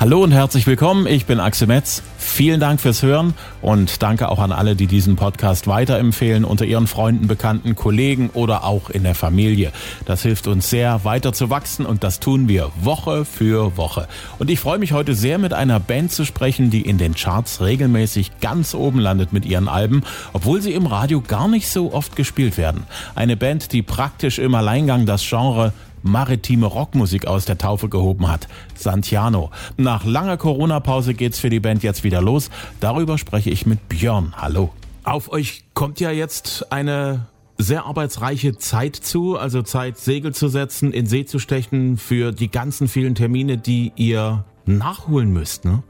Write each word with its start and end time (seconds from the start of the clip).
Hallo 0.00 0.22
und 0.24 0.32
herzlich 0.32 0.66
willkommen, 0.66 1.06
ich 1.06 1.26
bin 1.26 1.40
Axel 1.40 1.66
Metz. 1.66 2.02
Vielen 2.16 2.58
Dank 2.58 2.80
fürs 2.80 3.02
Hören 3.02 3.34
und 3.60 4.02
danke 4.02 4.30
auch 4.30 4.38
an 4.38 4.50
alle, 4.50 4.74
die 4.74 4.86
diesen 4.86 5.14
Podcast 5.16 5.66
weiterempfehlen 5.66 6.46
unter 6.46 6.64
ihren 6.64 6.86
Freunden, 6.86 7.26
Bekannten, 7.26 7.74
Kollegen 7.74 8.30
oder 8.32 8.64
auch 8.64 8.88
in 8.88 9.02
der 9.02 9.14
Familie. 9.14 9.72
Das 10.06 10.22
hilft 10.22 10.46
uns 10.46 10.70
sehr, 10.70 11.04
weiter 11.04 11.34
zu 11.34 11.50
wachsen 11.50 11.84
und 11.84 12.02
das 12.02 12.18
tun 12.18 12.48
wir 12.48 12.70
Woche 12.80 13.26
für 13.26 13.76
Woche. 13.76 14.08
Und 14.38 14.48
ich 14.48 14.58
freue 14.58 14.78
mich 14.78 14.92
heute 14.92 15.14
sehr, 15.14 15.36
mit 15.36 15.52
einer 15.52 15.78
Band 15.80 16.12
zu 16.12 16.24
sprechen, 16.24 16.70
die 16.70 16.80
in 16.80 16.96
den 16.96 17.14
Charts 17.14 17.60
regelmäßig 17.60 18.40
ganz 18.40 18.74
oben 18.74 19.00
landet 19.00 19.34
mit 19.34 19.44
ihren 19.44 19.68
Alben, 19.68 20.02
obwohl 20.32 20.62
sie 20.62 20.72
im 20.72 20.86
Radio 20.86 21.20
gar 21.20 21.46
nicht 21.46 21.68
so 21.68 21.92
oft 21.92 22.16
gespielt 22.16 22.56
werden. 22.56 22.84
Eine 23.14 23.36
Band, 23.36 23.72
die 23.72 23.82
praktisch 23.82 24.38
im 24.38 24.54
Alleingang 24.54 25.04
das 25.04 25.28
Genre 25.28 25.74
maritime 26.02 26.66
Rockmusik 26.66 27.26
aus 27.26 27.44
der 27.44 27.58
Taufe 27.58 27.88
gehoben 27.88 28.28
hat. 28.28 28.48
Santiano. 28.74 29.50
Nach 29.76 30.04
langer 30.04 30.36
Corona-Pause 30.36 31.14
geht's 31.14 31.38
für 31.38 31.50
die 31.50 31.60
Band 31.60 31.82
jetzt 31.82 32.04
wieder 32.04 32.20
los. 32.22 32.50
Darüber 32.80 33.18
spreche 33.18 33.50
ich 33.50 33.66
mit 33.66 33.88
Björn. 33.88 34.34
Hallo. 34.36 34.70
Auf 35.04 35.32
euch 35.32 35.64
kommt 35.74 36.00
ja 36.00 36.10
jetzt 36.10 36.72
eine 36.72 37.26
sehr 37.58 37.84
arbeitsreiche 37.84 38.56
Zeit 38.56 38.96
zu, 38.96 39.36
also 39.36 39.62
Zeit, 39.62 39.98
Segel 39.98 40.34
zu 40.34 40.48
setzen, 40.48 40.92
in 40.92 41.06
See 41.06 41.24
zu 41.24 41.38
stechen 41.38 41.98
für 41.98 42.32
die 42.32 42.50
ganzen 42.50 42.88
vielen 42.88 43.14
Termine, 43.14 43.58
die 43.58 43.92
ihr 43.96 44.44
nachholen 44.66 45.32
müsst, 45.32 45.64
ne? 45.64 45.82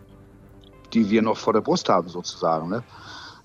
Die 0.93 1.09
wir 1.11 1.23
noch 1.23 1.37
vor 1.37 1.53
der 1.53 1.61
Brust 1.61 1.89
haben, 1.89 2.09
sozusagen, 2.09 2.69
ne? 2.69 2.83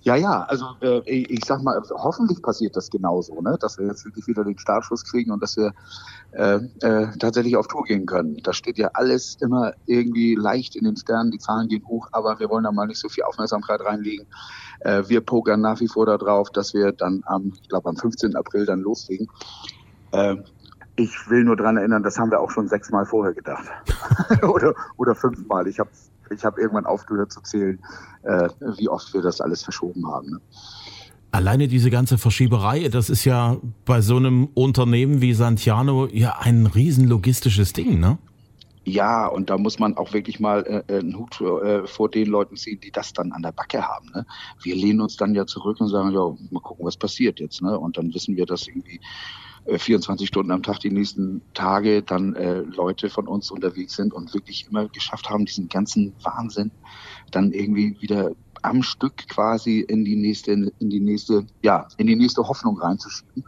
Ja, 0.06 0.16
ja, 0.16 0.44
also 0.44 0.68
äh, 0.82 1.02
ich 1.10 1.46
sag 1.46 1.64
mal, 1.64 1.82
hoffentlich 1.90 2.40
passiert 2.44 2.76
das 2.76 2.92
genauso, 2.92 3.42
ne? 3.42 3.58
dass 3.60 3.80
wir 3.80 3.88
jetzt 3.88 4.06
wirklich 4.06 4.28
wieder 4.28 4.44
den 4.44 4.56
Startschuss 4.56 5.04
kriegen 5.04 5.32
und 5.32 5.42
dass 5.42 5.58
wir 5.58 5.74
äh, 6.34 6.60
äh, 6.82 7.18
tatsächlich 7.18 7.58
auf 7.58 7.68
Tour 7.68 7.86
gehen 7.86 8.06
können. 8.06 8.38
Das 8.44 8.56
steht 8.56 8.78
ja 8.78 8.92
alles 8.94 9.36
immer 9.42 9.74
irgendwie 9.88 10.36
leicht 10.36 10.76
in 10.76 10.84
den 10.84 10.96
Sternen, 10.96 11.32
die 11.32 11.40
Zahlen 11.40 11.70
gehen 11.70 11.84
hoch, 11.88 12.08
aber 12.12 12.40
wir 12.40 12.52
wollen 12.52 12.66
da 12.66 12.72
mal 12.72 12.86
nicht 12.86 13.00
so 13.00 13.10
viel 13.10 13.24
Aufmerksamkeit 13.24 13.82
reinlegen. 13.82 14.28
Äh, 14.82 15.02
wir 15.08 15.22
pokern 15.22 15.60
nach 15.60 15.80
wie 15.80 15.88
vor 15.88 16.06
darauf, 16.06 16.52
dass 16.52 16.76
wir 16.76 16.92
dann 16.92 17.24
am, 17.26 17.54
ich 17.60 17.68
glaube 17.68 17.90
am 17.90 17.98
15. 17.98 18.36
April 18.36 18.68
dann 18.68 18.82
loslegen. 18.82 19.28
Äh, 20.12 20.36
ich 20.98 21.30
will 21.32 21.46
nur 21.46 21.56
dran 21.56 21.78
erinnern, 21.78 22.04
das 22.04 22.20
haben 22.20 22.30
wir 22.30 22.42
auch 22.42 22.52
schon 22.52 22.68
sechsmal 22.68 23.08
vorher 23.08 23.34
gedacht. 23.34 23.66
oder, 24.44 24.76
oder 24.98 25.16
fünfmal. 25.16 25.68
Ich 25.68 25.80
habe 25.80 25.90
ich 26.30 26.44
habe 26.44 26.62
irgendwann 26.62 26.86
aufgehört 26.86 27.32
zu 27.32 27.42
zählen, 27.42 27.80
äh, 28.24 28.50
wie 28.78 28.90
oft 28.90 29.14
wir 29.14 29.22
das 29.22 29.42
alles 29.42 29.64
verschoben 29.64 30.08
haben. 30.08 30.32
Ne? 30.32 30.42
Alleine 31.32 31.68
diese 31.68 31.90
ganze 31.90 32.18
Verschieberei, 32.18 32.88
das 32.88 33.10
ist 33.10 33.26
ja 33.26 33.58
bei 33.84 34.02
so 34.02 34.16
einem 34.16 34.48
Unternehmen 34.54 35.22
wie 35.22 35.34
Santiano 35.34 36.08
ja 36.08 36.38
ein 36.40 36.66
riesen 36.66 37.08
logistisches 37.08 37.74
Ding, 37.74 38.00
ne? 38.00 38.18
Ja, 38.88 39.26
und 39.26 39.50
da 39.50 39.58
muss 39.58 39.80
man 39.80 39.98
auch 39.98 40.14
wirklich 40.14 40.40
mal 40.40 40.64
äh, 40.88 40.94
äh 40.94 41.00
einen 41.00 41.18
Hut 41.18 41.42
äh, 41.42 41.88
vor 41.88 42.10
den 42.10 42.28
Leuten 42.28 42.56
ziehen, 42.56 42.80
die 42.80 42.92
das 42.92 43.14
dann 43.14 43.32
an 43.32 43.42
der 43.42 43.52
Backe 43.52 43.82
haben. 43.82 44.12
Ne? 44.14 44.26
Wir 44.62 44.76
lehnen 44.76 45.02
uns 45.02 45.18
dann 45.18 45.34
ja 45.34 45.48
zurück 45.48 45.82
und 45.82 45.90
sagen, 45.90 46.12
ja, 46.12 46.34
mal 46.52 46.60
gucken, 46.60 46.86
was 46.86 46.96
passiert 46.96 47.40
jetzt. 47.40 47.64
Ne? 47.64 47.78
Und 47.78 47.98
dann 47.98 48.14
wissen 48.14 48.38
wir, 48.38 48.46
dass 48.46 48.68
irgendwie 48.68 49.02
24 49.68 50.26
äh, 50.26 50.28
Stunden 50.28 50.52
am 50.52 50.64
Tag 50.64 50.80
die 50.80 50.92
nächsten 50.92 51.42
Tage 51.54 52.04
dann 52.04 52.36
äh, 52.36 52.60
Leute 52.60 53.10
von 53.10 53.28
uns 53.28 53.52
unterwegs 53.52 53.96
sind 53.96 54.14
und 54.14 54.34
wirklich 54.34 54.68
immer 54.70 54.88
geschafft 54.90 55.30
haben, 55.30 55.46
diesen 55.46 55.70
ganzen 55.70 56.14
Wahnsinn 56.22 56.72
dann 57.32 57.52
irgendwie 57.52 58.00
wieder 58.02 58.32
am 58.62 58.84
Stück 58.84 59.28
quasi 59.28 59.80
in 59.80 60.06
die 60.06 60.16
nächste, 60.16 60.52
in 60.52 60.90
die 60.90 61.00
nächste, 61.00 61.46
ja, 61.62 61.88
in 61.98 62.08
die 62.08 62.16
nächste 62.16 62.48
Hoffnung 62.48 62.80
reinzuschieben. 62.80 63.44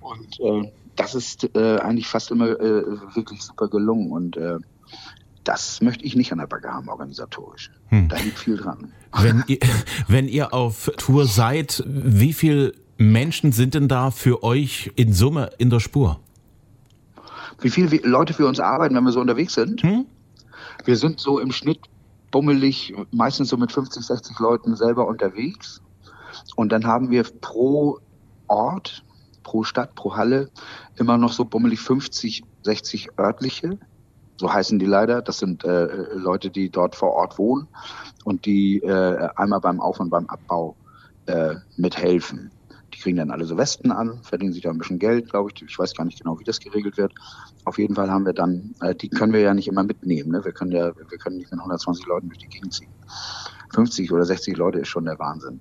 Und 0.00 0.40
äh, 0.40 0.72
das 0.94 1.14
ist 1.14 1.48
äh, 1.54 1.78
eigentlich 1.78 2.06
fast 2.06 2.30
immer 2.30 2.48
äh, 2.48 2.84
wirklich 3.14 3.42
super 3.42 3.68
gelungen 3.68 4.10
und 4.10 4.36
äh, 4.36 4.58
das 5.44 5.80
möchte 5.80 6.04
ich 6.04 6.16
nicht 6.16 6.32
an 6.32 6.38
der 6.38 6.48
Backe 6.48 6.68
haben, 6.68 6.88
organisatorisch. 6.88 7.70
Hm. 7.88 8.08
Da 8.08 8.16
liegt 8.16 8.38
viel 8.38 8.56
dran. 8.56 8.92
Wenn 9.12 9.44
ihr, 9.46 9.58
wenn 10.08 10.26
ihr 10.26 10.52
auf 10.52 10.90
Tour 10.96 11.26
seid, 11.26 11.84
wie 11.86 12.32
viel 12.32 12.74
Menschen 12.98 13.52
sind 13.52 13.74
denn 13.74 13.88
da 13.88 14.10
für 14.10 14.42
euch 14.42 14.92
in 14.96 15.12
Summe 15.12 15.50
in 15.58 15.70
der 15.70 15.80
Spur? 15.80 16.18
Wie 17.60 17.70
viele 17.70 17.96
Leute 18.02 18.32
für 18.32 18.46
uns 18.46 18.60
arbeiten, 18.60 18.94
wenn 18.94 19.04
wir 19.04 19.12
so 19.12 19.20
unterwegs 19.20 19.54
sind? 19.54 19.82
Hm? 19.82 20.06
Wir 20.84 20.96
sind 20.96 21.20
so 21.20 21.38
im 21.38 21.52
Schnitt 21.52 21.80
bummelig, 22.30 22.94
meistens 23.12 23.48
so 23.48 23.56
mit 23.56 23.72
50, 23.72 24.04
60 24.04 24.38
Leuten 24.38 24.76
selber 24.76 25.06
unterwegs. 25.06 25.80
Und 26.54 26.72
dann 26.72 26.86
haben 26.86 27.10
wir 27.10 27.24
pro 27.40 27.98
Ort, 28.46 29.04
pro 29.42 29.62
Stadt, 29.62 29.94
pro 29.94 30.16
Halle 30.16 30.50
immer 30.96 31.18
noch 31.18 31.32
so 31.32 31.44
bummelig 31.44 31.80
50, 31.80 32.44
60 32.62 33.18
örtliche. 33.18 33.78
So 34.38 34.52
heißen 34.52 34.78
die 34.78 34.86
leider. 34.86 35.22
Das 35.22 35.38
sind 35.38 35.64
äh, 35.64 35.86
Leute, 36.14 36.50
die 36.50 36.68
dort 36.68 36.94
vor 36.94 37.12
Ort 37.12 37.38
wohnen 37.38 37.68
und 38.24 38.44
die 38.44 38.78
äh, 38.78 39.28
einmal 39.36 39.60
beim 39.60 39.80
Auf- 39.80 40.00
und 40.00 40.10
beim 40.10 40.26
Abbau 40.26 40.76
äh, 41.26 41.54
mithelfen. 41.76 42.50
Die 42.96 43.02
kriegen 43.02 43.18
dann 43.18 43.30
alle 43.30 43.44
so 43.44 43.58
Westen 43.58 43.92
an, 43.92 44.20
verdienen 44.22 44.54
sich 44.54 44.62
da 44.62 44.70
ein 44.70 44.78
bisschen 44.78 44.98
Geld, 44.98 45.28
glaube 45.28 45.50
ich. 45.54 45.62
Ich 45.62 45.78
weiß 45.78 45.94
gar 45.94 46.04
nicht 46.04 46.18
genau, 46.18 46.38
wie 46.40 46.44
das 46.44 46.60
geregelt 46.60 46.96
wird. 46.96 47.12
Auf 47.64 47.76
jeden 47.76 47.94
Fall 47.94 48.10
haben 48.10 48.24
wir 48.24 48.32
dann, 48.32 48.74
äh, 48.80 48.94
die 48.94 49.10
können 49.10 49.34
wir 49.34 49.40
ja 49.40 49.52
nicht 49.52 49.68
immer 49.68 49.82
mitnehmen. 49.82 50.30
Ne? 50.30 50.42
Wir 50.44 50.52
können 50.52 50.72
ja, 50.72 50.92
wir 50.96 51.18
können 51.18 51.36
nicht 51.36 51.50
mit 51.50 51.60
120 51.60 52.06
Leuten 52.06 52.28
durch 52.28 52.38
die 52.38 52.48
Gegend 52.48 52.72
ziehen. 52.72 52.88
50 53.74 54.10
oder 54.12 54.24
60 54.24 54.56
Leute 54.56 54.78
ist 54.78 54.88
schon 54.88 55.04
der 55.04 55.18
Wahnsinn. 55.18 55.60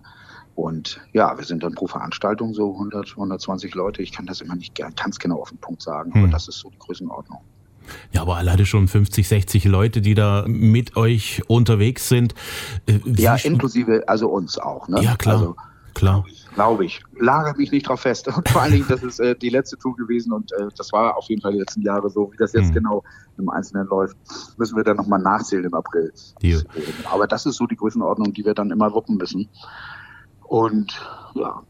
Und 0.56 1.02
ja, 1.12 1.38
wir 1.38 1.44
sind 1.44 1.64
dann 1.64 1.76
pro 1.76 1.88
Veranstaltung 1.88 2.54
so 2.54 2.72
100, 2.72 3.12
120 3.12 3.76
Leute. 3.76 4.02
Ich 4.02 4.14
kann 4.14 4.26
das 4.26 4.40
immer 4.40 4.56
nicht 4.56 4.74
ganz 4.96 5.20
genau 5.20 5.42
auf 5.42 5.50
den 5.50 5.58
Punkt 5.58 5.82
sagen, 5.82 6.14
hm. 6.14 6.24
aber 6.24 6.32
das 6.32 6.48
ist 6.48 6.60
so 6.60 6.70
die 6.70 6.80
Größenordnung. 6.80 7.42
Ja, 8.12 8.22
aber 8.22 8.38
alleine 8.38 8.66
schon 8.66 8.88
50, 8.88 9.28
60 9.28 9.66
Leute, 9.66 10.02
die 10.02 10.14
da 10.14 10.46
mit 10.48 10.96
euch 10.96 11.42
unterwegs 11.48 12.08
sind. 12.08 12.34
Äh, 12.88 13.00
ja, 13.06 13.36
inklusive 13.36 14.08
also 14.08 14.30
uns 14.30 14.58
auch. 14.58 14.88
Ne? 14.88 15.04
Ja, 15.04 15.18
klar. 15.18 15.36
Also, 15.36 15.56
klar. 15.94 16.26
Glaube 16.56 16.86
ich. 16.86 17.02
Lagert 17.20 17.58
mich 17.58 17.72
nicht 17.72 17.88
drauf 17.88 18.02
fest. 18.02 18.28
Und 18.36 18.50
vor 18.50 18.64
allen 18.64 18.72
Dingen, 18.72 18.86
das 18.88 19.04
ist 19.04 19.20
äh, 19.20 19.36
die 19.36 19.50
letzte 19.50 19.78
Tour 19.78 19.96
gewesen 19.96 20.32
und 20.32 20.52
äh, 20.54 20.68
das 20.78 20.92
war 20.92 21.16
auf 21.18 21.26
jeden 21.30 21.42
Fall 21.42 21.52
die 21.52 21.60
letzten 21.60 21.82
Jahre 21.82 22.10
so. 22.10 22.32
Wie 22.32 22.38
das 22.38 22.54
jetzt 22.54 22.70
mhm. 22.70 22.74
genau 22.74 23.04
im 23.38 23.50
Einzelnen 23.50 23.88
läuft, 23.88 24.18
müssen 24.58 24.76
wir 24.76 24.84
dann 24.84 24.98
nochmal 24.98 25.20
nachzählen 25.20 25.66
im 25.66 25.74
April. 25.74 26.12
Ja. 26.42 26.58
Aber 27.12 27.28
das 27.28 27.46
ist 27.46 27.56
so 27.56 27.68
die 27.68 27.76
Größenordnung, 27.76 28.34
die 28.34 28.46
wir 28.46 28.54
dann 28.54 28.72
immer 28.72 28.94
wuppen 28.94 29.18
müssen. 29.18 29.50
Und 30.44 31.00
ja, 31.34 31.62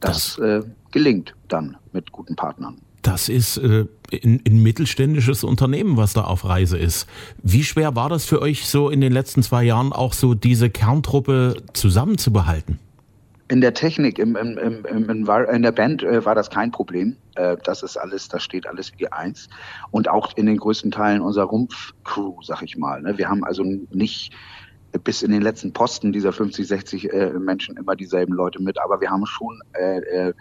das, 0.00 0.36
das 0.36 0.38
äh, 0.38 0.62
gelingt 0.90 1.34
dann 1.48 1.76
mit 1.92 2.10
guten 2.12 2.36
Partnern. 2.36 2.78
Das 3.02 3.28
ist 3.28 3.58
äh, 3.58 3.86
ein, 4.10 4.40
ein 4.46 4.62
mittelständisches 4.62 5.44
Unternehmen, 5.44 5.98
was 5.98 6.14
da 6.14 6.24
auf 6.24 6.46
Reise 6.46 6.78
ist. 6.78 7.06
Wie 7.42 7.62
schwer 7.62 7.94
war 7.94 8.08
das 8.08 8.24
für 8.24 8.40
euch 8.40 8.66
so 8.66 8.88
in 8.88 9.02
den 9.02 9.12
letzten 9.12 9.42
zwei 9.42 9.62
Jahren 9.62 9.92
auch 9.92 10.14
so 10.14 10.32
diese 10.32 10.70
Kerntruppe 10.70 11.56
zusammenzubehalten? 11.74 12.78
In 13.48 13.60
der 13.60 13.74
Technik, 13.74 14.18
im, 14.18 14.36
im, 14.36 14.56
im, 14.86 15.26
in 15.26 15.62
der 15.62 15.72
Band 15.72 16.02
äh, 16.02 16.24
war 16.24 16.34
das 16.34 16.48
kein 16.48 16.70
Problem. 16.70 17.16
Äh, 17.34 17.58
das 17.62 17.82
ist 17.82 17.98
alles, 17.98 18.28
das 18.28 18.42
steht 18.42 18.66
alles 18.66 18.92
wie 18.96 19.10
eins. 19.12 19.48
Und 19.90 20.08
auch 20.08 20.34
in 20.36 20.46
den 20.46 20.56
größten 20.56 20.90
Teilen 20.90 21.20
unserer 21.20 21.44
Rumpfcrew, 21.44 22.40
sag 22.42 22.62
ich 22.62 22.78
mal. 22.78 23.02
Ne? 23.02 23.18
Wir 23.18 23.28
haben 23.28 23.44
also 23.44 23.62
nicht 23.62 24.32
bis 25.02 25.22
in 25.22 25.32
den 25.32 25.42
letzten 25.42 25.72
Posten 25.72 26.12
dieser 26.12 26.32
50, 26.32 26.66
60 26.66 27.12
äh, 27.12 27.30
Menschen 27.32 27.76
immer 27.76 27.96
dieselben 27.96 28.32
Leute 28.32 28.62
mit, 28.62 28.78
aber 28.78 29.00
wir 29.00 29.10
haben 29.10 29.26
schon 29.26 29.60
äh, 29.72 29.98
äh, 29.98 30.32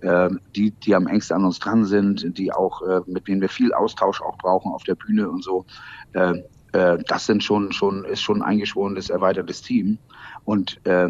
äh, 0.00 0.30
die, 0.56 0.70
die 0.70 0.94
am 0.94 1.06
engsten 1.06 1.36
an 1.36 1.44
uns 1.44 1.58
dran 1.58 1.84
sind, 1.84 2.38
die 2.38 2.52
auch, 2.52 2.82
äh, 2.82 3.00
mit 3.06 3.28
denen 3.28 3.40
wir 3.40 3.48
viel 3.48 3.72
Austausch 3.72 4.22
auch 4.22 4.38
brauchen 4.38 4.72
auf 4.72 4.84
der 4.84 4.94
Bühne 4.94 5.28
und 5.28 5.44
so. 5.44 5.66
Äh, 6.12 6.34
das 6.72 7.26
sind 7.26 7.42
schon, 7.42 7.72
schon, 7.72 8.04
ist 8.04 8.20
schon 8.20 8.42
ein 8.42 8.48
eingeschworenes, 8.50 9.10
erweitertes 9.10 9.62
Team. 9.62 9.98
Und 10.44 10.84
äh, 10.86 11.08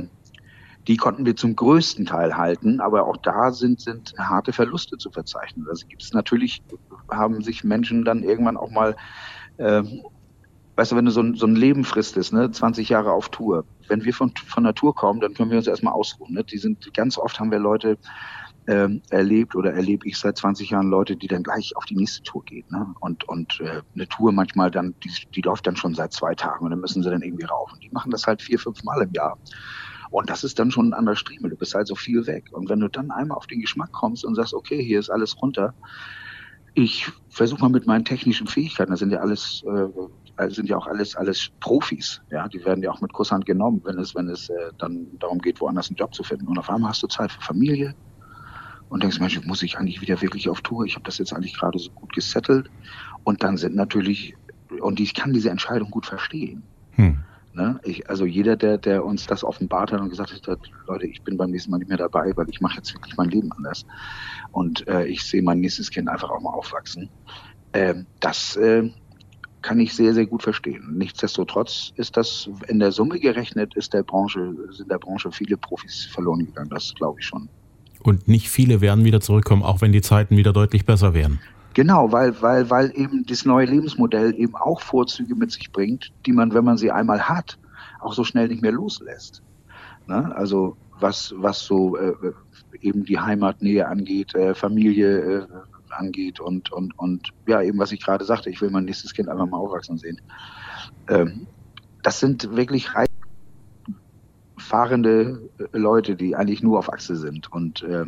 die 0.88 0.96
konnten 0.96 1.26
wir 1.26 1.36
zum 1.36 1.54
größten 1.54 2.06
Teil 2.06 2.36
halten, 2.36 2.80
aber 2.80 3.06
auch 3.06 3.18
da 3.18 3.52
sind, 3.52 3.80
sind 3.80 4.14
harte 4.18 4.54
Verluste 4.54 4.96
zu 4.96 5.10
verzeichnen. 5.10 5.66
Also 5.68 5.86
gibt 5.86 6.02
es 6.02 6.14
natürlich, 6.14 6.62
haben 7.10 7.42
sich 7.42 7.62
Menschen 7.62 8.06
dann 8.06 8.22
irgendwann 8.22 8.56
auch 8.56 8.70
mal, 8.70 8.96
äh, 9.58 9.82
weißt 10.76 10.92
du, 10.92 10.96
wenn 10.96 11.04
du 11.04 11.10
so 11.10 11.20
ein, 11.20 11.34
so 11.34 11.46
ein 11.46 11.56
Leben 11.56 11.84
fristest, 11.84 12.32
ne, 12.32 12.50
20 12.50 12.88
Jahre 12.88 13.12
auf 13.12 13.28
Tour, 13.28 13.66
wenn 13.86 14.04
wir 14.04 14.14
von, 14.14 14.32
von 14.46 14.64
der 14.64 14.74
Tour 14.74 14.94
kommen, 14.94 15.20
dann 15.20 15.34
können 15.34 15.50
wir 15.50 15.58
uns 15.58 15.66
erstmal 15.66 15.92
ausruhen. 15.92 16.32
Ne? 16.32 16.44
Die 16.44 16.56
sind, 16.56 16.94
ganz 16.94 17.18
oft 17.18 17.38
haben 17.38 17.50
wir 17.50 17.58
Leute, 17.58 17.98
ähm, 18.66 19.02
erlebt 19.10 19.54
oder 19.56 19.72
erlebe 19.74 20.06
ich 20.06 20.18
seit 20.18 20.38
20 20.38 20.70
Jahren 20.70 20.88
Leute, 20.88 21.16
die 21.16 21.26
dann 21.26 21.42
gleich 21.42 21.76
auf 21.76 21.84
die 21.84 21.96
nächste 21.96 22.22
Tour 22.22 22.44
gehen. 22.44 22.66
Ne? 22.70 22.94
Und, 23.00 23.28
und 23.28 23.60
äh, 23.60 23.82
eine 23.94 24.08
Tour 24.08 24.32
manchmal 24.32 24.70
dann, 24.70 24.94
die, 25.04 25.10
die 25.34 25.42
läuft 25.42 25.66
dann 25.66 25.76
schon 25.76 25.94
seit 25.94 26.12
zwei 26.12 26.34
Tagen 26.34 26.64
und 26.64 26.70
dann 26.70 26.80
müssen 26.80 27.02
sie 27.02 27.10
dann 27.10 27.22
irgendwie 27.22 27.46
rauchen. 27.46 27.78
Die 27.80 27.90
machen 27.90 28.10
das 28.10 28.26
halt 28.26 28.40
vier, 28.40 28.58
fünf 28.58 28.84
Mal 28.84 29.02
im 29.02 29.12
Jahr. 29.12 29.38
Und 30.10 30.30
das 30.30 30.44
ist 30.44 30.58
dann 30.58 30.70
schon 30.70 30.90
ein 30.90 30.94
anderer 30.94 31.16
Striemel. 31.16 31.50
Du 31.50 31.56
bist 31.56 31.74
halt 31.74 31.86
so 31.86 31.94
viel 31.94 32.26
weg. 32.26 32.44
Und 32.52 32.68
wenn 32.68 32.80
du 32.80 32.88
dann 32.88 33.10
einmal 33.10 33.36
auf 33.36 33.46
den 33.46 33.60
Geschmack 33.60 33.92
kommst 33.92 34.24
und 34.24 34.34
sagst, 34.34 34.54
okay, 34.54 34.82
hier 34.82 35.00
ist 35.00 35.10
alles 35.10 35.40
runter, 35.40 35.74
ich 36.74 37.10
versuche 37.28 37.60
mal 37.60 37.70
mit 37.70 37.86
meinen 37.86 38.04
technischen 38.04 38.46
Fähigkeiten, 38.46 38.90
das 38.90 39.00
sind 39.00 39.10
ja 39.10 39.18
alles, 39.18 39.64
äh, 39.66 40.48
sind 40.50 40.68
ja 40.68 40.76
auch 40.76 40.86
alles, 40.86 41.16
alles 41.16 41.50
Profis, 41.60 42.20
ja, 42.30 42.46
die 42.46 42.64
werden 42.64 42.82
ja 42.82 42.92
auch 42.92 43.00
mit 43.00 43.12
Kusshand 43.12 43.46
genommen, 43.46 43.80
wenn 43.84 43.98
es, 43.98 44.14
wenn 44.14 44.28
es 44.28 44.48
äh, 44.48 44.70
dann 44.78 45.06
darum 45.18 45.40
geht, 45.40 45.60
woanders 45.60 45.88
einen 45.88 45.96
Job 45.96 46.14
zu 46.14 46.22
finden. 46.22 46.46
Und 46.46 46.58
auf 46.58 46.70
einmal 46.70 46.90
hast 46.90 47.02
du 47.02 47.08
Zeit 47.08 47.32
für 47.32 47.40
Familie, 47.40 47.94
und 48.88 49.02
denkst, 49.02 49.20
Mensch, 49.20 49.40
muss 49.44 49.62
ich 49.62 49.78
eigentlich 49.78 50.00
wieder 50.00 50.20
wirklich 50.22 50.48
auf 50.48 50.62
Tour? 50.62 50.84
Ich 50.84 50.94
habe 50.94 51.04
das 51.04 51.18
jetzt 51.18 51.32
eigentlich 51.32 51.54
gerade 51.54 51.78
so 51.78 51.90
gut 51.90 52.12
gesettelt. 52.12 52.70
Und 53.24 53.42
dann 53.42 53.56
sind 53.56 53.74
natürlich, 53.74 54.34
und 54.80 55.00
ich 55.00 55.14
kann 55.14 55.32
diese 55.32 55.50
Entscheidung 55.50 55.90
gut 55.90 56.06
verstehen. 56.06 56.62
Hm. 56.92 57.18
Ne? 57.58 57.80
Ich, 57.82 58.08
also 58.08 58.24
jeder, 58.24 58.54
der, 58.54 58.78
der 58.78 59.04
uns 59.04 59.26
das 59.26 59.42
offenbart 59.42 59.90
hat 59.90 60.00
und 60.00 60.10
gesagt 60.10 60.30
hat, 60.46 60.60
Leute, 60.86 61.06
ich 61.08 61.22
bin 61.22 61.36
beim 61.36 61.50
nächsten 61.50 61.72
Mal 61.72 61.78
nicht 61.78 61.88
mehr 61.88 61.98
dabei, 61.98 62.32
weil 62.36 62.48
ich 62.48 62.60
mache 62.60 62.76
jetzt 62.76 62.94
wirklich 62.94 63.16
mein 63.16 63.30
Leben 63.30 63.50
anders. 63.50 63.84
Und 64.52 64.86
äh, 64.86 65.06
ich 65.06 65.24
sehe 65.24 65.42
mein 65.42 65.58
nächstes 65.58 65.90
Kind 65.90 66.08
einfach 66.08 66.30
auch 66.30 66.40
mal 66.40 66.50
aufwachsen. 66.50 67.10
Äh, 67.72 67.94
das 68.20 68.54
äh, 68.54 68.88
kann 69.60 69.80
ich 69.80 69.92
sehr, 69.92 70.14
sehr 70.14 70.26
gut 70.26 70.44
verstehen. 70.44 70.94
Nichtsdestotrotz 70.96 71.92
ist 71.96 72.16
das 72.16 72.48
in 72.68 72.78
der 72.78 72.92
Summe 72.92 73.18
gerechnet, 73.18 73.74
ist 73.74 73.92
der 73.92 74.04
Branche, 74.04 74.54
sind 74.70 74.88
der 74.88 74.98
Branche 74.98 75.32
viele 75.32 75.56
Profis 75.56 76.06
verloren 76.06 76.46
gegangen. 76.46 76.70
Das 76.70 76.94
glaube 76.94 77.18
ich 77.18 77.26
schon. 77.26 77.48
Und 78.04 78.28
nicht 78.28 78.50
viele 78.50 78.80
werden 78.80 79.04
wieder 79.04 79.20
zurückkommen, 79.20 79.64
auch 79.64 79.80
wenn 79.80 79.90
die 79.90 80.00
Zeiten 80.00 80.36
wieder 80.36 80.52
deutlich 80.52 80.86
besser 80.86 81.12
werden. 81.12 81.40
Genau, 81.78 82.10
weil, 82.10 82.42
weil, 82.42 82.68
weil 82.70 82.90
eben 82.96 83.24
das 83.24 83.44
neue 83.44 83.66
Lebensmodell 83.66 84.34
eben 84.36 84.56
auch 84.56 84.80
Vorzüge 84.80 85.36
mit 85.36 85.52
sich 85.52 85.70
bringt, 85.70 86.12
die 86.26 86.32
man, 86.32 86.52
wenn 86.52 86.64
man 86.64 86.76
sie 86.76 86.90
einmal 86.90 87.28
hat, 87.28 87.56
auch 88.00 88.14
so 88.14 88.24
schnell 88.24 88.48
nicht 88.48 88.62
mehr 88.62 88.72
loslässt. 88.72 89.44
Ne? 90.08 90.34
Also 90.34 90.76
was, 90.98 91.32
was 91.36 91.60
so 91.60 91.96
äh, 91.96 92.14
eben 92.80 93.04
die 93.04 93.20
Heimatnähe 93.20 93.86
angeht, 93.86 94.34
äh, 94.34 94.56
Familie 94.56 95.18
äh, 95.18 95.46
angeht 95.90 96.40
und, 96.40 96.72
und, 96.72 96.98
und 96.98 97.28
ja, 97.46 97.62
eben 97.62 97.78
was 97.78 97.92
ich 97.92 98.02
gerade 98.02 98.24
sagte, 98.24 98.50
ich 98.50 98.60
will 98.60 98.70
mein 98.70 98.84
nächstes 98.84 99.14
Kind 99.14 99.28
einfach 99.28 99.46
mal 99.46 99.58
aufwachsen 99.58 99.98
sehen. 99.98 100.20
Ähm, 101.08 101.46
das 102.02 102.18
sind 102.18 102.56
wirklich 102.56 102.88
fahrende 104.56 105.48
äh, 105.58 105.78
Leute, 105.78 106.16
die 106.16 106.34
eigentlich 106.34 106.60
nur 106.64 106.80
auf 106.80 106.92
Achse 106.92 107.14
sind. 107.14 107.52
Und 107.52 107.84
äh, 107.84 108.06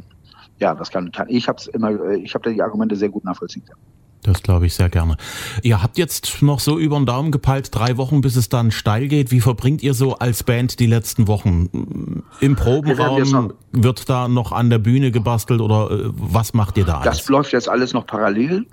ja, 0.61 0.75
das 0.75 0.91
kann, 0.91 1.11
kann 1.11 1.29
ich 1.29 1.49
habe 1.49 1.59
es 1.59 1.67
immer, 1.67 1.91
äh, 1.91 2.19
ich 2.19 2.35
habe 2.35 2.45
da 2.45 2.51
die 2.51 2.63
Argumente 2.63 2.97
sehr 2.97 3.09
gut 3.09 3.25
nachvollziehen 3.25 3.65
können. 3.65 3.81
Das 4.23 4.43
glaube 4.43 4.67
ich 4.67 4.75
sehr 4.75 4.91
gerne. 4.91 5.17
Ihr 5.63 5.83
habt 5.83 5.97
jetzt 5.97 6.43
noch 6.43 6.61
so 6.61 6.79
über 6.79 6.97
den 6.97 7.07
Daumen 7.07 7.33
gepeilt, 7.33 7.75
drei 7.75 7.97
Wochen, 7.97 8.21
bis 8.21 8.37
es 8.37 8.51
dann 8.51 8.71
steil 8.71 9.09
geht. 9.09 9.31
Wie 9.31 9.41
verbringt 9.41 9.83
ihr 9.83 9.95
so 9.95 10.17
als 10.17 10.45
Band 10.45 10.79
die 10.79 10.87
letzten 10.87 11.27
Wochen? 11.27 12.23
Im 12.41 12.55
Probenraum 12.55 13.55
wird 13.73 14.11
da 14.11 14.29
noch 14.29 14.53
an 14.53 14.69
der 14.69 14.79
Bühne 14.79 15.11
gebastelt 15.11 15.63
oder 15.63 15.91
äh, 15.91 16.11
was 16.13 16.53
macht 16.53 16.77
ihr 16.77 16.85
da 16.85 17.01
alles? 17.01 17.19
Das 17.19 17.29
läuft 17.29 17.53
jetzt 17.53 17.69
alles 17.69 17.95
noch 17.95 18.07
parallel. 18.07 18.67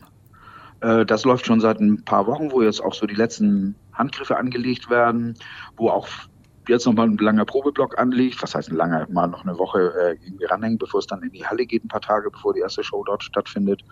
Äh, 0.82 1.06
das 1.06 1.24
läuft 1.24 1.46
schon 1.46 1.62
seit 1.62 1.80
ein 1.80 2.04
paar 2.04 2.28
Wochen, 2.28 2.52
wo 2.52 2.62
jetzt 2.62 2.84
auch 2.84 2.94
so 2.94 3.08
die 3.08 3.16
letzten 3.16 3.76
Handgriffe 3.94 4.38
angelegt 4.38 4.90
werden, 4.90 5.36
wo 5.78 5.90
auch 5.90 6.10
jetzt 6.68 6.86
nochmal 6.86 7.08
ein 7.08 7.18
langer 7.18 7.46
Probeblock 7.46 7.98
anlegt, 8.00 8.42
was 8.42 8.56
heißt 8.56 8.70
ein 8.70 8.76
langer, 8.76 9.08
mal 9.10 9.28
noch 9.28 9.44
eine 9.44 9.58
Woche 9.58 9.94
äh, 10.00 10.26
irgendwie 10.26 10.46
ranhängen, 10.46 10.78
bevor 10.78 11.00
es 11.00 11.08
dann 11.08 11.24
in 11.24 11.32
die 11.32 11.46
Halle 11.46 11.66
geht, 11.66 11.84
ein 11.84 11.88
paar 11.88 12.02
Tage, 12.02 12.30
bevor 12.32 12.54
die 12.54 12.60
erste 12.60 12.84
Show 12.84 13.04
dort 13.06 13.24
stattfindet. 13.24 13.84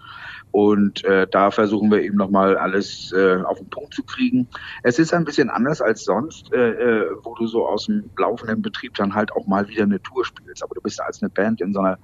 Und 0.52 1.04
äh, 1.06 1.28
da 1.30 1.52
versuchen 1.52 1.92
wir 1.92 2.02
eben 2.02 2.18
nochmal 2.18 2.58
alles 2.58 3.12
äh, 3.14 3.42
auf 3.44 3.58
den 3.58 3.70
Punkt 3.70 3.94
zu 3.94 4.04
kriegen. 4.04 4.48
Es 4.84 5.00
ist 5.00 5.14
ein 5.14 5.26
bisschen 5.26 5.50
anders 5.50 5.82
als 5.82 6.04
sonst, 6.04 6.52
äh, 6.54 6.72
äh, 6.72 7.10
wo 7.24 7.36
du 7.36 7.48
so 7.48 7.68
aus 7.68 7.86
dem 7.86 8.10
laufenden 8.18 8.62
Betrieb 8.62 8.94
dann 8.96 9.14
halt 9.14 9.32
auch 9.34 9.48
mal 9.48 9.68
wieder 9.68 9.84
eine 9.84 10.02
Tour 10.02 10.26
spielst. 10.26 10.64
Aber 10.64 10.76
du 10.76 10.82
bist 10.82 11.02
als 11.02 11.22
eine 11.22 11.30
Band 11.30 11.62
in 11.62 11.74
so 11.74 11.80
einer, 11.80 11.98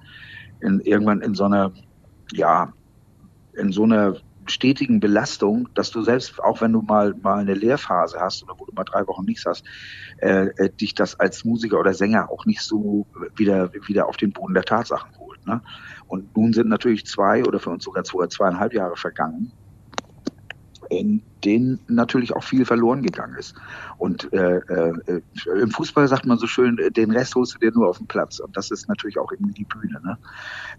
in, 0.60 0.80
irgendwann 0.80 1.20
in 1.22 1.34
so 1.34 1.44
einer, 1.44 1.72
ja, 2.32 2.72
in 3.54 3.72
so 3.72 3.84
einer 3.84 4.16
stetigen 4.46 5.00
Belastung, 5.00 5.68
dass 5.74 5.90
du 5.90 6.02
selbst, 6.02 6.42
auch 6.42 6.60
wenn 6.60 6.72
du 6.72 6.82
mal, 6.82 7.14
mal 7.22 7.40
eine 7.40 7.54
Lehrphase 7.54 8.18
hast 8.20 8.42
oder 8.42 8.54
wo 8.58 8.64
du 8.64 8.72
mal 8.72 8.84
drei 8.84 9.06
Wochen 9.06 9.24
nichts 9.24 9.44
hast, 9.46 9.64
äh, 10.18 10.46
äh, 10.56 10.70
dich 10.70 10.94
das 10.94 11.18
als 11.18 11.44
Musiker 11.44 11.78
oder 11.78 11.94
Sänger 11.94 12.30
auch 12.30 12.44
nicht 12.46 12.62
so 12.62 13.06
wieder, 13.34 13.72
wieder 13.86 14.08
auf 14.08 14.16
den 14.16 14.32
Boden 14.32 14.54
der 14.54 14.64
Tatsachen 14.64 15.16
holt. 15.18 15.46
Ne? 15.46 15.62
Und 16.06 16.36
nun 16.36 16.52
sind 16.52 16.68
natürlich 16.68 17.06
zwei 17.06 17.44
oder 17.44 17.58
für 17.60 17.70
uns 17.70 17.84
sogar 17.84 18.04
zwei, 18.04 18.26
zweieinhalb 18.26 18.72
Jahre 18.74 18.96
vergangen, 18.96 19.52
in 20.92 21.22
denen 21.44 21.80
natürlich 21.88 22.34
auch 22.34 22.44
viel 22.44 22.64
verloren 22.64 23.02
gegangen 23.02 23.36
ist. 23.36 23.54
Und 23.98 24.32
äh, 24.32 24.58
äh, 24.58 25.22
im 25.60 25.70
Fußball 25.70 26.06
sagt 26.06 26.26
man 26.26 26.38
so 26.38 26.46
schön, 26.46 26.78
den 26.96 27.10
Rest 27.10 27.34
holst 27.34 27.54
du 27.54 27.58
dir 27.58 27.72
nur 27.72 27.88
auf 27.88 27.98
den 27.98 28.06
Platz. 28.06 28.38
Und 28.38 28.56
das 28.56 28.70
ist 28.70 28.88
natürlich 28.88 29.18
auch 29.18 29.32
irgendwie 29.32 29.54
die 29.54 29.64
Bühne. 29.64 30.00
Ne? 30.02 30.18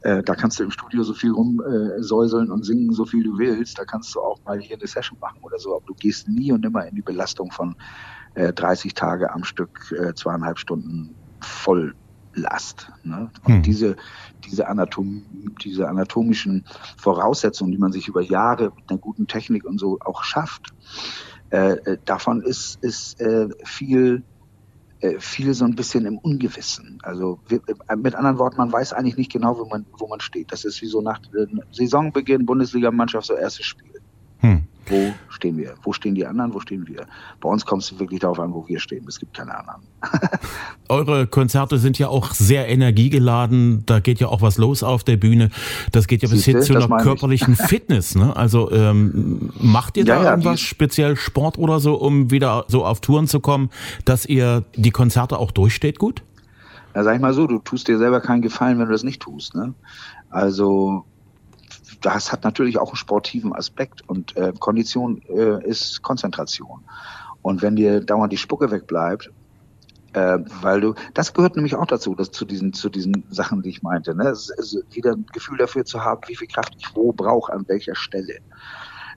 Äh, 0.02 0.24
da 0.24 0.36
kannst 0.36 0.60
du 0.60 0.64
im 0.64 0.72
Studio 0.72 1.04
so 1.04 1.14
viel 1.14 1.32
rumsäuseln 1.32 2.52
und 2.52 2.64
singen, 2.64 2.94
so 2.94 3.06
viel 3.06 3.24
du 3.24 3.38
willst. 3.38 3.78
Da 3.78 3.86
kannst 3.86 4.14
du 4.16 4.22
auch 4.22 4.40
mal 4.46 4.60
hier 4.60 4.78
eine 4.78 4.88
Session 4.88 5.18
machen 5.20 5.40
oder 5.42 5.58
so. 5.58 5.76
Aber 5.76 5.86
du 5.86 5.94
gehst 5.96 6.30
nie 6.30 6.52
und 6.52 6.66
immer 6.66 6.86
in 6.88 6.96
die 6.96 7.02
Belastung 7.02 7.52
von 7.52 7.76
30 8.36 8.92
äh, 8.92 8.94
Tage 8.94 9.34
am 9.34 9.44
Stück, 9.44 9.94
äh, 9.98 10.14
zweieinhalb 10.14 10.60
Stunden 10.60 11.16
voll 11.42 11.94
Last. 12.34 12.92
Ne? 13.04 13.30
Und 13.44 13.56
hm. 13.56 13.62
diese, 13.64 13.96
diese, 14.46 14.68
Anatom 14.68 15.24
diese 15.64 15.88
anatomischen 15.88 16.66
Voraussetzungen, 16.98 17.72
die 17.72 17.78
man 17.78 17.92
sich 17.92 18.08
über 18.08 18.22
Jahre 18.22 18.72
mit 18.76 18.90
einer 18.90 19.00
guten 19.00 19.28
Technik 19.28 19.66
und 19.66 19.80
so 19.80 20.00
auch 20.02 20.24
schafft, 20.24 20.74
äh, 21.52 21.74
äh 21.74 21.98
davon 22.06 22.42
ist, 22.42 22.84
ist 22.84 23.20
äh, 23.22 23.50
viel, 23.64 24.24
äh, 25.00 25.20
viel 25.20 25.54
so 25.54 25.66
ein 25.66 25.76
bisschen 25.76 26.06
im 26.06 26.18
Ungewissen. 26.18 27.00
Also 27.04 27.40
wir, 27.48 27.62
äh, 27.88 27.96
mit 27.96 28.16
anderen 28.16 28.40
Worten, 28.40 28.58
man 28.58 28.72
weiß 28.72 28.94
eigentlich 28.94 29.18
nicht 29.18 29.32
genau, 29.32 29.58
wo 29.58 29.66
man, 29.66 29.86
wo 29.98 30.08
man 30.08 30.20
steht. 30.20 30.52
Das 30.52 30.66
ist 30.66 30.82
wie 30.82 30.88
so 30.88 31.02
nach 31.02 31.22
Saisonbeginn, 31.72 32.46
Bundesligamannschaft, 32.46 33.28
so 33.28 33.36
erstes 33.36 33.66
Spiel. 33.66 34.02
Hm. 34.40 34.68
Wo 34.88 35.14
stehen 35.30 35.58
wir? 35.58 35.76
Wo 35.84 35.94
stehen 35.94 36.14
die 36.14 36.26
anderen? 36.26 36.54
Wo 36.54 36.60
stehen 36.60 36.88
wir? 36.88 37.06
Bei 37.40 37.50
uns 37.50 37.66
kommt 37.66 37.84
es 37.84 38.00
wirklich 38.00 38.20
darauf 38.20 38.40
an, 38.40 38.54
wo 38.54 38.68
wir 38.68 38.80
stehen. 38.80 39.06
Es 39.08 39.20
gibt 39.20 39.36
keine 39.36 39.58
anderen. 39.58 39.82
Eure 40.90 41.28
Konzerte 41.28 41.78
sind 41.78 41.98
ja 42.00 42.10
auch 42.10 42.34
sehr 42.34 42.68
energiegeladen. 42.68 43.86
Da 43.86 44.00
geht 44.00 44.20
ja 44.20 44.28
auch 44.28 44.42
was 44.42 44.58
los 44.58 44.84
auf 44.84 45.04
der 45.04 45.18
Bühne. 45.18 45.50
Das 45.92 46.08
geht 46.08 46.22
ja 46.22 46.30
bis 46.30 46.44
hin 46.44 46.62
zu 46.62 46.76
einer 46.76 46.98
körperlichen 46.98 47.56
Fitness. 47.68 48.16
Ne? 48.16 48.36
Also 48.36 48.72
ähm, 48.72 49.52
macht 49.60 49.96
ihr 49.96 50.06
da 50.06 50.22
ja, 50.22 50.32
irgendwas 50.32 50.60
speziell 50.60 51.16
Sport 51.16 51.58
oder 51.58 51.80
so, 51.80 51.96
um 51.96 52.30
wieder 52.30 52.66
so 52.68 52.86
auf 52.86 53.00
Touren 53.00 53.28
zu 53.28 53.40
kommen, 53.40 53.70
dass 54.04 54.26
ihr 54.26 54.66
die 54.76 54.92
Konzerte 54.92 55.40
auch 55.40 55.52
durchsteht 55.52 55.98
gut? 55.98 56.24
Ja, 56.94 57.04
sag 57.04 57.16
ich 57.16 57.22
mal 57.22 57.34
so, 57.34 57.48
du 57.48 57.60
tust 57.60 57.88
dir 57.88 57.98
selber 57.98 58.22
keinen 58.22 58.42
Gefallen, 58.42 58.78
wenn 58.80 58.86
du 58.86 58.92
das 58.92 59.04
nicht 59.04 59.22
tust. 59.22 59.56
Ne? 59.56 59.74
Also 60.30 61.06
das 62.06 62.32
hat 62.32 62.44
natürlich 62.44 62.78
auch 62.78 62.90
einen 62.90 62.98
sportiven 62.98 63.54
Aspekt 63.54 64.08
und 64.08 64.36
äh, 64.36 64.54
Kondition 64.60 65.22
äh, 65.30 65.66
ist 65.66 66.02
Konzentration. 66.02 66.84
Und 67.42 67.62
wenn 67.62 67.76
dir 67.76 68.02
dauernd 68.02 68.32
die 68.32 68.38
Spucke 68.38 68.72
wegbleibt, 68.72 69.32
äh, 70.14 70.40
weil 70.62 70.82
du, 70.82 70.94
das 71.14 71.34
gehört 71.34 71.56
nämlich 71.56 71.76
auch 71.76 71.88
dazu, 71.88 72.14
dass 72.14 72.32
zu 72.32 72.46
diesen, 72.46 72.74
zu 72.74 72.90
diesen 72.90 73.24
Sachen, 73.30 73.62
die 73.62 73.70
ich 73.70 73.82
meinte, 73.82 74.14
ne? 74.16 74.28
Es 74.30 74.50
ist 74.50 74.84
wieder 74.92 75.14
ein 75.14 75.26
Gefühl 75.34 75.58
dafür 75.58 75.86
zu 75.86 76.04
haben, 76.04 76.22
wie 76.28 76.36
viel 76.36 76.48
Kraft 76.48 76.76
ich 76.78 76.96
wo 76.96 77.12
brauche, 77.12 77.52
an 77.52 77.68
welcher 77.68 77.96
Stelle. 77.96 78.36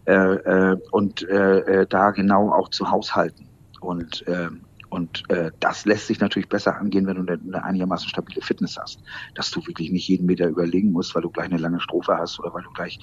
Äh, 0.06 0.12
äh, 0.12 0.76
und 0.92 1.28
äh, 1.28 1.58
äh, 1.82 1.86
da 1.86 2.12
genau 2.12 2.52
auch 2.52 2.70
zu 2.70 2.90
haushalten. 2.90 3.48
Und 3.80 4.26
äh, 4.26 4.48
und 4.88 5.28
äh, 5.30 5.50
das 5.60 5.84
lässt 5.84 6.06
sich 6.06 6.20
natürlich 6.20 6.48
besser 6.48 6.76
angehen, 6.76 7.06
wenn 7.06 7.16
du 7.16 7.32
eine, 7.32 7.40
eine, 7.42 7.64
einigermaßen 7.64 8.08
stabile 8.08 8.40
Fitness 8.40 8.78
hast. 8.80 9.00
Dass 9.34 9.50
du 9.50 9.66
wirklich 9.66 9.90
nicht 9.90 10.08
jeden 10.08 10.26
Meter 10.26 10.46
überlegen 10.46 10.92
musst, 10.92 11.14
weil 11.14 11.22
du 11.22 11.30
gleich 11.30 11.46
eine 11.46 11.58
lange 11.58 11.80
Strophe 11.80 12.16
hast 12.16 12.38
oder 12.38 12.54
weil 12.54 12.62
du 12.62 12.70
gleich 12.72 12.98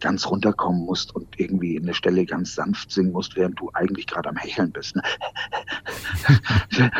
ganz 0.00 0.26
runterkommen 0.26 0.84
musst 0.84 1.14
und 1.14 1.38
irgendwie 1.38 1.76
in 1.76 1.86
der 1.86 1.92
Stelle 1.94 2.26
ganz 2.26 2.54
sanft 2.54 2.90
singen 2.90 3.12
musst, 3.12 3.36
während 3.36 3.58
du 3.60 3.70
eigentlich 3.74 4.06
gerade 4.06 4.28
am 4.28 4.36
Hecheln 4.36 4.72
bist. 4.72 4.96
Ne? 4.96 5.02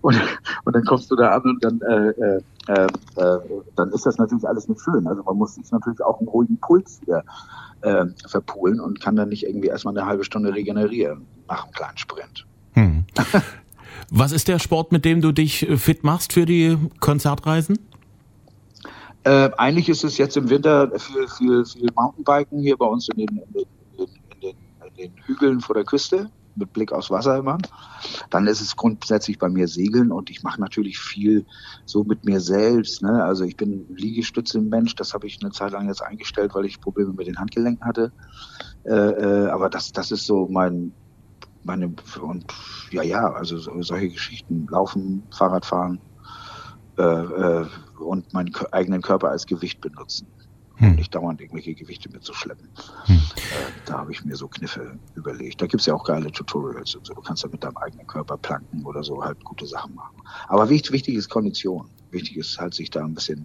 und, 0.00 0.20
und 0.64 0.76
dann 0.76 0.84
kommst 0.84 1.10
du 1.10 1.16
da 1.16 1.30
an 1.36 1.42
und 1.42 1.64
dann, 1.64 1.80
äh, 1.80 2.40
äh, 2.68 2.86
äh, 3.16 3.38
dann 3.76 3.90
ist 3.92 4.06
das 4.06 4.18
natürlich 4.18 4.46
alles 4.46 4.68
nicht 4.68 4.80
schön. 4.80 5.06
Also 5.06 5.22
man 5.22 5.36
muss 5.36 5.54
sich 5.54 5.70
natürlich 5.70 6.02
auch 6.02 6.18
einen 6.18 6.28
ruhigen 6.28 6.58
Puls 6.58 7.00
hier 7.04 7.22
äh, 7.82 8.06
verpulen 8.26 8.80
und 8.80 9.00
kann 9.00 9.16
dann 9.16 9.28
nicht 9.28 9.46
irgendwie 9.46 9.68
erstmal 9.68 9.96
eine 9.96 10.06
halbe 10.06 10.24
Stunde 10.24 10.52
regenerieren 10.52 11.26
nach 11.48 11.64
einem 11.64 11.72
kleinen 11.72 11.96
Sprint. 11.96 12.46
Hm. 12.72 13.04
Was 14.10 14.32
ist 14.32 14.48
der 14.48 14.58
Sport, 14.58 14.92
mit 14.92 15.04
dem 15.04 15.20
du 15.20 15.32
dich 15.32 15.68
äh, 15.68 15.76
fit 15.76 16.04
machst 16.04 16.32
für 16.32 16.46
die 16.46 16.78
Konzertreisen? 17.00 17.78
Äh, 19.24 19.50
eigentlich 19.58 19.88
ist 19.88 20.04
es 20.04 20.16
jetzt 20.16 20.36
im 20.36 20.48
Winter 20.48 20.90
viel, 20.98 21.28
viel, 21.28 21.64
viel 21.64 21.90
Mountainbiken 21.94 22.60
hier 22.60 22.76
bei 22.76 22.86
uns 22.86 23.08
in 23.08 23.26
den, 23.26 23.36
in 23.36 23.52
den, 23.52 23.66
in 23.98 24.40
den, 24.40 24.56
in 24.86 24.94
den 24.96 25.12
Hügeln 25.26 25.60
vor 25.60 25.74
der 25.74 25.84
Küste 25.84 26.30
mit 26.58 26.72
Blick 26.72 26.92
aufs 26.92 27.10
Wasser 27.10 27.38
immer. 27.38 27.58
Dann 28.30 28.46
ist 28.46 28.60
es 28.60 28.76
grundsätzlich 28.76 29.38
bei 29.38 29.48
mir 29.48 29.68
Segeln 29.68 30.10
und 30.10 30.30
ich 30.30 30.42
mache 30.42 30.60
natürlich 30.60 30.98
viel 30.98 31.44
so 31.84 32.04
mit 32.04 32.24
mir 32.24 32.40
selbst. 32.40 33.02
Ne? 33.02 33.22
Also 33.22 33.44
ich 33.44 33.56
bin 33.56 33.86
Liegestütze-Mensch, 33.94 34.94
das 34.96 35.14
habe 35.14 35.26
ich 35.26 35.38
eine 35.40 35.52
Zeit 35.52 35.72
lang 35.72 35.86
jetzt 35.86 36.02
eingestellt, 36.02 36.54
weil 36.54 36.64
ich 36.64 36.80
Probleme 36.80 37.12
mit 37.12 37.26
den 37.26 37.38
Handgelenken 37.38 37.86
hatte. 37.86 38.12
Äh, 38.84 38.94
äh, 38.94 39.48
aber 39.48 39.70
das, 39.70 39.92
das 39.92 40.10
ist 40.10 40.26
so 40.26 40.48
mein, 40.50 40.92
meine, 41.68 41.94
und 42.20 42.46
ja, 42.90 43.02
ja, 43.02 43.32
also 43.32 43.58
solche 43.58 44.08
Geschichten, 44.08 44.66
Laufen, 44.68 45.22
Fahrradfahren 45.30 46.00
äh, 46.98 47.02
äh, 47.02 47.66
und 48.00 48.32
meinen 48.32 48.52
eigenen 48.72 49.02
Körper 49.02 49.30
als 49.30 49.46
Gewicht 49.46 49.80
benutzen. 49.80 50.26
hm. 50.78 50.90
und 50.90 50.96
nicht 50.96 51.14
dauernd 51.14 51.40
irgendwelche 51.40 51.74
Gewichte 51.74 52.08
mitzuschleppen. 52.10 52.68
Hm. 53.06 53.16
Äh, 53.16 53.72
da 53.84 53.98
habe 53.98 54.12
ich 54.12 54.24
mir 54.24 54.36
so 54.36 54.48
Kniffe 54.48 54.98
überlegt. 55.14 55.60
Da 55.60 55.66
gibt 55.66 55.80
es 55.80 55.86
ja 55.86 55.94
auch 55.94 56.04
geile 56.04 56.30
Tutorials 56.30 56.94
und 56.94 57.06
so. 57.06 57.14
Du 57.14 57.20
kannst 57.20 57.42
ja 57.42 57.48
mit 57.50 57.62
deinem 57.62 57.76
eigenen 57.78 58.06
Körper 58.06 58.36
planken 58.36 58.84
oder 58.84 59.02
so 59.02 59.22
halt 59.22 59.42
gute 59.44 59.66
Sachen 59.66 59.94
machen. 59.94 60.16
Aber 60.48 60.68
wichtig, 60.68 60.92
wichtig 60.92 61.16
ist 61.16 61.28
Kondition. 61.28 61.88
Wichtig 62.10 62.36
ist 62.36 62.58
halt, 62.58 62.74
sich 62.74 62.90
da 62.90 63.04
ein 63.04 63.14
bisschen, 63.14 63.44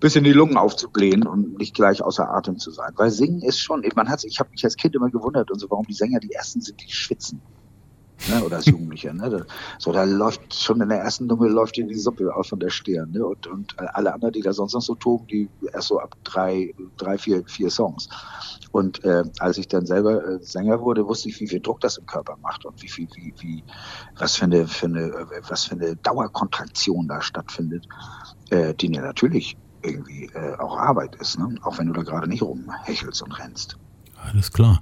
bisschen 0.00 0.24
die 0.24 0.32
Lungen 0.32 0.56
aufzublähen 0.56 1.26
und 1.26 1.58
nicht 1.58 1.74
gleich 1.74 2.02
außer 2.02 2.28
Atem 2.28 2.58
zu 2.58 2.70
sein. 2.70 2.92
Weil 2.96 3.10
Singen 3.10 3.42
ist 3.42 3.60
schon, 3.60 3.84
man 3.94 4.08
hat, 4.08 4.24
ich 4.24 4.38
habe 4.38 4.50
mich 4.50 4.64
als 4.64 4.76
Kind 4.76 4.94
immer 4.94 5.10
gewundert 5.10 5.50
und 5.50 5.58
so, 5.58 5.70
warum 5.70 5.86
die 5.86 5.94
Sänger 5.94 6.20
die 6.20 6.32
ersten 6.32 6.60
sind, 6.60 6.80
die 6.80 6.90
schwitzen 6.90 7.40
ne, 8.28 8.42
oder 8.44 8.56
als 8.56 8.66
Jugendlicher. 8.66 9.12
Ne? 9.12 9.46
So, 9.78 9.92
da 9.92 10.04
läuft 10.04 10.54
schon 10.54 10.80
in 10.80 10.88
der 10.88 10.98
ersten 10.98 11.26
Nummer 11.26 11.48
läuft 11.48 11.76
dir 11.76 11.86
die 11.86 11.94
Suppe 11.94 12.34
aus 12.34 12.48
von 12.48 12.58
der 12.58 12.70
Stirn. 12.70 13.12
Ne? 13.12 13.24
Und, 13.24 13.46
und 13.46 13.78
alle 13.78 14.12
anderen, 14.12 14.32
die 14.32 14.40
da 14.40 14.52
sonst 14.52 14.74
noch 14.74 14.82
so 14.82 14.94
toben, 14.94 15.26
die 15.26 15.48
erst 15.72 15.88
so 15.88 15.98
ab 16.00 16.16
drei, 16.24 16.74
drei 16.96 17.18
vier, 17.18 17.44
vier 17.46 17.70
Songs. 17.70 18.08
Und 18.70 19.04
äh, 19.04 19.24
als 19.38 19.58
ich 19.58 19.68
dann 19.68 19.86
selber 19.86 20.24
äh, 20.24 20.38
Sänger 20.42 20.80
wurde, 20.80 21.06
wusste 21.06 21.28
ich, 21.28 21.40
wie 21.40 21.48
viel 21.48 21.60
Druck 21.60 21.80
das 21.80 21.96
im 21.96 22.06
Körper 22.06 22.36
macht 22.42 22.64
und 22.64 22.82
wie 22.82 22.88
viel, 22.88 23.08
wie, 23.14 23.32
wie, 23.38 23.64
was 24.18 24.36
für 24.36 24.44
eine, 24.44 24.66
für 24.66 24.86
eine, 24.86 25.26
was 25.48 25.64
für 25.64 25.74
eine 25.74 25.96
Dauerkontraktion 25.96 27.08
da 27.08 27.22
stattfindet, 27.22 27.86
äh, 28.50 28.74
die 28.74 28.88
mir 28.88 29.00
natürlich 29.00 29.56
irgendwie 29.88 30.30
äh, 30.34 30.56
auch 30.58 30.76
Arbeit 30.76 31.16
ist, 31.16 31.38
ne? 31.38 31.54
auch 31.62 31.78
wenn 31.78 31.86
du 31.88 31.92
da 31.92 32.02
gerade 32.02 32.28
nicht 32.28 32.42
rumhechelst 32.42 33.22
und 33.22 33.38
rennst. 33.38 33.76
Alles 34.24 34.52
klar. 34.52 34.80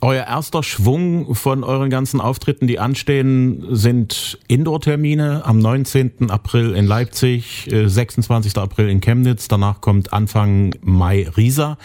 Euer 0.00 0.24
erster 0.24 0.62
Schwung 0.62 1.34
von 1.34 1.64
euren 1.64 1.90
ganzen 1.90 2.20
Auftritten, 2.20 2.66
die 2.66 2.78
anstehen, 2.78 3.66
sind 3.70 4.38
Indoor-Termine 4.48 5.42
am 5.44 5.58
19. 5.58 6.30
April 6.30 6.74
in 6.74 6.86
Leipzig, 6.86 7.68
26. 7.70 8.56
Äh, 8.56 8.60
April 8.60 8.88
in 8.88 9.00
Chemnitz, 9.00 9.48
danach 9.48 9.80
kommt 9.80 10.12
Anfang 10.12 10.74
Mai 10.82 11.28
Riesa. 11.36 11.78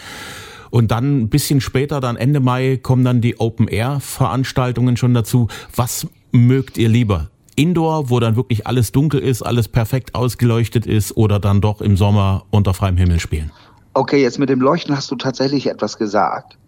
Und 0.70 0.90
dann 0.90 1.22
ein 1.22 1.28
bisschen 1.28 1.60
später, 1.60 2.00
dann 2.00 2.16
Ende 2.16 2.40
Mai, 2.40 2.78
kommen 2.80 3.04
dann 3.04 3.20
die 3.20 3.38
Open-Air-Veranstaltungen 3.38 4.96
schon 4.96 5.12
dazu. 5.12 5.48
Was 5.74 6.06
mögt 6.30 6.78
ihr 6.78 6.88
lieber? 6.88 7.28
Indoor, 7.56 8.10
wo 8.10 8.20
dann 8.20 8.36
wirklich 8.36 8.66
alles 8.66 8.92
dunkel 8.92 9.20
ist, 9.20 9.42
alles 9.42 9.68
perfekt 9.68 10.14
ausgeleuchtet 10.14 10.86
ist 10.86 11.16
oder 11.16 11.38
dann 11.38 11.60
doch 11.60 11.80
im 11.80 11.96
Sommer 11.96 12.44
unter 12.50 12.74
freiem 12.74 12.96
Himmel 12.96 13.20
spielen? 13.20 13.50
Okay, 13.94 14.22
jetzt 14.22 14.38
mit 14.38 14.48
dem 14.48 14.60
Leuchten 14.60 14.96
hast 14.96 15.10
du 15.10 15.16
tatsächlich 15.16 15.66
etwas 15.66 15.98
gesagt. 15.98 16.58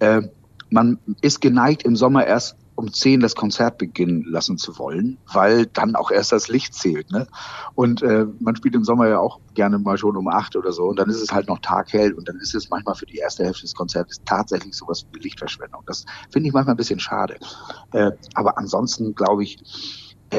Äh, 0.00 0.22
man 0.70 0.98
ist 1.20 1.40
geneigt, 1.40 1.84
im 1.84 1.96
Sommer 1.96 2.26
erst 2.26 2.56
um 2.76 2.92
zehn 2.92 3.20
das 3.20 3.34
Konzert 3.34 3.78
beginnen 3.78 4.24
lassen 4.26 4.58
zu 4.58 4.78
wollen, 4.78 5.18
weil 5.32 5.66
dann 5.66 5.94
auch 5.94 6.10
erst 6.10 6.32
das 6.32 6.48
Licht 6.48 6.74
zählt. 6.74 7.10
Ne? 7.10 7.26
Und 7.74 8.02
äh, 8.02 8.26
man 8.40 8.56
spielt 8.56 8.74
im 8.74 8.84
Sommer 8.84 9.08
ja 9.08 9.20
auch 9.20 9.40
gerne 9.54 9.78
mal 9.78 9.96
schon 9.96 10.16
um 10.16 10.28
acht 10.28 10.56
oder 10.56 10.72
so 10.72 10.84
und 10.84 10.98
dann 10.98 11.08
ist 11.08 11.20
es 11.20 11.32
halt 11.32 11.48
noch 11.48 11.60
taghell 11.60 12.12
und 12.12 12.28
dann 12.28 12.36
ist 12.40 12.54
es 12.54 12.70
manchmal 12.70 12.96
für 12.96 13.06
die 13.06 13.18
erste 13.18 13.44
Hälfte 13.44 13.62
des 13.62 13.74
Konzerts 13.74 14.20
tatsächlich 14.24 14.74
sowas 14.74 15.06
wie 15.12 15.20
Lichtverschwendung. 15.20 15.82
Das 15.86 16.04
finde 16.30 16.48
ich 16.48 16.52
manchmal 16.52 16.74
ein 16.74 16.78
bisschen 16.78 17.00
schade. 17.00 17.36
Äh, 17.92 18.10
aber 18.34 18.58
ansonsten 18.58 19.14
glaube 19.14 19.44
ich, 19.44 19.58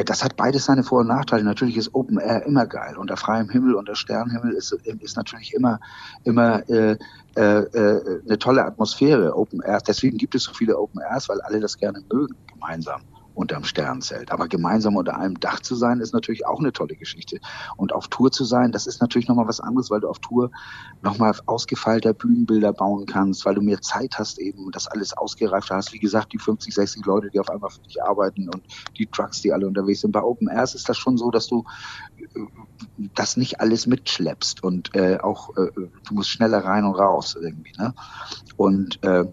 das 0.04 0.24
hat 0.24 0.36
beides 0.36 0.66
seine 0.66 0.84
Vor- 0.84 1.02
und 1.02 1.08
Nachteile. 1.08 1.44
Natürlich 1.44 1.78
ist 1.78 1.94
Open 1.94 2.20
Air 2.20 2.46
immer 2.46 2.66
geil. 2.66 2.98
Unter 2.98 3.18
freiem 3.18 3.50
Himmel, 3.50 3.76
unter 3.76 3.96
Sternenhimmel 3.96 4.54
ist, 4.54 4.72
ist 4.72 5.18
natürlich 5.18 5.54
immer, 5.54 5.80
immer 6.24 6.68
äh, 6.70 6.98
äh, 7.36 7.42
äh, 7.42 8.22
eine 8.26 8.40
tolle 8.40 8.66
Atmosphäre. 8.66 9.36
Open 9.36 9.62
Air. 9.62 9.80
Deswegen 9.88 10.18
gibt 10.18 10.36
es 10.36 10.44
so 10.44 10.54
viele 10.54 10.78
Open 10.78 11.02
Airs, 11.02 11.30
weil 11.30 11.42
alle 11.42 11.60
das 11.60 11.78
gerne 11.78 12.04
mögen, 12.12 12.36
gemeinsam 12.52 13.02
unterm 13.36 13.64
Sternzelt. 13.64 14.32
Aber 14.32 14.48
gemeinsam 14.48 14.96
unter 14.96 15.18
einem 15.18 15.40
Dach 15.40 15.60
zu 15.60 15.76
sein, 15.76 16.00
ist 16.00 16.14
natürlich 16.14 16.48
auch 16.48 16.60
eine 16.60 16.72
tolle 16.72 16.96
Geschichte. 16.96 17.40
Und 17.78 17.94
auf 17.94 18.08
Tour 18.08 18.32
zu 18.32 18.46
sein, 18.46 18.72
das 18.72 18.88
ist 18.88 19.02
natürlich 19.02 19.28
nochmal 19.28 19.48
was 19.48 19.60
anderes, 19.60 19.92
weil 19.92 20.02
du 20.02 20.10
auf 20.10 20.20
Tour 20.20 20.52
nochmal 21.02 21.36
ausgefeilter 21.46 22.14
Bühnenbilder 22.14 22.74
bauen 22.74 23.06
kannst, 23.06 23.46
weil 23.46 23.56
du 23.56 23.62
mehr 23.62 23.82
Zeit 23.82 24.18
hast 24.18 24.40
eben, 24.40 24.72
das 24.72 24.88
alles 24.88 25.14
ausgereift 25.14 25.70
hast. 25.70 25.94
Wie 25.94 26.00
gesagt, 26.00 26.34
die 26.34 26.40
50, 26.40 26.74
60 26.74 27.06
Leute, 27.06 27.30
die 27.30 27.40
auf 27.40 27.50
einmal 27.50 27.70
für 27.70 27.82
dich 27.82 28.02
arbeiten 28.02 28.50
und 28.50 28.64
die 28.98 29.06
Trucks, 29.06 29.42
die 29.42 29.54
alle 29.54 29.68
unterwegs 29.68 30.02
sind. 30.02 30.12
Bei 30.12 30.24
Open 30.24 30.48
Airs 30.48 30.76
ist 30.76 30.88
das 30.90 30.98
schon 30.98 31.18
so, 31.18 31.32
dass 31.32 31.48
du 31.48 31.66
äh, 32.18 32.40
das 33.14 33.38
nicht 33.38 33.60
alles 33.60 33.86
mitschleppst 33.88 34.64
und 34.64 34.96
äh, 34.96 35.18
auch 35.20 35.56
äh, 35.58 35.72
du 35.76 36.14
musst 36.14 36.30
schneller 36.30 36.64
rein 36.64 36.86
und 36.86 36.96
raus 36.96 37.38
irgendwie. 37.40 37.74
Ne? 37.78 37.94
Und 38.58 39.04
äh, 39.04 39.26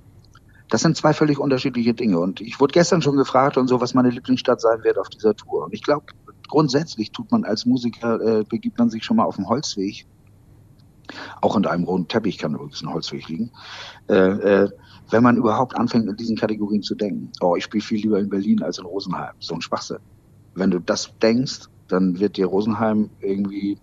das 0.72 0.80
sind 0.80 0.96
zwei 0.96 1.12
völlig 1.12 1.38
unterschiedliche 1.38 1.92
Dinge. 1.92 2.18
Und 2.18 2.40
ich 2.40 2.58
wurde 2.58 2.72
gestern 2.72 3.02
schon 3.02 3.16
gefragt 3.16 3.58
und 3.58 3.68
so, 3.68 3.82
was 3.82 3.92
meine 3.92 4.08
Lieblingsstadt 4.08 4.58
sein 4.58 4.82
wird 4.84 4.96
auf 4.96 5.10
dieser 5.10 5.36
Tour. 5.36 5.64
Und 5.64 5.74
ich 5.74 5.82
glaube, 5.82 6.06
grundsätzlich 6.48 7.12
tut 7.12 7.30
man 7.30 7.44
als 7.44 7.66
Musiker, 7.66 8.18
äh, 8.40 8.44
begibt 8.44 8.78
man 8.78 8.88
sich 8.88 9.04
schon 9.04 9.18
mal 9.18 9.24
auf 9.24 9.36
den 9.36 9.46
Holzweg. 9.50 10.06
Auch 11.42 11.56
unter 11.56 11.70
einem 11.72 11.84
roten 11.84 12.08
Teppich 12.08 12.38
kann 12.38 12.54
übrigens 12.54 12.82
ein 12.82 12.90
Holzweg 12.90 13.28
liegen. 13.28 13.50
Äh, 14.08 14.14
äh, 14.14 14.70
wenn 15.10 15.22
man 15.22 15.36
überhaupt 15.36 15.76
anfängt, 15.76 16.08
in 16.08 16.16
diesen 16.16 16.38
Kategorien 16.38 16.82
zu 16.82 16.94
denken. 16.94 17.32
Oh, 17.42 17.54
ich 17.54 17.64
spiele 17.64 17.84
viel 17.84 18.00
lieber 18.00 18.18
in 18.18 18.30
Berlin 18.30 18.62
als 18.62 18.78
in 18.78 18.86
Rosenheim. 18.86 19.34
So 19.40 19.54
ein 19.54 19.60
Schwachsinn. 19.60 19.98
Wenn 20.54 20.70
du 20.70 20.78
das 20.78 21.12
denkst, 21.18 21.68
dann 21.88 22.18
wird 22.18 22.38
dir 22.38 22.46
Rosenheim 22.46 23.10
irgendwie 23.20 23.78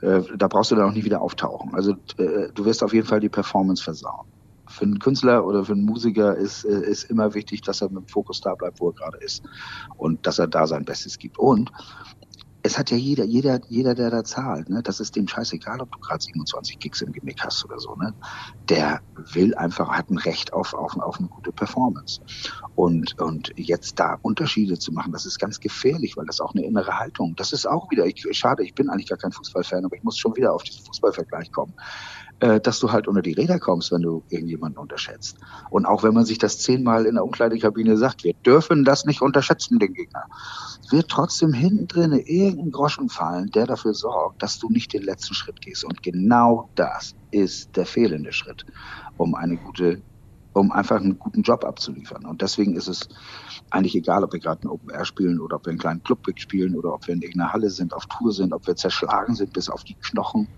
äh, 0.00 0.22
da 0.36 0.48
brauchst 0.48 0.72
du 0.72 0.74
dann 0.74 0.90
auch 0.90 0.94
nie 0.94 1.04
wieder 1.04 1.22
auftauchen. 1.22 1.72
Also 1.74 1.92
äh, 2.16 2.48
du 2.52 2.64
wirst 2.64 2.82
auf 2.82 2.92
jeden 2.92 3.06
Fall 3.06 3.20
die 3.20 3.28
Performance 3.28 3.84
versauen 3.84 4.31
für 4.72 4.84
einen 4.84 4.98
Künstler 4.98 5.44
oder 5.46 5.64
für 5.64 5.72
einen 5.72 5.84
Musiker 5.84 6.36
ist, 6.36 6.64
äh, 6.64 6.80
ist 6.80 7.04
immer 7.04 7.34
wichtig, 7.34 7.62
dass 7.62 7.82
er 7.82 7.90
mit 7.90 8.04
dem 8.04 8.08
Fokus 8.08 8.40
da 8.40 8.54
bleibt, 8.54 8.80
wo 8.80 8.88
er 8.88 8.94
gerade 8.94 9.18
ist 9.18 9.42
und 9.96 10.26
dass 10.26 10.38
er 10.38 10.48
da 10.48 10.66
sein 10.66 10.84
Bestes 10.84 11.18
gibt. 11.18 11.38
Und 11.38 11.70
es 12.64 12.78
hat 12.78 12.90
ja 12.90 12.96
jeder, 12.96 13.24
jeder, 13.24 13.60
jeder, 13.68 13.94
der 13.94 14.10
da 14.10 14.22
zahlt, 14.22 14.70
ne, 14.70 14.82
das 14.82 15.00
ist 15.00 15.16
dem 15.16 15.26
scheißegal, 15.26 15.80
ob 15.80 15.90
du 15.90 15.98
gerade 15.98 16.22
27 16.22 16.78
Gigs 16.78 17.02
im 17.02 17.12
Gimmick 17.12 17.42
hast 17.44 17.64
oder 17.64 17.78
so, 17.78 17.96
ne, 17.96 18.14
der 18.68 19.00
will 19.32 19.54
einfach, 19.56 19.88
hat 19.88 20.10
ein 20.10 20.18
Recht 20.18 20.52
auf, 20.52 20.72
auf, 20.72 20.96
auf 20.96 21.18
eine 21.18 21.28
gute 21.28 21.50
Performance. 21.50 22.20
Und, 22.76 23.20
und 23.20 23.52
jetzt 23.56 23.98
da 23.98 24.18
Unterschiede 24.22 24.78
zu 24.78 24.92
machen, 24.92 25.12
das 25.12 25.26
ist 25.26 25.40
ganz 25.40 25.58
gefährlich, 25.58 26.16
weil 26.16 26.26
das 26.26 26.40
auch 26.40 26.54
eine 26.54 26.64
innere 26.64 26.98
Haltung, 26.98 27.34
das 27.36 27.52
ist 27.52 27.66
auch 27.66 27.90
wieder, 27.90 28.06
ich, 28.06 28.24
schade, 28.30 28.62
ich 28.62 28.74
bin 28.74 28.88
eigentlich 28.90 29.08
gar 29.08 29.18
kein 29.18 29.32
Fußballfan, 29.32 29.84
aber 29.84 29.96
ich 29.96 30.04
muss 30.04 30.18
schon 30.18 30.36
wieder 30.36 30.54
auf 30.54 30.62
diesen 30.62 30.84
Fußballvergleich 30.84 31.50
kommen 31.50 31.74
äh, 32.42 32.60
dass 32.60 32.80
du 32.80 32.90
halt 32.90 33.06
unter 33.06 33.22
die 33.22 33.34
Räder 33.34 33.60
kommst, 33.60 33.92
wenn 33.92 34.02
du 34.02 34.24
irgendjemanden 34.28 34.78
unterschätzt. 34.78 35.36
Und 35.70 35.86
auch 35.86 36.02
wenn 36.02 36.12
man 36.12 36.24
sich 36.24 36.38
das 36.38 36.58
zehnmal 36.58 37.06
in 37.06 37.14
der 37.14 37.22
Umkleidekabine 37.22 37.96
sagt, 37.96 38.24
wir 38.24 38.34
dürfen 38.44 38.84
das 38.84 39.04
nicht 39.04 39.22
unterschätzen, 39.22 39.78
den 39.78 39.94
Gegner, 39.94 40.24
wird 40.90 41.08
trotzdem 41.08 41.52
hinten 41.52 41.86
drin 41.86 42.12
irgendein 42.12 42.72
Groschen 42.72 43.08
fallen, 43.10 43.52
der 43.52 43.66
dafür 43.66 43.94
sorgt, 43.94 44.42
dass 44.42 44.58
du 44.58 44.68
nicht 44.70 44.92
den 44.92 45.04
letzten 45.04 45.34
Schritt 45.34 45.60
gehst. 45.60 45.84
Und 45.84 46.02
genau 46.02 46.68
das 46.74 47.14
ist 47.30 47.76
der 47.76 47.86
fehlende 47.86 48.32
Schritt, 48.32 48.66
um 49.16 49.36
eine 49.36 49.56
gute 49.56 50.02
um 50.54 50.70
einfach 50.70 50.96
einen 50.96 51.18
guten 51.18 51.40
Job 51.40 51.64
abzuliefern. 51.64 52.26
Und 52.26 52.42
deswegen 52.42 52.76
ist 52.76 52.86
es 52.86 53.08
eigentlich 53.70 53.94
egal, 53.94 54.22
ob 54.22 54.34
wir 54.34 54.40
gerade 54.40 54.66
ein 54.66 54.68
Open 54.68 54.90
Air 54.90 55.06
spielen 55.06 55.40
oder 55.40 55.56
ob 55.56 55.64
wir 55.64 55.70
einen 55.70 55.78
kleinen 55.78 56.02
Club 56.02 56.28
spielen 56.36 56.74
oder 56.74 56.92
ob 56.92 57.06
wir 57.06 57.14
in 57.14 57.22
irgendeiner 57.22 57.54
Halle 57.54 57.70
sind, 57.70 57.94
auf 57.94 58.04
Tour 58.04 58.32
sind, 58.32 58.52
ob 58.52 58.66
wir 58.66 58.76
zerschlagen 58.76 59.34
sind 59.34 59.54
bis 59.54 59.70
auf 59.70 59.82
die 59.82 59.94
Knochen 59.94 60.48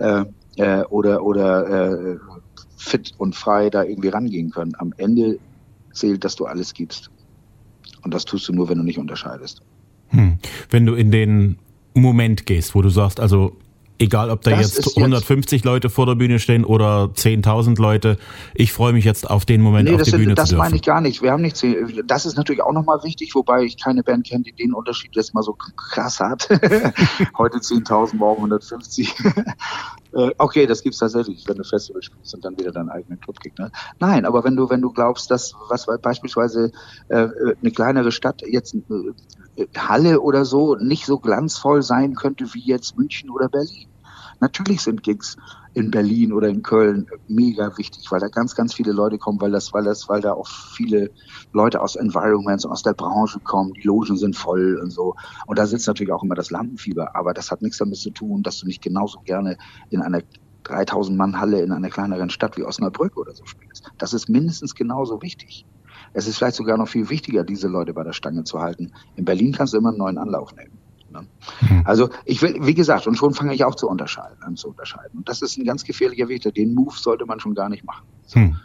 äh, 0.00 0.24
äh, 0.56 0.82
oder, 0.84 1.22
oder 1.22 2.12
äh, 2.12 2.16
fit 2.76 3.12
und 3.18 3.36
frei 3.36 3.70
da 3.70 3.84
irgendwie 3.84 4.08
rangehen 4.08 4.50
können. 4.50 4.72
Am 4.78 4.92
Ende 4.96 5.38
zählt, 5.92 6.24
dass 6.24 6.36
du 6.36 6.46
alles 6.46 6.74
gibst. 6.74 7.10
Und 8.02 8.14
das 8.14 8.24
tust 8.24 8.48
du 8.48 8.52
nur, 8.52 8.68
wenn 8.68 8.78
du 8.78 8.84
nicht 8.84 8.98
unterscheidest. 8.98 9.62
Hm. 10.08 10.38
Wenn 10.70 10.86
du 10.86 10.94
in 10.94 11.10
den 11.10 11.58
Moment 11.94 12.46
gehst, 12.46 12.74
wo 12.74 12.82
du 12.82 12.88
sagst, 12.88 13.20
also 13.20 13.56
Egal, 14.00 14.30
ob 14.30 14.40
da 14.40 14.52
das 14.52 14.76
jetzt 14.76 14.96
150 14.96 15.58
jetzt 15.58 15.64
Leute 15.66 15.90
vor 15.90 16.06
der 16.06 16.14
Bühne 16.14 16.38
stehen 16.38 16.64
oder 16.64 17.10
10.000 17.14 17.78
Leute. 17.78 18.16
Ich 18.54 18.72
freue 18.72 18.94
mich 18.94 19.04
jetzt 19.04 19.28
auf 19.28 19.44
den 19.44 19.60
Moment, 19.60 19.90
nee, 19.90 19.94
auf 19.94 20.00
die 20.00 20.10
sind, 20.10 20.20
Bühne 20.20 20.34
das 20.34 20.48
zu 20.48 20.54
dürfen. 20.54 20.62
Das 20.62 20.70
meine 20.70 20.76
ich 20.76 20.82
gar 20.82 21.02
nicht. 21.02 21.20
Wir 21.20 21.32
haben 21.32 21.42
nicht, 21.42 21.62
das 22.06 22.24
ist 22.24 22.38
natürlich 22.38 22.62
auch 22.62 22.72
nochmal 22.72 23.04
wichtig, 23.04 23.34
wobei 23.34 23.62
ich 23.64 23.76
keine 23.76 24.02
Band 24.02 24.26
kenne, 24.26 24.44
die 24.44 24.52
den 24.52 24.72
Unterschied 24.72 25.14
jetzt 25.16 25.34
mal 25.34 25.42
so 25.42 25.52
krass 25.52 26.18
hat. 26.18 26.48
Heute 27.36 27.58
10.000, 27.58 28.16
morgen 28.16 28.38
150. 28.38 29.14
Äh, 30.12 30.32
okay, 30.38 30.66
das 30.66 30.82
gibt's 30.82 30.98
tatsächlich, 30.98 31.44
wenn 31.46 31.56
du 31.56 31.62
Festival 31.62 32.02
spielst 32.02 32.34
und 32.34 32.44
dann 32.44 32.58
wieder 32.58 32.72
deinen 32.72 32.88
eigenen 32.88 33.20
Club 33.20 33.38
kriegst. 33.38 33.60
Ne? 33.60 33.70
Nein, 34.00 34.24
aber 34.24 34.42
wenn 34.42 34.56
du, 34.56 34.68
wenn 34.68 34.80
du 34.80 34.90
glaubst, 34.90 35.30
dass 35.30 35.54
was 35.68 35.86
beispielsweise 36.02 36.72
äh, 37.10 37.28
eine 37.60 37.70
kleinere 37.70 38.10
Stadt 38.10 38.42
jetzt 38.44 38.74
äh, 38.74 39.66
Halle 39.78 40.20
oder 40.20 40.44
so 40.44 40.74
nicht 40.74 41.06
so 41.06 41.20
glanzvoll 41.20 41.82
sein 41.82 42.16
könnte 42.16 42.52
wie 42.54 42.66
jetzt 42.66 42.98
München 42.98 43.30
oder 43.30 43.48
Berlin 43.48 43.86
Natürlich 44.40 44.80
sind 44.80 45.02
Gigs 45.02 45.36
in 45.74 45.90
Berlin 45.90 46.32
oder 46.32 46.48
in 46.48 46.62
Köln 46.62 47.06
mega 47.28 47.76
wichtig, 47.78 48.10
weil 48.10 48.20
da 48.20 48.28
ganz, 48.28 48.54
ganz 48.54 48.74
viele 48.74 48.92
Leute 48.92 49.18
kommen, 49.18 49.40
weil 49.40 49.52
das, 49.52 49.72
weil 49.72 49.84
das, 49.84 50.08
weil 50.08 50.20
da 50.20 50.32
auch 50.32 50.48
viele 50.48 51.10
Leute 51.52 51.80
aus 51.80 51.96
Environments 51.96 52.64
und 52.64 52.72
aus 52.72 52.82
der 52.82 52.94
Branche 52.94 53.38
kommen, 53.40 53.74
die 53.74 53.86
Logen 53.86 54.16
sind 54.16 54.36
voll 54.36 54.80
und 54.82 54.90
so. 54.90 55.14
Und 55.46 55.58
da 55.58 55.66
sitzt 55.66 55.86
natürlich 55.86 56.12
auch 56.12 56.22
immer 56.22 56.34
das 56.34 56.50
Lampenfieber, 56.50 57.14
aber 57.14 57.34
das 57.34 57.50
hat 57.50 57.62
nichts 57.62 57.78
damit 57.78 57.98
zu 57.98 58.10
tun, 58.10 58.42
dass 58.42 58.58
du 58.58 58.66
nicht 58.66 58.82
genauso 58.82 59.20
gerne 59.20 59.56
in 59.90 60.02
einer 60.02 60.22
3000 60.64 61.16
Mann 61.16 61.40
Halle 61.40 61.62
in 61.62 61.72
einer 61.72 61.88
kleineren 61.88 62.30
Stadt 62.30 62.56
wie 62.56 62.64
Osnabrück 62.64 63.16
oder 63.16 63.34
so 63.34 63.44
spielst. 63.46 63.90
Das 63.98 64.12
ist 64.12 64.28
mindestens 64.28 64.74
genauso 64.74 65.22
wichtig. 65.22 65.66
Es 66.12 66.26
ist 66.26 66.38
vielleicht 66.38 66.56
sogar 66.56 66.76
noch 66.76 66.88
viel 66.88 67.08
wichtiger, 67.08 67.44
diese 67.44 67.68
Leute 67.68 67.94
bei 67.94 68.04
der 68.04 68.12
Stange 68.12 68.44
zu 68.44 68.60
halten. 68.60 68.92
In 69.16 69.24
Berlin 69.24 69.52
kannst 69.52 69.74
du 69.74 69.78
immer 69.78 69.90
einen 69.90 69.98
neuen 69.98 70.18
Anlauf 70.18 70.54
nehmen. 70.54 70.79
Ne? 71.10 71.26
Mhm. 71.60 71.82
Also 71.84 72.10
ich 72.24 72.42
will, 72.42 72.56
wie 72.60 72.74
gesagt, 72.74 73.06
und 73.06 73.16
schon 73.16 73.34
fange 73.34 73.54
ich 73.54 73.64
auch 73.64 73.74
zu 73.74 73.88
unterscheiden, 73.88 74.42
an 74.42 74.56
zu 74.56 74.68
unterscheiden. 74.68 75.18
Und 75.18 75.28
das 75.28 75.42
ist 75.42 75.58
ein 75.58 75.64
ganz 75.64 75.84
gefährlicher 75.84 76.28
Weg. 76.28 76.42
Den 76.54 76.74
Move 76.74 76.94
sollte 76.96 77.26
man 77.26 77.40
schon 77.40 77.54
gar 77.54 77.68
nicht 77.68 77.84
machen. 77.84 78.06
So. 78.26 78.38
Mhm. 78.38 78.56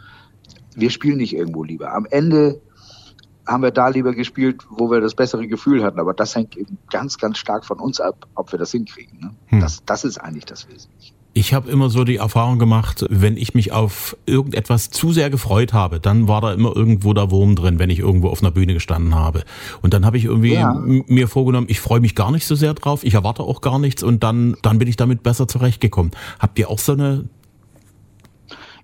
Wir 0.74 0.90
spielen 0.90 1.18
nicht 1.18 1.34
irgendwo 1.34 1.64
lieber. 1.64 1.92
Am 1.92 2.06
Ende 2.06 2.60
haben 3.46 3.62
wir 3.62 3.70
da 3.70 3.88
lieber 3.88 4.12
gespielt, 4.12 4.66
wo 4.68 4.90
wir 4.90 5.00
das 5.00 5.14
bessere 5.14 5.46
Gefühl 5.46 5.82
hatten. 5.84 6.00
Aber 6.00 6.14
das 6.14 6.34
hängt 6.34 6.56
eben 6.56 6.78
ganz, 6.90 7.18
ganz 7.18 7.38
stark 7.38 7.64
von 7.64 7.80
uns 7.80 8.00
ab, 8.00 8.26
ob 8.34 8.52
wir 8.52 8.58
das 8.58 8.72
hinkriegen. 8.72 9.20
Ne? 9.20 9.34
Hm. 9.46 9.60
Das, 9.60 9.84
das 9.84 10.04
ist 10.04 10.18
eigentlich 10.18 10.44
das 10.44 10.68
Wesentliche. 10.68 11.14
Ich 11.36 11.52
habe 11.52 11.70
immer 11.70 11.90
so 11.90 12.04
die 12.04 12.16
Erfahrung 12.16 12.58
gemacht, 12.58 13.04
wenn 13.10 13.36
ich 13.36 13.52
mich 13.52 13.70
auf 13.70 14.16
irgendetwas 14.24 14.88
zu 14.88 15.12
sehr 15.12 15.28
gefreut 15.28 15.74
habe, 15.74 16.00
dann 16.00 16.28
war 16.28 16.40
da 16.40 16.54
immer 16.54 16.74
irgendwo 16.74 17.12
der 17.12 17.30
Wurm 17.30 17.56
drin, 17.56 17.78
wenn 17.78 17.90
ich 17.90 17.98
irgendwo 17.98 18.30
auf 18.30 18.42
einer 18.42 18.50
Bühne 18.50 18.72
gestanden 18.72 19.14
habe. 19.14 19.44
Und 19.82 19.92
dann 19.92 20.06
habe 20.06 20.16
ich 20.16 20.24
irgendwie 20.24 20.54
ja. 20.54 20.72
mir 20.78 21.28
vorgenommen, 21.28 21.66
ich 21.68 21.78
freue 21.78 22.00
mich 22.00 22.14
gar 22.14 22.30
nicht 22.30 22.46
so 22.46 22.54
sehr 22.54 22.72
drauf, 22.72 23.04
ich 23.04 23.12
erwarte 23.12 23.42
auch 23.42 23.60
gar 23.60 23.78
nichts 23.78 24.02
und 24.02 24.22
dann, 24.22 24.56
dann 24.62 24.78
bin 24.78 24.88
ich 24.88 24.96
damit 24.96 25.22
besser 25.22 25.46
zurechtgekommen. 25.46 26.12
Habt 26.38 26.58
ihr 26.58 26.70
auch 26.70 26.78
so 26.78 26.92
eine 26.92 27.28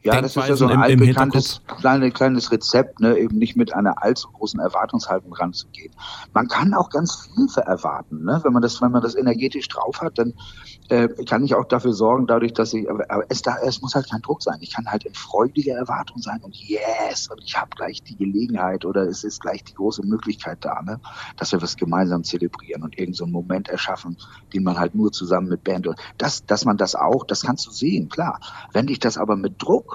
ja, 0.05 0.21
das 0.21 0.37
ist 0.37 0.49
ja 0.49 0.57
so 0.57 0.67
ein 0.67 0.79
altbekanntes 0.79 1.63
kleine, 1.79 2.11
kleines 2.11 2.51
Rezept, 2.51 2.99
ne, 3.01 3.17
eben 3.17 3.39
nicht 3.39 3.57
mit 3.57 3.73
einer 3.73 4.03
allzu 4.03 4.29
großen 4.33 4.59
Erwartungshaltung 4.59 5.33
ranzugehen. 5.33 5.93
Man 6.33 6.49
kann 6.49 6.75
auch 6.75 6.91
ganz 6.91 7.29
viel 7.35 7.47
erwarten, 7.63 8.25
ne? 8.25 8.41
wenn 8.43 8.53
man 8.53 8.63
das, 8.63 8.83
wenn 8.83 8.91
man 8.91 9.03
das 9.03 9.15
energetisch 9.15 9.69
drauf 9.69 10.01
hat, 10.01 10.19
dann 10.19 10.35
äh, 10.89 11.09
kann 11.25 11.45
ich 11.45 11.55
auch 11.55 11.67
dafür 11.67 11.93
sorgen, 11.93 12.27
dadurch, 12.27 12.53
dass 12.53 12.75
ich, 12.75 12.91
aber, 12.91 13.05
aber 13.09 13.25
es, 13.29 13.43
da, 13.43 13.57
es 13.65 13.81
muss 13.81 13.95
halt 13.95 14.11
kein 14.11 14.23
Druck 14.23 14.43
sein. 14.43 14.59
Ich 14.61 14.73
kann 14.73 14.87
halt 14.87 15.05
in 15.05 15.15
freudiger 15.15 15.75
Erwartung 15.75 16.19
sein 16.19 16.41
und 16.43 16.57
yes, 16.57 17.29
und 17.29 17.41
ich 17.45 17.57
habe 17.57 17.71
gleich 17.77 18.03
die 18.03 18.17
Gelegenheit 18.17 18.85
oder 18.85 19.03
es 19.03 19.23
ist 19.23 19.41
gleich 19.41 19.63
die 19.63 19.75
große 19.75 20.05
Möglichkeit 20.05 20.59
da, 20.63 20.83
ne, 20.83 21.01
dass 21.37 21.53
wir 21.53 21.63
was 21.63 21.77
gemeinsam 21.77 22.25
zelebrieren 22.25 22.83
und 22.83 22.99
irgendeinen 22.99 23.15
so 23.15 23.27
Moment 23.27 23.69
erschaffen, 23.69 24.17
den 24.53 24.65
man 24.65 24.79
halt 24.79 24.95
nur 24.95 25.13
zusammen 25.13 25.49
mit 25.49 25.63
Band 25.63 25.87
und 25.87 25.99
das, 26.19 26.45
dass 26.45 26.65
man 26.65 26.77
das 26.77 26.95
auch, 26.97 27.25
das 27.25 27.43
kannst 27.43 27.67
du 27.67 27.71
sehen, 27.71 28.09
klar. 28.09 28.41
Wenn 28.73 28.87
dich 28.87 28.99
das 28.99 29.17
aber 29.17 29.37
mit 29.37 29.63
Druck 29.63 29.92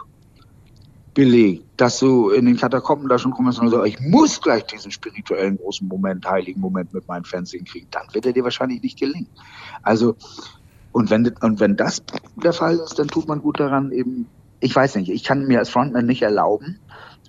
belegt, 1.17 1.63
dass 1.77 1.97
du 1.97 2.29
in 2.29 2.45
den 2.45 2.57
Katakomben 2.57 3.09
da 3.09 3.17
schon 3.17 3.31
kommst 3.31 3.59
und 3.59 3.71
sagst, 3.71 3.87
ich 3.87 3.99
muss 3.99 4.39
gleich 4.39 4.67
diesen 4.67 4.91
spirituellen 4.91 5.57
großen 5.57 5.87
Moment, 5.87 6.29
heiligen 6.29 6.61
Moment 6.61 6.93
mit 6.93 7.07
meinen 7.07 7.25
Fans 7.25 7.49
hinkriegen, 7.49 7.87
dann 7.89 8.03
wird 8.13 8.27
er 8.27 8.33
dir 8.33 8.43
wahrscheinlich 8.43 8.83
nicht 8.83 8.99
gelingen. 8.99 9.27
Also, 9.81 10.15
und 10.91 11.09
wenn, 11.09 11.27
und 11.41 11.59
wenn 11.59 11.75
das 11.75 12.03
der 12.35 12.53
Fall 12.53 12.75
ist, 12.75 12.99
dann 12.99 13.07
tut 13.07 13.27
man 13.27 13.41
gut 13.41 13.59
daran, 13.59 13.91
eben, 13.91 14.27
ich 14.59 14.75
weiß 14.75 14.93
nicht, 14.97 15.09
ich 15.09 15.23
kann 15.23 15.47
mir 15.47 15.57
als 15.57 15.69
Frontman 15.69 16.05
nicht 16.05 16.21
erlauben, 16.21 16.77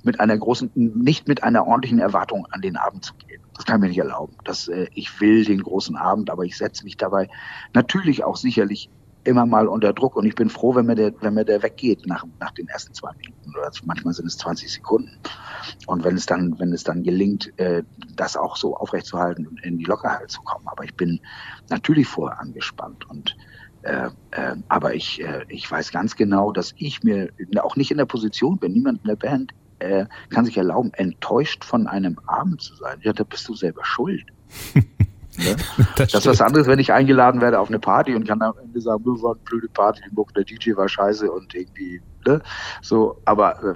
mit 0.02 0.21
einer 0.21 0.37
großen, 0.37 0.71
nicht 0.75 1.26
mit 1.26 1.42
einer 1.42 1.66
ordentlichen 1.66 1.99
Erwartung 1.99 2.47
an 2.50 2.61
den 2.61 2.76
Abend 2.76 3.07
zu 3.07 3.14
gehen. 3.14 3.40
Das 3.54 3.64
kann 3.64 3.76
ich 3.76 3.80
mir 3.80 3.88
nicht 3.88 3.99
erlauben. 3.99 4.35
Das, 4.45 4.68
äh, 4.68 4.88
ich 4.92 5.18
will 5.18 5.47
den 5.47 5.62
großen 5.62 5.97
Abend, 5.97 6.28
aber 6.28 6.45
ich 6.45 6.59
setze 6.59 6.85
mich 6.85 6.99
dabei 6.99 7.30
natürlich 7.73 8.23
auch 8.23 8.37
sicherlich 8.37 8.90
immer 9.28 9.47
mal 9.47 9.68
unter 9.68 9.92
Druck 9.92 10.16
und 10.16 10.26
ich 10.26 10.35
bin 10.35 10.49
froh, 10.50 10.75
wenn 10.75 10.87
mir 10.87 10.94
der, 10.94 11.12
wenn 11.20 11.35
mir 11.35 11.44
der 11.44 11.62
weggeht 11.62 12.06
nach, 12.06 12.25
nach 12.40 12.50
den 12.52 12.68
ersten 12.68 12.94
zwei 12.94 13.12
Minuten 13.12 13.50
oder 13.50 13.70
manchmal 13.85 14.14
sind 14.14 14.26
es 14.26 14.38
20 14.38 14.73
Sekunden. 14.73 15.11
Und 15.87 16.04
wenn 16.04 16.16
es 16.16 16.26
dann, 16.26 16.58
wenn 16.58 16.73
es 16.73 16.85
dann 16.85 17.02
gelingt, 17.02 17.52
äh, 17.58 17.82
das 18.16 18.37
auch 18.37 18.56
so 18.56 18.76
aufrechtzuerhalten 18.76 19.47
und 19.47 19.62
in 19.64 19.78
die 19.78 19.85
Lockerheit 19.85 20.30
zu 20.30 20.40
kommen. 20.42 20.66
Aber 20.66 20.85
ich 20.85 20.94
bin 20.94 21.20
natürlich 21.68 22.08
vorher 22.08 22.40
angespannt 22.40 23.08
und 23.08 23.37
äh, 23.82 24.11
äh, 24.32 24.56
aber 24.68 24.94
ich, 24.94 25.23
äh, 25.23 25.44
ich 25.49 25.70
weiß 25.70 25.92
ganz 25.92 26.16
genau, 26.16 26.52
dass 26.52 26.75
ich 26.76 27.02
mir 27.02 27.30
auch 27.61 27.76
nicht 27.76 27.90
in 27.90 27.99
der 27.99 28.06
Position 28.06 28.58
bin, 28.58 28.73
niemand 28.73 29.02
in 29.02 29.08
der 29.08 29.16
Band 29.16 29.52
äh, 29.78 30.06
kann 30.30 30.44
sich 30.44 30.56
erlauben, 30.56 30.92
enttäuscht 30.94 31.64
von 31.64 31.87
einem 31.87 32.18
Abend 32.26 32.61
zu 32.61 32.75
sein. 32.75 32.99
Ja, 33.02 33.12
da 33.12 33.25
bist 33.25 33.49
du 33.49 33.54
selber 33.54 33.85
schuld. 33.85 34.26
Ne? 35.38 35.57
Das, 35.97 36.12
das 36.12 36.25
ist 36.25 36.26
was 36.26 36.40
anderes, 36.40 36.66
wenn 36.66 36.78
ich 36.78 36.92
eingeladen 36.92 37.40
werde 37.40 37.59
auf 37.59 37.68
eine 37.68 37.78
Party 37.78 38.14
und 38.14 38.26
kann 38.26 38.42
am 38.42 38.54
Ende 38.62 38.80
sagen, 38.80 39.04
wir 39.04 39.12
waren 39.23 39.37
eine 39.37 39.45
blöde 39.45 39.68
Party, 39.68 40.02
die 40.09 40.14
Muck, 40.14 40.33
der 40.35 40.45
DJ 40.45 40.76
war 40.76 40.88
scheiße 40.88 41.30
und 41.30 41.54
irgendwie, 41.54 42.00
ne? 42.26 42.40
So, 42.83 43.21
aber 43.25 43.62
äh, 43.62 43.75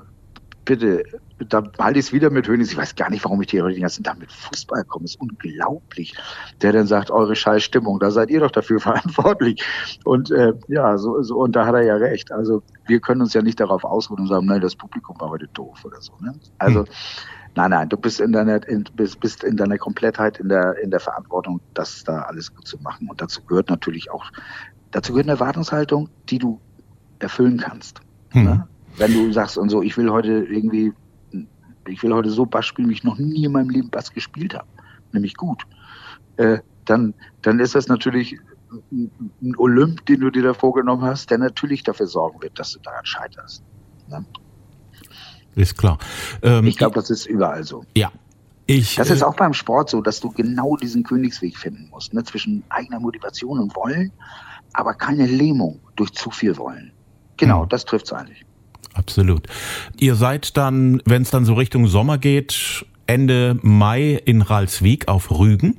bitte, 0.65 1.05
da 1.49 1.63
halte 1.79 1.99
ich 1.99 2.07
es 2.07 2.13
wieder 2.13 2.31
mit 2.31 2.47
Hönes. 2.47 2.71
Ich 2.71 2.77
weiß 2.77 2.95
gar 2.95 3.11
nicht, 3.11 3.25
warum 3.25 3.43
ich 3.43 3.51
hier 3.51 3.65
heute 3.65 3.75
den 3.75 3.83
ganzen 3.83 4.05
Tag 4.05 4.19
mit 4.19 4.31
Fußball 4.31 4.85
komme. 4.85 5.05
Das 5.05 5.13
ist 5.13 5.21
unglaublich. 5.21 6.15
Der 6.61 6.73
dann 6.73 6.87
sagt, 6.87 7.11
eure 7.11 7.35
scheiß 7.35 7.63
Stimmung, 7.63 7.99
da 7.99 8.11
seid 8.11 8.31
ihr 8.31 8.41
doch 8.41 8.51
dafür 8.51 8.81
verantwortlich. 8.81 9.63
Und 10.05 10.31
äh, 10.31 10.53
ja, 10.69 10.99
so, 10.99 11.23
so, 11.23 11.39
und 11.39 11.57
da 11.57 11.67
hat 11.67 11.75
er 11.75 11.83
ja 11.83 11.97
recht. 11.97 12.33
Also 12.33 12.63
wir 12.87 13.01
können 13.01 13.23
uns 13.23 13.35
ja 13.35 13.43
nicht 13.43 13.61
darauf 13.61 13.85
ausruhen 13.85 14.21
und 14.21 14.29
sagen, 14.29 14.47
nein, 14.47 14.61
das 14.61 14.77
Publikum 14.77 15.19
war 15.21 15.31
heute 15.31 15.49
doof 15.49 15.85
oder 15.85 16.01
so. 16.01 16.13
Ne? 16.21 16.35
Also 16.59 16.81
hm. 16.81 16.89
Nein, 17.55 17.71
nein, 17.71 17.89
du 17.89 17.97
bist 17.97 18.21
in 18.21 18.33
deiner, 18.33 18.67
in, 18.67 18.85
bist, 18.95 19.21
bist 19.21 19.45
in 19.45 19.57
deiner 19.57 19.77
Komplettheit 19.77 20.39
in 20.41 20.49
der, 20.49 20.79
in 20.83 20.91
der 20.91 21.01
Verantwortung, 21.01 21.61
das 21.75 22.03
da 22.05 22.23
alles 22.23 22.55
gut 22.55 22.67
zu 22.67 22.79
machen. 22.79 23.09
Und 23.09 23.21
dazu 23.21 23.43
gehört 23.43 23.69
natürlich 23.69 24.11
auch, 24.11 24.25
dazu 24.91 25.13
gehört 25.13 25.27
eine 25.27 25.39
Erwartungshaltung, 25.39 26.09
die 26.31 26.39
du 26.39 26.61
erfüllen 27.19 27.59
kannst. 27.59 28.01
Mhm. 28.33 28.45
Ne? 28.45 28.69
Wenn 28.97 29.13
du 29.13 29.33
sagst 29.33 29.59
und 29.59 29.69
so, 29.69 29.83
ich 29.83 29.97
will 29.97 30.11
heute 30.11 30.45
irgendwie, 30.45 30.93
ich 31.87 32.03
will 32.03 32.15
heute 32.15 32.31
so 32.31 32.47
Bass 32.47 32.67
spielen, 32.67 32.89
wie 32.89 32.95
ich 32.95 33.05
noch 33.05 33.19
nie 33.19 33.45
in 33.45 33.53
meinem 33.53 33.71
Leben 33.71 33.91
Bass 33.91 34.13
gespielt 34.13 34.55
habe, 34.55 34.69
nämlich 35.13 35.37
gut, 35.37 35.63
äh, 36.37 36.59
dann, 36.87 37.15
dann 37.43 37.61
ist 37.61 37.75
das 37.75 37.87
natürlich 37.89 38.39
ein 38.91 39.55
Olymp, 39.59 40.07
den 40.07 40.21
du 40.21 40.31
dir 40.31 40.43
da 40.43 40.55
vorgenommen 40.55 41.03
hast, 41.03 41.31
der 41.31 41.39
natürlich 41.39 41.83
dafür 41.83 42.07
sorgen 42.07 42.41
wird, 42.43 42.59
dass 42.59 42.73
du 42.73 42.81
daran 42.81 43.05
scheiterst. 43.05 43.63
Ne? 44.09 44.25
Ist 45.55 45.77
klar. 45.77 45.99
Ähm, 46.43 46.67
ich 46.67 46.77
glaube, 46.77 46.95
das 46.95 47.11
ist 47.11 47.27
überall 47.27 47.65
so. 47.65 47.85
Ja. 47.97 48.11
Ich, 48.67 48.95
das 48.95 49.11
ist 49.11 49.23
äh, 49.23 49.25
auch 49.25 49.35
beim 49.35 49.55
Sport 49.55 49.91
so, 49.91 50.01
dass 50.01 50.21
du 50.21 50.31
genau 50.31 50.77
diesen 50.77 51.03
Königsweg 51.03 51.59
finden 51.59 51.89
musst, 51.91 52.15
ne? 52.15 52.23
zwischen 52.25 52.63
eigener 52.69 53.01
Motivation 53.01 53.59
und 53.59 53.75
Wollen, 53.75 54.13
aber 54.73 54.95
keine 54.95 55.27
Lähmung 55.27 55.81
durch 55.97 56.13
zu 56.13 56.31
viel 56.31 56.57
Wollen. 56.57 56.93
Genau, 57.37 57.63
hm. 57.63 57.69
das 57.69 57.85
trifft 57.85 58.07
es 58.07 58.13
eigentlich. 58.13 58.45
Absolut. 58.95 59.47
Ihr 59.99 60.15
seid 60.15 60.57
dann, 60.57 61.03
wenn 61.07 61.23
es 61.23 61.31
dann 61.31 61.45
so 61.45 61.55
Richtung 61.55 61.87
Sommer 61.87 62.19
geht, 62.19 62.87
Ende 63.07 63.59
Mai 63.63 64.21
in 64.25 64.43
Ralswiek 64.43 65.09
auf 65.09 65.31
Rügen. 65.31 65.79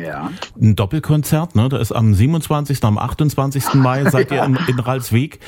Ja. 0.00 0.30
Ein 0.60 0.76
Doppelkonzert, 0.76 1.54
ne? 1.54 1.68
Da 1.68 1.78
ist 1.78 1.92
am 1.92 2.14
27., 2.14 2.82
am 2.84 2.98
28. 2.98 3.74
Mai 3.74 4.04
seid 4.10 4.30
ihr 4.30 4.44
in, 4.44 4.58
in 4.68 4.78
Ralsweg. 4.78 5.40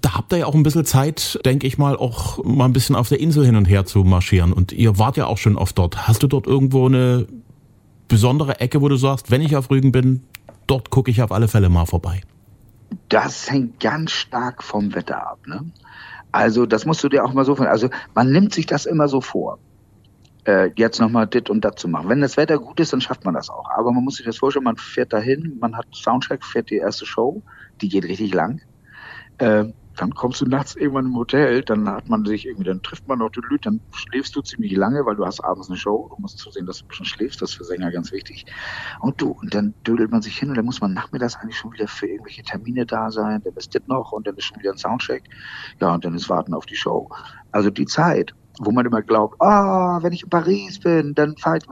Da 0.00 0.14
habt 0.14 0.32
ihr 0.32 0.40
ja 0.40 0.46
auch 0.46 0.54
ein 0.54 0.62
bisschen 0.62 0.84
Zeit, 0.84 1.38
denke 1.44 1.66
ich 1.66 1.78
mal, 1.78 1.96
auch 1.96 2.42
mal 2.44 2.64
ein 2.64 2.72
bisschen 2.72 2.96
auf 2.96 3.08
der 3.08 3.20
Insel 3.20 3.44
hin 3.44 3.56
und 3.56 3.66
her 3.66 3.84
zu 3.84 4.04
marschieren. 4.04 4.52
Und 4.52 4.72
ihr 4.72 4.98
wart 4.98 5.16
ja 5.16 5.26
auch 5.26 5.38
schon 5.38 5.56
oft 5.56 5.78
dort. 5.78 6.08
Hast 6.08 6.22
du 6.22 6.26
dort 6.26 6.46
irgendwo 6.46 6.86
eine 6.86 7.26
besondere 8.08 8.60
Ecke, 8.60 8.80
wo 8.80 8.88
du 8.88 8.96
sagst, 8.96 9.30
wenn 9.30 9.40
ich 9.40 9.56
auf 9.56 9.70
Rügen 9.70 9.92
bin, 9.92 10.24
dort 10.66 10.90
gucke 10.90 11.10
ich 11.10 11.22
auf 11.22 11.32
alle 11.32 11.48
Fälle 11.48 11.68
mal 11.68 11.86
vorbei? 11.86 12.22
Das 13.08 13.50
hängt 13.50 13.80
ganz 13.80 14.10
stark 14.10 14.62
vom 14.62 14.94
Wetter 14.94 15.26
ab. 15.26 15.38
Ne? 15.46 15.64
Also 16.30 16.66
das 16.66 16.84
musst 16.84 17.02
du 17.04 17.08
dir 17.08 17.24
auch 17.24 17.32
mal 17.32 17.44
so 17.44 17.54
von. 17.54 17.66
Also 17.66 17.88
man 18.14 18.30
nimmt 18.30 18.52
sich 18.52 18.66
das 18.66 18.86
immer 18.86 19.08
so 19.08 19.20
vor 19.20 19.58
äh, 20.44 20.70
jetzt 20.76 21.00
nochmal 21.00 21.26
dit 21.26 21.50
und 21.50 21.64
dat 21.64 21.78
zu 21.78 21.88
machen. 21.88 22.08
Wenn 22.08 22.20
das 22.20 22.36
Wetter 22.36 22.58
gut 22.58 22.80
ist, 22.80 22.92
dann 22.92 23.00
schafft 23.00 23.24
man 23.24 23.34
das 23.34 23.50
auch. 23.50 23.68
Aber 23.70 23.92
man 23.92 24.04
muss 24.04 24.16
sich 24.16 24.26
das 24.26 24.38
vorstellen, 24.38 24.64
man 24.64 24.76
fährt 24.76 25.12
dahin, 25.12 25.56
man 25.60 25.76
hat 25.76 25.86
Soundcheck, 25.92 26.44
fährt 26.44 26.70
die 26.70 26.76
erste 26.76 27.06
Show, 27.06 27.42
die 27.80 27.88
geht 27.88 28.04
richtig 28.04 28.34
lang. 28.34 28.60
Äh, 29.38 29.72
dann 29.96 30.14
kommst 30.14 30.40
du 30.40 30.46
nachts 30.46 30.74
irgendwann 30.74 31.06
im 31.06 31.16
Hotel, 31.16 31.62
dann 31.62 31.88
hat 31.88 32.08
man 32.08 32.24
sich 32.24 32.46
irgendwie, 32.46 32.64
dann 32.64 32.82
trifft 32.82 33.06
man 33.08 33.18
noch 33.18 33.30
die 33.30 33.40
Leute, 33.40 33.64
dann 33.64 33.80
schläfst 33.92 34.34
du 34.34 34.40
ziemlich 34.40 34.72
lange, 34.72 35.04
weil 35.04 35.16
du 35.16 35.26
hast 35.26 35.40
abends 35.40 35.68
eine 35.68 35.76
Show, 35.76 36.10
du 36.14 36.20
musst 36.20 36.38
zusehen, 36.38 36.66
dass 36.66 36.78
du 36.78 36.86
bisschen 36.86 37.04
schläfst, 37.04 37.42
das 37.42 37.50
ist 37.50 37.56
für 37.56 37.64
Sänger 37.64 37.90
ganz 37.90 38.10
wichtig. 38.12 38.46
Und 39.00 39.20
du, 39.20 39.32
und 39.32 39.54
dann 39.54 39.74
dödelt 39.86 40.10
man 40.10 40.22
sich 40.22 40.38
hin 40.38 40.48
und 40.48 40.56
dann 40.56 40.64
muss 40.64 40.80
man 40.80 40.94
nachmittags 40.94 41.36
eigentlich 41.36 41.58
schon 41.58 41.72
wieder 41.72 41.88
für 41.88 42.06
irgendwelche 42.06 42.42
Termine 42.42 42.86
da 42.86 43.10
sein, 43.10 43.42
dann 43.44 43.54
ist 43.54 43.74
das 43.74 43.82
noch 43.86 44.12
und 44.12 44.26
dann 44.26 44.36
ist 44.36 44.44
schon 44.44 44.60
wieder 44.60 44.72
ein 44.72 44.78
Soundcheck, 44.78 45.24
ja, 45.80 45.94
und 45.94 46.04
dann 46.04 46.14
ist 46.14 46.30
Warten 46.30 46.54
auf 46.54 46.66
die 46.66 46.76
Show. 46.76 47.10
Also 47.50 47.70
die 47.70 47.86
Zeit, 47.86 48.34
wo 48.58 48.70
man 48.70 48.86
immer 48.86 49.02
glaubt, 49.02 49.40
ah, 49.40 49.98
oh, 49.98 50.02
wenn 50.02 50.12
ich 50.12 50.24
in 50.24 50.30
Paris 50.30 50.78
bin, 50.80 51.14
dann 51.14 51.36
fahre 51.36 51.58
ich. 51.58 51.64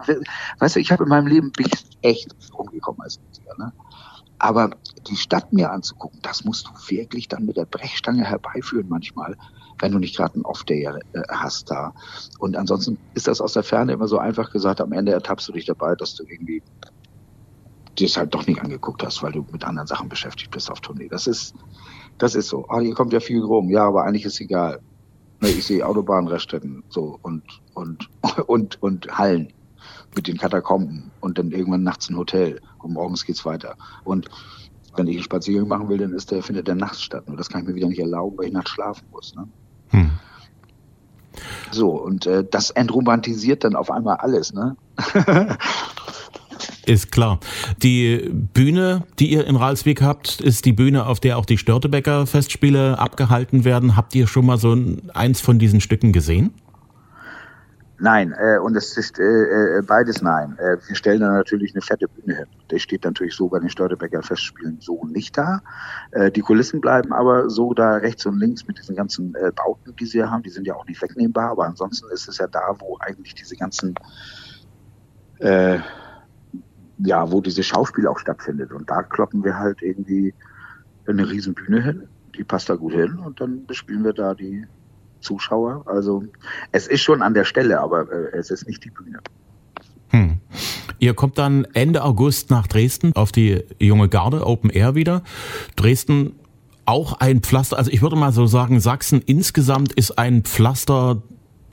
Weißt 0.58 0.76
du, 0.76 0.80
ich 0.80 0.90
habe 0.90 1.04
in 1.04 1.08
meinem 1.08 1.26
Leben 1.26 1.52
bin 1.52 1.66
ich 1.66 1.84
echt 2.02 2.34
rumgekommen 2.56 3.00
als 3.02 3.20
Musiker. 3.20 3.54
Ne? 3.58 3.72
Aber 4.38 4.70
die 5.06 5.16
Stadt 5.16 5.52
mir 5.52 5.70
anzugucken, 5.70 6.20
das 6.22 6.44
musst 6.44 6.66
du 6.66 6.70
wirklich 6.88 7.28
dann 7.28 7.44
mit 7.44 7.58
der 7.58 7.66
Brechstange 7.66 8.24
herbeiführen 8.24 8.86
manchmal, 8.88 9.36
wenn 9.78 9.92
du 9.92 9.98
nicht 9.98 10.16
gerade 10.16 10.34
einen 10.34 10.44
Off-Day 10.44 10.84
äh, 10.84 11.22
hast 11.28 11.70
da. 11.70 11.92
Und 12.38 12.56
ansonsten 12.56 12.98
ist 13.14 13.28
das 13.28 13.42
aus 13.42 13.52
der 13.52 13.62
Ferne 13.62 13.92
immer 13.92 14.08
so 14.08 14.18
einfach 14.18 14.50
gesagt, 14.50 14.80
am 14.80 14.92
Ende 14.92 15.12
ertappst 15.12 15.46
du 15.48 15.52
dich 15.52 15.66
dabei, 15.66 15.94
dass 15.94 16.14
du 16.14 16.24
irgendwie 16.24 16.62
dir 17.98 18.06
es 18.06 18.16
halt 18.16 18.34
doch 18.34 18.46
nicht 18.46 18.62
angeguckt 18.62 19.02
hast, 19.02 19.22
weil 19.22 19.32
du 19.32 19.46
mit 19.52 19.64
anderen 19.64 19.86
Sachen 19.86 20.08
beschäftigt 20.08 20.50
bist 20.50 20.70
auf 20.70 20.80
Tournee. 20.80 21.08
Das 21.08 21.26
ist, 21.26 21.54
das 22.16 22.34
ist 22.34 22.48
so. 22.48 22.66
Ah, 22.68 22.80
hier 22.80 22.94
kommt 22.94 23.12
ja 23.12 23.20
viel 23.20 23.42
rum. 23.42 23.68
Ja, 23.68 23.86
aber 23.86 24.04
eigentlich 24.04 24.24
ist 24.24 24.40
egal. 24.40 24.80
Ne, 25.40 25.48
ich 25.48 25.66
sehe 25.66 25.87
Autobahnraststätten 25.87 26.85
so 26.88 27.18
und, 27.22 27.42
und, 27.74 28.09
und, 28.46 28.83
und 28.83 29.18
Hallen 29.18 29.53
mit 30.14 30.26
den 30.26 30.37
Katakomben 30.37 31.11
und 31.20 31.38
dann 31.38 31.50
irgendwann 31.50 31.83
nachts 31.83 32.11
ein 32.11 32.16
Hotel 32.16 32.61
und 32.79 32.92
morgens 32.92 33.24
geht's 33.24 33.44
weiter. 33.44 33.76
Und 34.05 34.29
wenn 34.96 35.07
ich 35.07 35.16
einen 35.16 35.24
Spaziergang 35.24 35.68
machen 35.68 35.88
will, 35.88 35.98
dann 35.98 36.12
ist 36.12 36.31
der, 36.31 36.42
findet 36.42 36.66
der 36.68 36.74
nachts 36.74 37.03
statt. 37.03 37.24
Und 37.26 37.38
das 37.38 37.48
kann 37.48 37.62
ich 37.62 37.68
mir 37.68 37.74
wieder 37.74 37.88
nicht 37.88 38.00
erlauben, 38.00 38.37
weil 38.37 38.46
ich 38.46 38.53
nachts 38.53 38.70
schlafen 38.70 39.07
muss. 39.12 39.35
Ne? 39.35 39.48
Hm. 39.90 40.11
So, 41.70 41.90
und 41.90 42.26
äh, 42.26 42.44
das 42.48 42.70
entromantisiert 42.70 43.62
dann 43.62 43.76
auf 43.76 43.90
einmal 43.90 44.16
alles, 44.16 44.53
ne? 44.53 44.76
Ist 46.86 47.12
klar. 47.12 47.40
Die 47.82 48.30
Bühne, 48.32 49.04
die 49.18 49.32
ihr 49.32 49.46
in 49.46 49.56
Ralswiek 49.56 50.02
habt, 50.02 50.40
ist 50.40 50.64
die 50.64 50.72
Bühne, 50.72 51.06
auf 51.06 51.20
der 51.20 51.36
auch 51.36 51.44
die 51.44 51.58
Störtebecker 51.58 52.26
Festspiele 52.26 52.98
abgehalten 52.98 53.64
werden. 53.64 53.96
Habt 53.96 54.14
ihr 54.14 54.26
schon 54.26 54.46
mal 54.46 54.56
so 54.56 54.76
eins 55.12 55.40
von 55.40 55.58
diesen 55.58 55.80
Stücken 55.80 56.12
gesehen? 56.12 56.54
Nein, 58.02 58.32
äh, 58.32 58.58
und 58.58 58.74
es 58.76 58.96
ist 58.96 59.18
äh, 59.18 59.22
äh, 59.22 59.82
beides 59.82 60.22
nein. 60.22 60.56
Äh, 60.58 60.78
wir 60.88 60.96
stellen 60.96 61.20
da 61.20 61.32
natürlich 61.32 61.74
eine 61.74 61.82
fette 61.82 62.08
Bühne 62.08 62.34
hin. 62.34 62.46
Der 62.70 62.78
steht 62.78 63.04
natürlich 63.04 63.34
so 63.34 63.48
bei 63.48 63.58
den 63.58 63.68
Störtebecker 63.68 64.22
Festspielen 64.22 64.78
so 64.80 65.04
nicht 65.04 65.36
da. 65.36 65.60
Äh, 66.12 66.30
die 66.30 66.40
Kulissen 66.40 66.80
bleiben 66.80 67.12
aber 67.12 67.50
so 67.50 67.74
da 67.74 67.96
rechts 67.96 68.24
und 68.24 68.38
links 68.38 68.66
mit 68.66 68.78
diesen 68.78 68.96
ganzen 68.96 69.34
äh, 69.34 69.52
Bauten, 69.54 69.94
die 69.96 70.06
sie 70.06 70.24
haben. 70.24 70.42
Die 70.42 70.48
sind 70.48 70.66
ja 70.66 70.76
auch 70.76 70.86
nicht 70.86 71.02
wegnehmbar, 71.02 71.50
aber 71.50 71.66
ansonsten 71.66 72.10
ist 72.10 72.26
es 72.26 72.38
ja 72.38 72.46
da, 72.46 72.74
wo 72.78 72.96
eigentlich 73.00 73.34
diese 73.34 73.56
ganzen 73.56 73.94
äh, 75.40 75.80
ja, 77.04 77.30
wo 77.30 77.40
dieses 77.40 77.66
Schauspiel 77.66 78.06
auch 78.06 78.18
stattfindet. 78.18 78.72
Und 78.72 78.90
da 78.90 79.02
kloppen 79.02 79.44
wir 79.44 79.58
halt 79.58 79.82
irgendwie 79.82 80.34
eine 81.06 81.28
riesen 81.28 81.54
Bühne 81.54 81.82
hin. 81.82 82.02
Die 82.36 82.44
passt 82.44 82.68
da 82.68 82.76
gut 82.76 82.92
hin 82.92 83.18
und 83.18 83.40
dann 83.40 83.66
bespielen 83.66 84.04
wir 84.04 84.12
da 84.12 84.34
die 84.34 84.66
Zuschauer. 85.20 85.82
Also 85.86 86.24
es 86.72 86.86
ist 86.86 87.02
schon 87.02 87.22
an 87.22 87.34
der 87.34 87.44
Stelle, 87.44 87.80
aber 87.80 88.10
äh, 88.10 88.36
es 88.36 88.50
ist 88.50 88.66
nicht 88.66 88.84
die 88.84 88.90
Bühne. 88.90 89.18
Hm. 90.08 90.38
Ihr 90.98 91.14
kommt 91.14 91.38
dann 91.38 91.66
Ende 91.72 92.02
August 92.04 92.50
nach 92.50 92.66
Dresden 92.66 93.14
auf 93.14 93.32
die 93.32 93.64
junge 93.78 94.08
Garde 94.08 94.46
Open 94.46 94.70
Air 94.70 94.94
wieder. 94.94 95.22
Dresden 95.76 96.34
auch 96.84 97.14
ein 97.14 97.40
Pflaster, 97.40 97.78
also 97.78 97.90
ich 97.90 98.02
würde 98.02 98.16
mal 98.16 98.32
so 98.32 98.46
sagen, 98.46 98.80
Sachsen 98.80 99.22
insgesamt 99.24 99.92
ist 99.92 100.18
ein 100.18 100.42
Pflaster, 100.42 101.22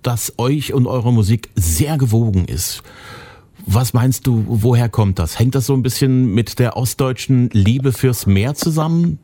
das 0.04 0.34
euch 0.38 0.74
und 0.74 0.88
eurer 0.88 1.12
Musik 1.12 1.50
sehr 1.56 1.98
gewogen 1.98 2.46
ist. 2.46 2.84
Was 3.70 3.94
meinst 3.94 4.26
du, 4.26 4.46
woher 4.48 4.88
kommt 4.88 5.20
das? 5.20 5.38
Hängt 5.38 5.54
das 5.54 5.66
so 5.66 5.74
ein 5.74 5.84
bisschen 5.84 6.34
mit 6.34 6.58
der 6.58 6.78
ostdeutschen 6.78 7.50
Liebe 7.52 7.92
fürs 7.92 8.26
Meer 8.26 8.56
zusammen, 8.56 9.20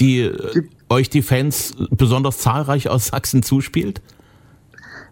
die 0.00 0.32
Gibt 0.52 0.74
euch 0.90 1.08
die 1.08 1.22
Fans 1.22 1.72
besonders 1.90 2.38
zahlreich 2.38 2.88
aus 2.88 3.06
Sachsen 3.08 3.44
zuspielt? 3.44 4.02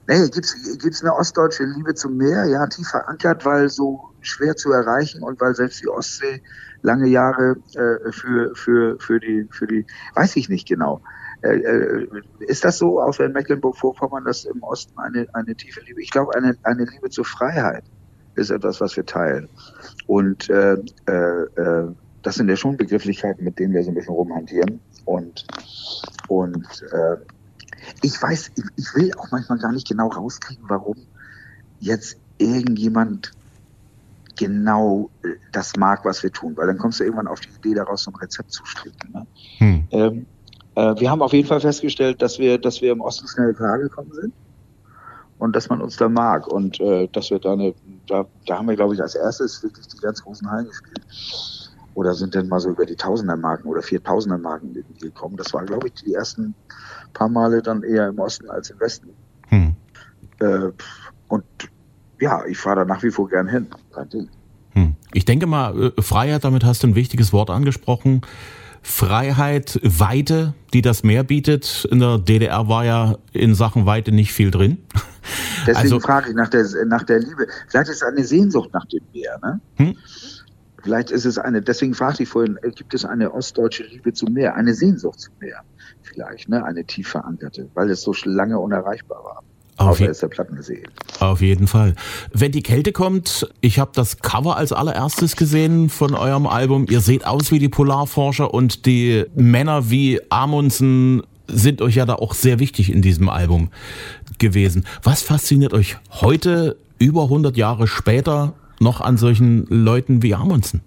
Nee, 0.08 0.28
gibt's 0.28 0.56
gibt's 0.82 1.02
eine 1.02 1.14
ostdeutsche 1.14 1.64
Liebe 1.64 1.94
zum 1.94 2.16
Meer? 2.16 2.46
Ja, 2.46 2.66
tief 2.66 2.88
verankert, 2.88 3.44
weil 3.46 3.68
so 3.68 4.10
schwer 4.20 4.56
zu 4.56 4.72
erreichen 4.72 5.22
und 5.22 5.40
weil 5.40 5.54
selbst 5.54 5.80
die 5.80 5.88
Ostsee 5.88 6.42
lange 6.82 7.06
Jahre 7.06 7.56
äh, 7.74 8.12
für 8.12 8.54
für 8.54 8.98
für 8.98 9.20
die 9.20 9.46
für 9.50 9.68
die 9.68 9.86
weiß 10.14 10.34
ich 10.34 10.48
nicht 10.48 10.66
genau. 10.66 11.00
Äh, 11.42 11.58
äh 11.58 12.08
ist 12.40 12.64
das 12.64 12.78
so, 12.78 13.00
auch 13.00 13.18
in 13.20 13.32
Mecklenburg-Vorpommern, 13.32 14.24
dass 14.24 14.44
im 14.44 14.62
Osten 14.64 14.98
eine 14.98 15.26
eine 15.32 15.54
tiefe 15.54 15.80
Liebe? 15.80 16.02
Ich 16.02 16.10
glaube, 16.10 16.34
eine 16.34 16.56
eine 16.64 16.84
Liebe 16.84 17.08
zur 17.08 17.24
Freiheit 17.24 17.84
ist 18.36 18.50
etwas, 18.50 18.80
was 18.80 18.96
wir 18.96 19.06
teilen. 19.06 19.48
Und 20.06 20.48
äh, 20.50 20.76
äh, 21.06 21.42
äh 21.56 21.88
das 22.24 22.36
sind 22.36 22.48
ja 22.48 22.56
schon 22.56 22.76
Begrifflichkeiten, 22.76 23.44
mit 23.44 23.58
denen 23.58 23.74
wir 23.74 23.84
so 23.84 23.90
ein 23.90 23.94
bisschen 23.94 24.14
rumhantieren. 24.14 24.80
Und, 25.04 25.46
und 26.28 26.66
äh, 26.90 27.16
ich 28.02 28.20
weiß, 28.20 28.50
ich, 28.56 28.64
ich 28.76 28.94
will 28.94 29.12
auch 29.18 29.30
manchmal 29.30 29.58
gar 29.58 29.72
nicht 29.72 29.86
genau 29.86 30.08
rauskriegen, 30.08 30.64
warum 30.66 30.96
jetzt 31.80 32.16
irgendjemand 32.38 33.32
genau 34.36 35.10
äh, 35.22 35.28
das 35.52 35.76
mag, 35.76 36.04
was 36.04 36.22
wir 36.22 36.32
tun, 36.32 36.56
weil 36.56 36.66
dann 36.66 36.78
kommst 36.78 36.98
du 37.00 37.04
irgendwann 37.04 37.28
auf 37.28 37.40
die 37.40 37.50
Idee, 37.58 37.74
daraus 37.74 38.04
so 38.04 38.10
ein 38.10 38.16
Rezept 38.16 38.52
zu 38.52 38.64
stricken. 38.64 39.12
Ne? 39.12 39.26
Hm. 39.58 39.84
Ähm, 39.90 40.26
äh, 40.76 40.98
wir 40.98 41.10
haben 41.10 41.20
auf 41.20 41.34
jeden 41.34 41.46
Fall 41.46 41.60
festgestellt, 41.60 42.22
dass 42.22 42.38
wir, 42.38 42.58
dass 42.58 42.80
wir 42.80 42.90
im 42.90 43.02
Osten 43.02 43.28
schnell 43.28 43.52
klargekommen 43.52 44.12
sind 44.14 44.32
und 45.38 45.54
dass 45.56 45.68
man 45.68 45.80
uns 45.80 45.96
da 45.96 46.08
mag 46.08 46.46
und 46.46 46.80
äh, 46.80 47.08
dass 47.08 47.30
wir 47.30 47.38
da 47.38 47.52
eine, 47.52 47.74
da, 48.06 48.26
da 48.46 48.58
haben 48.58 48.68
wir, 48.68 48.76
glaube 48.76 48.94
ich, 48.94 49.02
als 49.02 49.14
erstes 49.14 49.62
wirklich 49.62 49.86
die 49.88 49.98
ganz 49.98 50.22
großen 50.22 50.50
Hallen 50.50 50.66
gespielt 50.66 51.04
oder 51.94 52.14
sind 52.14 52.34
denn 52.34 52.48
mal 52.48 52.60
so 52.60 52.70
über 52.70 52.86
die 52.86 52.96
Tausendermarken 52.96 53.70
oder 53.70 53.82
Viertausendermarken 53.82 54.84
gekommen. 55.00 55.36
Das 55.36 55.54
war, 55.54 55.64
glaube 55.64 55.88
ich, 55.88 55.94
die 55.94 56.14
ersten 56.14 56.54
paar 57.12 57.28
Male 57.28 57.62
dann 57.62 57.82
eher 57.82 58.08
im 58.08 58.18
Osten 58.18 58.50
als 58.50 58.70
im 58.70 58.80
Westen. 58.80 59.10
Hm. 59.48 59.76
Äh, 60.40 60.70
und 61.28 61.44
ja, 62.20 62.44
ich 62.46 62.58
fahre 62.58 62.76
da 62.76 62.84
nach 62.84 63.02
wie 63.02 63.10
vor 63.10 63.28
gern 63.28 63.48
hin. 63.48 63.68
Kein 63.92 64.08
Ding. 64.08 64.28
Hm. 64.70 64.96
Ich 65.12 65.24
denke 65.24 65.46
mal, 65.46 65.92
äh, 65.96 66.02
Freiheit, 66.02 66.44
damit 66.44 66.64
hast 66.64 66.82
du 66.82 66.88
ein 66.88 66.94
wichtiges 66.94 67.32
Wort 67.32 67.50
angesprochen. 67.50 68.22
Freiheit, 68.84 69.80
Weite, 69.82 70.54
die 70.74 70.82
das 70.82 71.02
Meer 71.02 71.24
bietet. 71.24 71.88
In 71.90 72.00
der 72.00 72.18
DDR 72.18 72.68
war 72.68 72.84
ja 72.84 73.16
in 73.32 73.54
Sachen 73.54 73.86
Weite 73.86 74.12
nicht 74.12 74.32
viel 74.32 74.50
drin. 74.50 74.78
Deswegen 75.66 75.78
also, 75.78 76.00
frage 76.00 76.28
ich 76.28 76.36
nach 76.36 76.50
der, 76.50 76.66
nach 76.86 77.02
der 77.02 77.18
Liebe. 77.20 77.46
Vielleicht 77.68 77.88
ist 77.88 77.96
es 77.96 78.02
eine 78.02 78.22
Sehnsucht 78.24 78.70
nach 78.74 78.84
dem 78.84 79.00
Meer, 79.14 79.38
ne? 79.42 79.60
Hm? 79.76 79.96
Vielleicht 80.82 81.10
ist 81.10 81.24
es 81.24 81.38
eine, 81.38 81.62
deswegen 81.62 81.94
fragte 81.94 82.24
ich 82.24 82.28
vorhin, 82.28 82.58
äh, 82.62 82.70
gibt 82.70 82.92
es 82.92 83.06
eine 83.06 83.32
ostdeutsche 83.32 83.84
Liebe 83.84 84.12
zum 84.12 84.34
Meer, 84.34 84.54
eine 84.54 84.74
Sehnsucht 84.74 85.18
zum 85.18 85.32
Meer? 85.40 85.62
Vielleicht, 86.02 86.50
ne? 86.50 86.62
Eine 86.62 86.84
tief 86.84 87.08
verankerte, 87.08 87.70
weil 87.72 87.88
es 87.88 88.02
so 88.02 88.14
lange 88.24 88.58
unerreichbar 88.58 89.24
war. 89.24 89.42
Auf, 89.76 89.98
je 89.98 90.06
der 90.06 90.28
Plattensee. 90.28 90.84
auf 91.18 91.40
jeden 91.40 91.66
Fall. 91.66 91.94
Wenn 92.32 92.52
die 92.52 92.62
Kälte 92.62 92.92
kommt, 92.92 93.48
ich 93.60 93.78
habe 93.78 93.90
das 93.94 94.18
Cover 94.18 94.56
als 94.56 94.72
allererstes 94.72 95.34
gesehen 95.36 95.88
von 95.88 96.14
eurem 96.14 96.46
Album. 96.46 96.86
Ihr 96.88 97.00
seht 97.00 97.26
aus 97.26 97.50
wie 97.50 97.58
die 97.58 97.68
Polarforscher 97.68 98.54
und 98.54 98.86
die 98.86 99.24
Männer 99.34 99.90
wie 99.90 100.20
Amundsen 100.30 101.22
sind 101.48 101.82
euch 101.82 101.96
ja 101.96 102.06
da 102.06 102.14
auch 102.14 102.34
sehr 102.34 102.58
wichtig 102.58 102.92
in 102.92 103.02
diesem 103.02 103.28
Album 103.28 103.70
gewesen. 104.38 104.86
Was 105.02 105.22
fasziniert 105.22 105.74
euch 105.74 105.96
heute, 106.10 106.76
über 106.98 107.24
100 107.24 107.56
Jahre 107.56 107.86
später, 107.86 108.54
noch 108.80 109.00
an 109.00 109.16
solchen 109.16 109.66
Leuten 109.68 110.22
wie 110.22 110.34
Amundsen? 110.34 110.80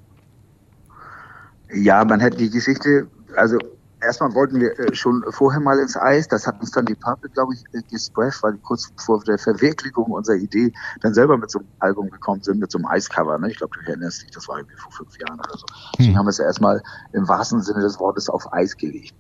Ja, 1.74 2.06
man 2.06 2.20
hätte 2.22 2.38
die 2.38 2.50
Geschichte, 2.50 3.08
also 3.36 3.58
erstmal 4.02 4.34
wollten 4.34 4.60
wir 4.60 4.78
äh, 4.80 4.96
schon 4.96 5.24
vorher 5.30 5.60
mal 5.60 5.80
ins 5.80 5.98
Eis. 5.98 6.28
Das 6.28 6.46
hat 6.48 6.60
uns 6.60 6.72
dann 6.72 6.86
die 6.86 6.96
Purple, 6.96 7.30
glaube 7.30 7.54
ich, 7.54 7.64
äh, 7.74 7.82
gesprecht, 7.90 8.42
weil 8.44 8.54
kurz 8.58 8.92
vor 8.98 9.24
der 9.24 9.38
Verwirklichung 9.38 10.06
unserer 10.06 10.36
Idee 10.36 10.72
dann 11.02 11.14
selber 11.14 11.38
mit 11.38 11.50
so 11.50 11.60
einem 11.60 11.68
Album 11.80 12.10
gekommen 12.10 12.42
sind, 12.44 12.60
mit 12.60 12.72
so 12.72 12.78
einem 12.78 12.88
Eiscover. 12.88 13.38
Ne? 13.38 13.52
Ich 13.52 13.58
glaube, 13.58 13.78
du 13.78 13.90
erinnerst 13.90 14.24
dich, 14.24 14.32
das 14.32 14.48
war 14.48 14.58
irgendwie 14.58 14.78
vor 14.78 14.92
fünf 14.92 15.18
Jahren 15.20 15.40
oder 15.40 15.58
so. 15.58 15.66
Deswegen 15.94 16.14
hm. 16.14 16.20
haben 16.20 16.26
wir 16.26 16.32
es 16.32 16.40
erstmal 16.40 16.82
im 17.14 17.28
wahrsten 17.28 17.62
Sinne 17.62 17.82
des 17.82 18.00
Wortes 18.00 18.30
auf 18.30 18.52
Eis 18.54 18.78
gelegt. 18.78 19.16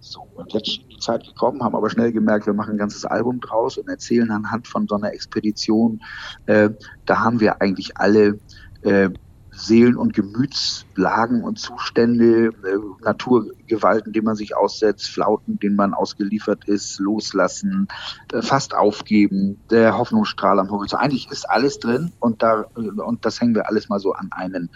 So, 0.00 0.26
und 0.34 0.52
jetzt 0.52 0.68
ist 0.68 0.80
die 0.90 0.98
Zeit 0.98 1.24
gekommen, 1.24 1.62
haben 1.62 1.74
aber 1.74 1.90
schnell 1.90 2.12
gemerkt, 2.12 2.46
wir 2.46 2.54
machen 2.54 2.72
ein 2.72 2.78
ganzes 2.78 3.04
Album 3.04 3.40
draus 3.40 3.78
und 3.78 3.88
erzählen 3.88 4.30
anhand 4.30 4.66
von 4.66 4.86
so 4.88 4.96
einer 4.96 5.12
Expedition. 5.12 6.00
Äh, 6.46 6.70
da 7.06 7.20
haben 7.20 7.40
wir 7.40 7.60
eigentlich 7.60 7.96
alle 7.96 8.38
äh, 8.82 9.10
Seelen- 9.54 9.96
und 9.96 10.14
Gemütslagen 10.14 11.44
und 11.44 11.58
Zustände, 11.58 12.46
äh, 12.46 13.04
Naturgewalten, 13.04 14.12
denen 14.12 14.24
man 14.24 14.36
sich 14.36 14.56
aussetzt, 14.56 15.08
Flauten, 15.10 15.58
denen 15.58 15.76
man 15.76 15.94
ausgeliefert 15.94 16.64
ist, 16.66 16.98
loslassen, 16.98 17.88
äh, 18.32 18.42
fast 18.42 18.74
aufgeben, 18.74 19.60
der 19.70 19.98
Hoffnungsstrahl 19.98 20.58
am 20.58 20.70
Horizont. 20.70 21.02
Eigentlich 21.02 21.30
ist 21.30 21.48
alles 21.48 21.78
drin 21.78 22.12
und 22.18 22.42
da 22.42 22.64
und 22.74 23.24
das 23.24 23.40
hängen 23.40 23.54
wir 23.54 23.68
alles 23.68 23.88
mal 23.88 24.00
so 24.00 24.12
an 24.12 24.30
einen 24.32 24.70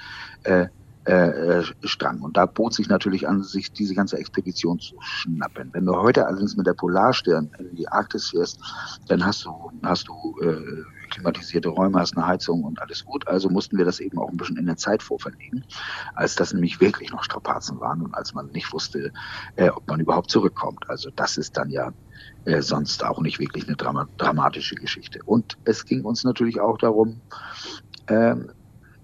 äh, 0.44 0.66
äh, 1.06 1.62
Strang. 1.84 2.20
Und 2.20 2.36
da 2.36 2.46
bot 2.46 2.74
sich 2.74 2.88
natürlich 2.88 3.28
an, 3.28 3.42
sich 3.42 3.72
diese 3.72 3.94
ganze 3.94 4.18
Expedition 4.18 4.80
zu 4.80 4.96
schnappen. 5.00 5.70
Wenn 5.72 5.86
du 5.86 5.94
heute 5.94 6.26
allerdings 6.26 6.56
mit 6.56 6.66
der 6.66 6.74
Polarstern 6.74 7.50
in 7.58 7.76
die 7.76 7.88
Arktis 7.88 8.30
fährst, 8.30 8.60
dann 9.08 9.24
hast 9.24 9.44
du, 9.44 9.70
hast 9.82 10.08
du 10.08 10.36
äh, 10.42 10.82
klimatisierte 11.06 11.68
Räume, 11.68 11.98
hast 11.98 12.16
eine 12.16 12.26
Heizung 12.26 12.64
und 12.64 12.80
alles 12.80 13.04
gut. 13.04 13.26
Also 13.28 13.48
mussten 13.48 13.78
wir 13.78 13.84
das 13.84 14.00
eben 14.00 14.18
auch 14.18 14.30
ein 14.30 14.36
bisschen 14.36 14.56
in 14.56 14.66
der 14.66 14.76
Zeit 14.76 15.02
vorverlegen, 15.02 15.64
als 16.14 16.34
das 16.34 16.52
nämlich 16.52 16.80
wirklich 16.80 17.12
noch 17.12 17.24
Strapazen 17.24 17.80
waren 17.80 18.02
und 18.02 18.14
als 18.14 18.34
man 18.34 18.50
nicht 18.52 18.72
wusste, 18.72 19.12
äh, 19.56 19.68
ob 19.68 19.86
man 19.88 20.00
überhaupt 20.00 20.30
zurückkommt. 20.30 20.88
Also 20.88 21.10
das 21.14 21.36
ist 21.36 21.56
dann 21.56 21.70
ja 21.70 21.92
äh, 22.44 22.62
sonst 22.62 23.04
auch 23.04 23.20
nicht 23.20 23.38
wirklich 23.38 23.66
eine 23.66 23.76
Drama 23.76 24.08
dramatische 24.16 24.76
Geschichte. 24.76 25.20
Und 25.24 25.56
es 25.64 25.84
ging 25.84 26.04
uns 26.04 26.24
natürlich 26.24 26.60
auch 26.60 26.78
darum, 26.78 27.20
ähm, 28.08 28.50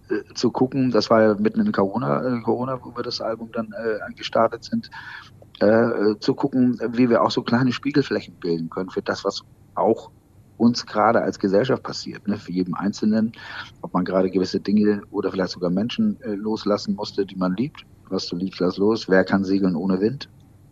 äh, 0.08 0.34
zu 0.34 0.50
gucken, 0.50 0.90
das 0.90 1.10
war 1.10 1.22
ja 1.22 1.34
mitten 1.34 1.60
in 1.60 1.72
Corona, 1.72 2.22
äh, 2.24 2.40
Corona, 2.40 2.78
wo 2.82 2.96
wir 2.96 3.02
das 3.02 3.20
Album 3.20 3.50
dann 3.52 3.72
äh, 3.72 4.12
gestartet 4.14 4.64
sind, 4.64 4.90
äh, 5.60 6.16
zu 6.18 6.34
gucken, 6.34 6.78
wie 6.92 7.08
wir 7.08 7.22
auch 7.22 7.30
so 7.30 7.42
kleine 7.42 7.72
Spiegelflächen 7.72 8.34
bilden 8.34 8.68
können 8.70 8.90
für 8.90 9.02
das, 9.02 9.24
was 9.24 9.42
auch 9.74 10.10
uns 10.56 10.86
gerade 10.86 11.22
als 11.22 11.38
Gesellschaft 11.38 11.82
passiert. 11.82 12.26
Ne? 12.28 12.36
Für 12.36 12.52
jeden 12.52 12.74
Einzelnen, 12.74 13.32
ob 13.80 13.94
man 13.94 14.04
gerade 14.04 14.30
gewisse 14.30 14.60
Dinge 14.60 15.02
oder 15.10 15.30
vielleicht 15.30 15.52
sogar 15.52 15.70
Menschen 15.70 16.20
äh, 16.22 16.34
loslassen 16.34 16.94
musste, 16.94 17.26
die 17.26 17.36
man 17.36 17.54
liebt. 17.54 17.84
Was 18.08 18.26
du 18.26 18.36
liebst, 18.36 18.60
lass 18.60 18.76
los. 18.76 19.08
Wer 19.08 19.24
kann 19.24 19.44
segeln 19.44 19.74
ohne 19.74 20.00
Wind? 20.00 20.28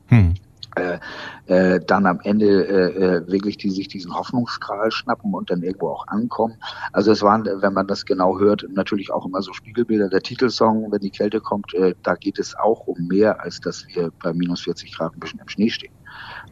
Hm. 0.06 0.34
Äh, 0.76 0.98
äh, 1.46 1.80
dann 1.84 2.06
am 2.06 2.20
Ende 2.22 2.66
äh, 2.66 3.16
äh, 3.16 3.26
wirklich 3.26 3.56
die 3.56 3.70
sich 3.70 3.88
diesen 3.88 4.14
Hoffnungsstrahl 4.14 4.90
schnappen 4.90 5.34
und 5.34 5.50
dann 5.50 5.62
irgendwo 5.62 5.88
auch 5.88 6.06
ankommen. 6.06 6.56
Also 6.92 7.12
es 7.12 7.22
waren, 7.22 7.44
wenn 7.44 7.72
man 7.72 7.86
das 7.86 8.06
genau 8.06 8.38
hört, 8.38 8.66
natürlich 8.70 9.10
auch 9.10 9.26
immer 9.26 9.42
so 9.42 9.52
Spiegelbilder. 9.52 10.08
Der 10.08 10.22
Titelsong, 10.22 10.92
wenn 10.92 11.00
die 11.00 11.10
Kälte 11.10 11.40
kommt, 11.40 11.74
äh, 11.74 11.94
da 12.02 12.14
geht 12.14 12.38
es 12.38 12.56
auch 12.56 12.86
um 12.86 13.08
mehr, 13.08 13.40
als 13.42 13.60
dass 13.60 13.86
wir 13.88 14.12
bei 14.22 14.32
minus 14.32 14.62
40 14.62 14.96
Grad 14.96 15.14
ein 15.14 15.20
bisschen 15.20 15.40
im 15.40 15.48
Schnee 15.48 15.70
stehen 15.70 15.92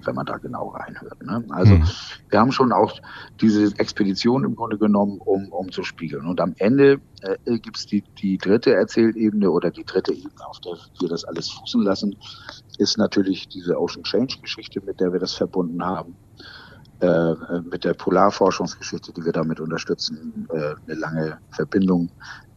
wenn 0.05 0.15
man 0.15 0.27
da 0.27 0.37
genau 0.37 0.69
reinhört. 0.69 1.23
Ne? 1.23 1.45
Also 1.51 1.75
mhm. 1.75 1.89
wir 2.29 2.41
haben 2.41 2.53
schon 2.53 2.73
auch 2.73 3.01
diese 3.41 3.79
Expedition 3.79 4.45
im 4.45 4.55
Grunde 4.55 4.79
genommen, 4.79 5.19
um, 5.19 5.49
um 5.49 5.71
zu 5.73 5.83
spiegeln. 5.83 6.27
Und 6.27 6.41
am 6.41 6.55
Ende 6.59 7.01
äh, 7.23 7.59
gibt 7.59 7.77
es 7.77 7.87
die, 7.87 8.03
die 8.19 8.39
dritte 8.39 8.75
Erzählebene 8.75 9.51
oder 9.51 9.71
die 9.71 9.85
dritte 9.85 10.13
Ebene, 10.13 10.47
auf 10.47 10.61
der 10.61 10.77
wir 11.01 11.09
das 11.09 11.25
alles 11.25 11.51
fußen 11.51 11.83
lassen, 11.83 12.17
ist 12.79 12.99
natürlich 12.99 13.49
diese 13.49 13.79
Ocean 13.79 14.05
Change 14.05 14.39
Geschichte, 14.41 14.81
mit 14.81 15.01
der 15.01 15.13
wir 15.13 15.21
das 15.21 15.35
verbunden 15.35 15.85
haben. 15.85 16.17
Äh, 17.01 17.35
mit 17.71 17.85
der 17.85 17.95
Polarforschungsgeschichte, 17.95 19.13
die 19.13 19.25
wir 19.25 19.31
damit 19.31 19.61
unterstützen, 19.61 20.49
äh, 20.51 20.75
eine 20.85 20.99
lange 20.99 21.39
Verbindung, 21.51 22.11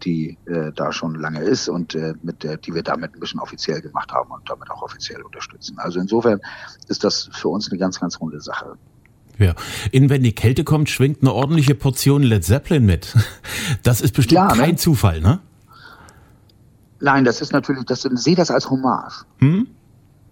die 0.04 0.36
äh, 0.46 0.72
da 0.76 0.92
schon 0.92 1.14
lange 1.14 1.42
ist 1.42 1.70
und 1.70 1.94
äh, 1.94 2.16
mit 2.24 2.42
der, 2.42 2.58
die 2.58 2.74
wir 2.74 2.82
damit 2.82 3.14
ein 3.14 3.20
bisschen 3.20 3.40
offiziell 3.40 3.82
gemacht 3.82 4.12
haben 4.12 4.32
und 4.32 4.50
damit 4.50 4.72
auch 4.72 4.82
offiziell 4.82 5.22
unterstützen. 5.22 5.78
Also 5.78 6.00
insofern 6.00 6.40
ist 6.88 7.04
das 7.04 7.30
für 7.32 7.50
uns 7.50 7.70
eine 7.70 7.78
ganz, 7.78 8.00
ganz 8.00 8.20
runde 8.20 8.42
Sache. 8.42 8.78
Ja. 9.38 9.54
In 9.92 10.10
Wenn 10.10 10.24
die 10.24 10.34
Kälte 10.34 10.64
kommt, 10.64 10.90
schwingt 10.90 11.22
eine 11.22 11.34
ordentliche 11.34 11.76
Portion 11.76 12.24
Led 12.24 12.44
Zeppelin 12.44 12.86
mit. 12.86 13.16
Das 13.84 14.02
ist 14.02 14.14
bestimmt 14.14 14.36
ja, 14.36 14.48
kein 14.48 14.72
ne? 14.72 14.76
Zufall, 14.76 15.22
ne? 15.22 15.40
Nein, 17.00 17.26
das 17.26 17.42
ist 17.42 17.54
natürlich, 17.54 17.86
das, 17.86 18.02
sehe 18.02 18.36
das 18.36 18.52
als 18.52 18.70
Hommage. 18.70 19.26
Hm? 19.40 19.68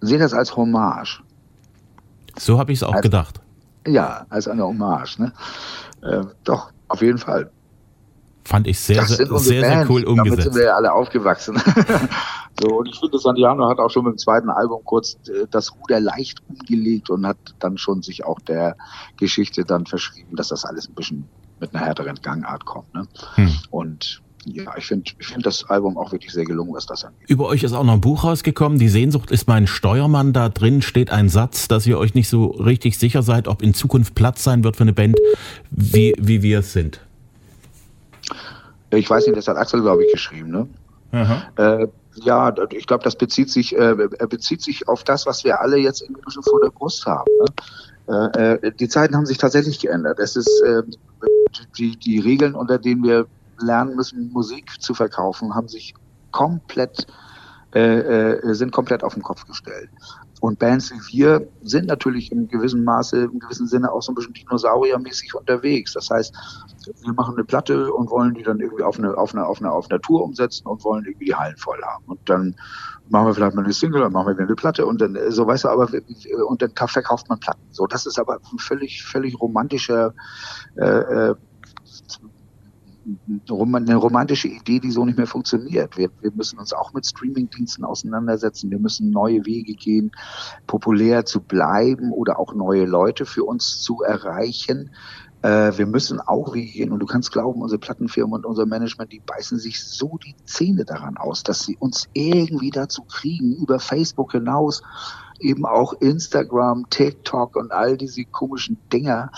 Sehe 0.01 0.17
das 0.17 0.33
als 0.33 0.55
Hommage. 0.55 1.21
So 2.37 2.57
habe 2.57 2.71
ich 2.71 2.79
es 2.79 2.83
auch 2.83 2.93
als, 2.93 3.01
gedacht. 3.01 3.41
Ja, 3.85 4.25
als 4.29 4.47
eine 4.47 4.63
Hommage. 4.63 5.19
Ne? 5.19 5.33
Äh, 6.01 6.23
doch, 6.43 6.71
auf 6.87 7.01
jeden 7.01 7.17
Fall. 7.17 7.51
Fand 8.45 8.67
ich 8.67 8.79
sehr, 8.79 9.05
sehr, 9.05 9.27
sehr, 9.27 9.39
sehr, 9.39 9.89
cool 9.89 10.05
umgesetzt. 10.05 10.31
Damit 10.31 10.41
sind 10.41 10.55
wir 10.55 10.63
ja 10.63 10.75
alle 10.75 10.91
aufgewachsen. 10.91 11.61
so, 12.61 12.79
und 12.79 12.87
ich 12.87 12.99
finde, 12.99 13.19
Santiano 13.19 13.69
hat 13.69 13.77
auch 13.77 13.89
schon 13.89 14.05
mit 14.05 14.13
dem 14.13 14.17
zweiten 14.17 14.49
Album 14.49 14.81
kurz 14.85 15.17
äh, 15.27 15.45
das 15.51 15.75
Ruder 15.75 15.99
leicht 15.99 16.41
umgelegt 16.47 17.09
und 17.09 17.27
hat 17.27 17.37
dann 17.59 17.77
schon 17.77 18.01
sich 18.01 18.25
auch 18.25 18.39
der 18.39 18.75
Geschichte 19.17 19.65
dann 19.65 19.85
verschrieben, 19.85 20.35
dass 20.35 20.47
das 20.47 20.65
alles 20.65 20.87
ein 20.87 20.95
bisschen 20.95 21.27
mit 21.59 21.75
einer 21.75 21.85
härteren 21.85 22.15
Gangart 22.21 22.65
kommt. 22.65 22.93
Ne? 22.93 23.07
Hm. 23.35 23.53
Und 23.69 24.21
ja, 24.45 24.73
ich 24.77 24.85
finde 24.85 25.11
ich 25.19 25.27
find 25.27 25.45
das 25.45 25.65
Album 25.69 25.97
auch 25.97 26.11
wirklich 26.11 26.31
sehr 26.31 26.45
gelungen, 26.45 26.73
was 26.73 26.85
das 26.85 27.03
angeht. 27.03 27.29
Über 27.29 27.47
euch 27.47 27.63
ist 27.63 27.73
auch 27.73 27.83
noch 27.83 27.93
ein 27.93 28.01
Buch 28.01 28.23
rausgekommen, 28.23 28.79
Die 28.79 28.89
Sehnsucht 28.89 29.31
ist 29.31 29.47
mein 29.47 29.67
Steuermann. 29.67 30.33
Da 30.33 30.49
drin 30.49 30.81
steht 30.81 31.11
ein 31.11 31.29
Satz, 31.29 31.67
dass 31.67 31.85
ihr 31.85 31.97
euch 31.97 32.13
nicht 32.13 32.29
so 32.29 32.47
richtig 32.47 32.97
sicher 32.97 33.21
seid, 33.21 33.47
ob 33.47 33.61
in 33.61 33.73
Zukunft 33.73 34.15
Platz 34.15 34.43
sein 34.43 34.63
wird 34.63 34.77
für 34.77 34.83
eine 34.83 34.93
Band, 34.93 35.17
wie, 35.71 36.15
wie 36.17 36.41
wir 36.41 36.59
es 36.59 36.73
sind. 36.73 37.01
Ich 38.91 39.09
weiß 39.09 39.27
nicht, 39.27 39.37
das 39.37 39.47
hat 39.47 39.57
Axel, 39.57 39.81
glaube 39.81 40.05
ich, 40.05 40.11
geschrieben, 40.11 40.49
ne? 40.49 40.67
Äh, 41.57 41.87
ja, 42.23 42.53
ich 42.71 42.87
glaube, 42.87 43.03
das 43.03 43.15
bezieht 43.15 43.49
sich, 43.49 43.75
äh, 43.75 43.95
bezieht 44.29 44.61
sich 44.61 44.87
auf 44.87 45.03
das, 45.03 45.25
was 45.25 45.43
wir 45.43 45.59
alle 45.61 45.77
jetzt 45.77 46.01
irgendwie 46.01 46.21
schon 46.29 46.43
vor 46.43 46.61
der 46.61 46.69
Brust 46.69 47.05
haben. 47.05 47.29
Ne? 48.07 48.31
Äh, 48.35 48.67
äh, 48.67 48.71
die 48.79 48.87
Zeiten 48.87 49.15
haben 49.15 49.25
sich 49.25 49.37
tatsächlich 49.37 49.79
geändert. 49.79 50.19
Es 50.19 50.35
ist 50.35 50.63
äh, 50.65 50.83
die, 51.77 51.97
die 51.97 52.19
Regeln, 52.19 52.55
unter 52.55 52.77
denen 52.77 53.03
wir 53.03 53.27
lernen 53.61 53.95
müssen, 53.95 54.31
Musik 54.31 54.81
zu 54.81 54.93
verkaufen, 54.93 55.55
haben 55.55 55.67
sich 55.67 55.93
komplett, 56.31 57.07
äh, 57.73 57.99
äh, 57.99 58.53
sind 58.53 58.71
komplett 58.71 59.03
auf 59.03 59.13
den 59.13 59.23
Kopf 59.23 59.45
gestellt. 59.45 59.89
Und 60.41 60.57
Bands 60.57 60.91
wie 60.91 61.17
wir 61.17 61.47
sind 61.63 61.87
natürlich 61.87 62.31
im 62.31 62.47
gewissen 62.47 62.83
Maße, 62.83 63.23
im 63.23 63.39
gewissen 63.39 63.67
Sinne 63.67 63.91
auch 63.91 64.01
so 64.01 64.11
ein 64.11 64.15
bisschen 64.15 64.33
dinosauriermäßig 64.33 65.35
unterwegs. 65.35 65.93
Das 65.93 66.09
heißt, 66.09 66.33
wir 67.01 67.13
machen 67.13 67.35
eine 67.35 67.43
Platte 67.43 67.91
und 67.91 68.09
wollen 68.09 68.33
die 68.33 68.43
dann 68.43 68.59
irgendwie 68.59 68.83
auf 68.83 68.97
eine, 68.97 69.17
auf 69.17 69.33
eine, 69.33 69.45
auf 69.45 69.59
eine, 69.59 69.71
auf 69.71 69.89
eine 69.89 69.99
Tour 69.99 70.23
umsetzen 70.23 70.65
und 70.65 70.83
wollen 70.85 71.03
irgendwie 71.05 71.25
die 71.25 71.35
Hallen 71.35 71.57
voll 71.57 71.81
haben. 71.83 72.05
Und 72.07 72.21
dann 72.29 72.55
machen 73.09 73.27
wir 73.27 73.33
vielleicht 73.33 73.55
mal 73.55 73.63
eine 73.63 73.73
Single, 73.73 74.01
dann 74.01 74.13
machen 74.13 74.27
wir 74.27 74.35
wieder 74.35 74.45
eine 74.45 74.55
Platte 74.55 74.85
und 74.85 75.01
dann, 75.01 75.17
so 75.29 75.45
weißt 75.45 75.65
du, 75.65 75.69
aber, 75.69 75.89
und 76.47 76.61
dann 76.61 76.71
verkauft 76.87 77.27
man 77.27 77.39
Platten. 77.39 77.63
So, 77.71 77.85
das 77.85 78.05
ist 78.05 78.17
aber 78.17 78.35
ein 78.35 78.59
völlig, 78.59 79.03
völlig 79.03 79.39
romantischer, 79.41 80.13
äh, 80.77 80.85
äh 80.85 81.35
eine 83.49 83.95
romantische 83.95 84.47
Idee, 84.47 84.79
die 84.79 84.91
so 84.91 85.05
nicht 85.05 85.17
mehr 85.17 85.27
funktioniert. 85.27 85.97
Wir, 85.97 86.09
wir 86.21 86.31
müssen 86.31 86.59
uns 86.59 86.73
auch 86.73 86.93
mit 86.93 87.05
Streamingdiensten 87.05 87.85
auseinandersetzen. 87.85 88.71
Wir 88.71 88.79
müssen 88.79 89.11
neue 89.11 89.45
Wege 89.45 89.73
gehen, 89.73 90.11
populär 90.67 91.25
zu 91.25 91.41
bleiben 91.41 92.11
oder 92.11 92.39
auch 92.39 92.53
neue 92.53 92.85
Leute 92.85 93.25
für 93.25 93.43
uns 93.43 93.81
zu 93.81 94.01
erreichen. 94.01 94.91
Äh, 95.41 95.77
wir 95.77 95.85
müssen 95.85 96.19
auch 96.19 96.53
Wege 96.53 96.71
gehen 96.71 96.91
und 96.91 96.99
du 96.99 97.05
kannst 97.05 97.31
glauben, 97.31 97.61
unsere 97.61 97.79
Plattenfirmen 97.79 98.33
und 98.33 98.45
unser 98.45 98.65
Management, 98.65 99.11
die 99.11 99.21
beißen 99.25 99.57
sich 99.57 99.83
so 99.83 100.17
die 100.17 100.35
Zähne 100.45 100.83
daran 100.83 101.17
aus, 101.17 101.43
dass 101.43 101.63
sie 101.63 101.77
uns 101.77 102.09
irgendwie 102.13 102.71
dazu 102.71 103.03
kriegen, 103.03 103.55
über 103.55 103.79
Facebook 103.79 104.33
hinaus 104.33 104.81
eben 105.39 105.65
auch 105.65 105.93
Instagram, 105.93 106.89
TikTok 106.89 107.55
und 107.55 107.71
all 107.71 107.97
diese 107.97 108.25
komischen 108.25 108.77
Dinger 108.91 109.31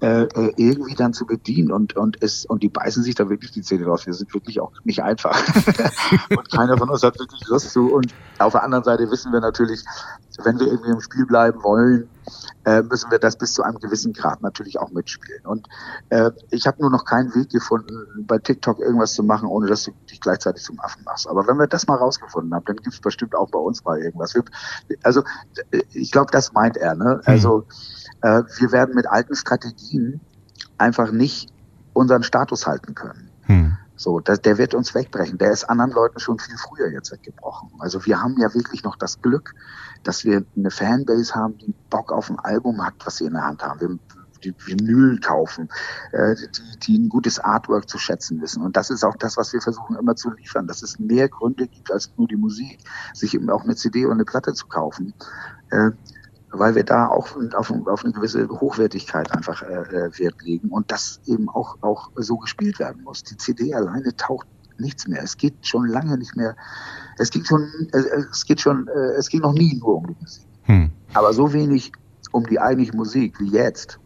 äh, 0.00 0.24
äh, 0.24 0.52
irgendwie 0.56 0.94
dann 0.94 1.12
zu 1.12 1.26
bedienen 1.26 1.70
und 1.70 1.96
und 1.96 2.22
es 2.22 2.44
und 2.44 2.62
die 2.62 2.68
beißen 2.68 3.02
sich 3.02 3.14
da 3.14 3.28
wirklich 3.28 3.52
die 3.52 3.62
Zähne 3.62 3.86
raus. 3.86 4.06
Wir 4.06 4.14
sind 4.14 4.32
wirklich 4.34 4.60
auch 4.60 4.72
nicht 4.84 5.02
einfach 5.02 5.40
und 6.30 6.50
keiner 6.50 6.76
von 6.76 6.90
uns 6.90 7.02
hat 7.02 7.18
wirklich 7.18 7.46
Lust 7.46 7.70
zu. 7.70 7.92
Und 7.92 8.12
auf 8.38 8.52
der 8.52 8.62
anderen 8.64 8.84
Seite 8.84 9.10
wissen 9.10 9.32
wir 9.32 9.40
natürlich, 9.40 9.84
wenn 10.42 10.58
wir 10.58 10.66
irgendwie 10.66 10.90
im 10.90 11.00
Spiel 11.00 11.26
bleiben 11.26 11.62
wollen, 11.62 12.08
äh, 12.64 12.82
müssen 12.82 13.10
wir 13.10 13.18
das 13.18 13.36
bis 13.36 13.54
zu 13.54 13.62
einem 13.62 13.78
gewissen 13.78 14.12
Grad 14.12 14.42
natürlich 14.42 14.78
auch 14.78 14.90
mitspielen. 14.90 15.44
Und 15.44 15.68
äh, 16.10 16.30
ich 16.50 16.66
habe 16.66 16.80
nur 16.80 16.90
noch 16.90 17.04
keinen 17.04 17.34
Weg 17.34 17.50
gefunden, 17.50 18.24
bei 18.26 18.38
TikTok 18.38 18.78
irgendwas 18.78 19.14
zu 19.14 19.22
machen, 19.22 19.48
ohne 19.48 19.66
dass 19.66 19.84
du 19.84 19.92
dich 20.10 20.20
gleichzeitig 20.20 20.62
zum 20.62 20.80
Affen 20.80 21.02
machst. 21.04 21.28
Aber 21.28 21.46
wenn 21.46 21.56
wir 21.56 21.66
das 21.66 21.86
mal 21.86 21.96
rausgefunden 21.96 22.54
haben, 22.54 22.64
dann 22.64 22.76
gibt 22.76 22.94
es 22.94 23.00
bestimmt 23.00 23.34
auch 23.34 23.50
bei 23.50 23.58
uns 23.58 23.84
mal 23.84 23.98
irgendwas. 23.98 24.34
Wir, 24.34 24.44
also 25.02 25.22
ich 25.92 26.10
glaube, 26.10 26.30
das 26.30 26.52
meint 26.52 26.76
er. 26.76 26.94
Ne? 26.94 27.20
Also 27.24 27.58
mhm 27.58 28.02
äh, 28.22 28.42
wir 28.58 28.72
werden 28.72 28.94
mit 28.94 29.06
alten 29.06 29.36
Strategien 29.36 30.20
einfach 30.78 31.12
nicht 31.12 31.52
unseren 31.92 32.22
Status 32.22 32.66
halten 32.66 32.94
können. 32.94 33.28
Hm. 33.42 33.76
So, 33.96 34.20
das, 34.20 34.40
der 34.40 34.58
wird 34.58 34.74
uns 34.74 34.94
wegbrechen. 34.94 35.38
Der 35.38 35.50
ist 35.50 35.64
anderen 35.64 35.92
Leuten 35.92 36.18
schon 36.18 36.38
viel 36.38 36.56
früher 36.56 36.88
jetzt 36.88 37.12
weggebrochen. 37.12 37.70
Also 37.78 38.04
wir 38.06 38.20
haben 38.20 38.36
ja 38.38 38.52
wirklich 38.54 38.82
noch 38.82 38.96
das 38.96 39.20
Glück, 39.20 39.54
dass 40.02 40.24
wir 40.24 40.44
eine 40.56 40.70
Fanbase 40.70 41.34
haben, 41.34 41.58
die 41.58 41.74
Bock 41.90 42.12
auf 42.12 42.30
ein 42.30 42.38
Album 42.38 42.84
hat, 42.84 42.94
was 43.04 43.16
sie 43.16 43.26
in 43.26 43.34
der 43.34 43.44
Hand 43.44 43.62
haben. 43.62 43.80
Wir, 43.80 43.98
die 44.44 44.54
Vinyl 44.58 45.20
kaufen, 45.20 45.68
äh, 46.10 46.34
die, 46.34 46.78
die 46.80 46.98
ein 46.98 47.08
gutes 47.08 47.38
Artwork 47.38 47.88
zu 47.88 47.98
schätzen 47.98 48.40
wissen. 48.40 48.62
Und 48.62 48.76
das 48.76 48.90
ist 48.90 49.04
auch 49.04 49.16
das, 49.16 49.36
was 49.36 49.52
wir 49.52 49.60
versuchen 49.60 49.96
immer 49.96 50.16
zu 50.16 50.32
liefern, 50.32 50.66
dass 50.66 50.82
es 50.82 50.98
mehr 50.98 51.28
Gründe 51.28 51.68
gibt 51.68 51.92
als 51.92 52.12
nur 52.16 52.26
die 52.26 52.36
Musik, 52.36 52.78
sich 53.14 53.34
eben 53.34 53.48
auch 53.50 53.62
eine 53.62 53.76
CD 53.76 54.04
und 54.04 54.12
eine 54.12 54.24
Platte 54.24 54.52
zu 54.52 54.66
kaufen. 54.66 55.14
Äh, 55.70 55.92
weil 56.52 56.74
wir 56.74 56.84
da 56.84 57.06
auch 57.06 57.36
auf, 57.54 57.70
auf 57.86 58.04
eine 58.04 58.12
gewisse 58.12 58.46
Hochwertigkeit 58.48 59.32
einfach 59.32 59.62
äh, 59.62 59.72
äh, 59.72 60.18
Wert 60.18 60.42
legen 60.42 60.68
und 60.68 60.90
das 60.92 61.20
eben 61.24 61.48
auch, 61.48 61.78
auch 61.80 62.10
so 62.16 62.36
gespielt 62.36 62.78
werden 62.78 63.02
muss. 63.02 63.22
Die 63.24 63.38
CD 63.38 63.74
alleine 63.74 64.14
taucht 64.16 64.46
nichts 64.78 65.06
mehr. 65.06 65.22
Es 65.22 65.36
geht 65.36 65.54
schon 65.66 65.86
lange 65.86 66.16
nicht 66.18 66.36
mehr. 66.36 66.56
Es 67.18 67.30
ging 67.30 67.44
schon, 67.44 67.68
es 67.92 68.44
geht 68.44 68.60
schon, 68.60 68.88
äh, 68.88 69.16
es 69.18 69.28
ging 69.28 69.40
noch 69.40 69.52
nie 69.52 69.78
nur 69.78 69.96
um 69.96 70.06
die 70.06 70.16
Musik. 70.20 70.46
Hm. 70.64 70.90
Aber 71.14 71.32
so 71.32 71.52
wenig 71.52 71.92
um 72.30 72.46
die 72.46 72.58
eigentliche 72.58 72.96
Musik 72.96 73.38
wie 73.40 73.50
jetzt 73.50 73.98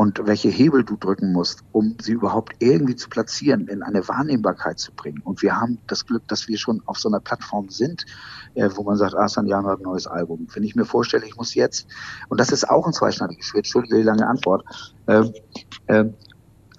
und 0.00 0.26
welche 0.26 0.48
Hebel 0.48 0.82
du 0.82 0.96
drücken 0.96 1.30
musst, 1.30 1.62
um 1.72 1.94
sie 2.00 2.12
überhaupt 2.12 2.54
irgendwie 2.58 2.96
zu 2.96 3.10
platzieren, 3.10 3.68
in 3.68 3.82
eine 3.82 4.08
Wahrnehmbarkeit 4.08 4.78
zu 4.78 4.92
bringen. 4.92 5.20
Und 5.24 5.42
wir 5.42 5.60
haben 5.60 5.78
das 5.88 6.06
Glück, 6.06 6.26
dass 6.26 6.48
wir 6.48 6.56
schon 6.56 6.82
auf 6.86 6.98
so 6.98 7.10
einer 7.10 7.20
Plattform 7.20 7.68
sind, 7.68 8.06
äh, 8.54 8.70
wo 8.74 8.82
man 8.82 8.96
sagt, 8.96 9.14
ah, 9.14 9.28
Sanjano 9.28 9.68
hat 9.68 9.80
ein 9.80 9.82
neues 9.82 10.06
Album. 10.06 10.48
Wenn 10.54 10.62
ich 10.62 10.74
mir 10.74 10.86
vorstelle, 10.86 11.26
ich 11.26 11.36
muss 11.36 11.54
jetzt, 11.54 11.86
und 12.30 12.40
das 12.40 12.50
ist 12.50 12.70
auch 12.70 12.86
ein 12.86 12.94
zweischneidiges 12.94 13.44
Schwert, 13.44 13.66
entschuldige 13.66 13.96
die 13.98 14.02
lange 14.02 14.26
Antwort, 14.26 14.64
ähm, 15.06 15.34
ähm, 15.88 16.14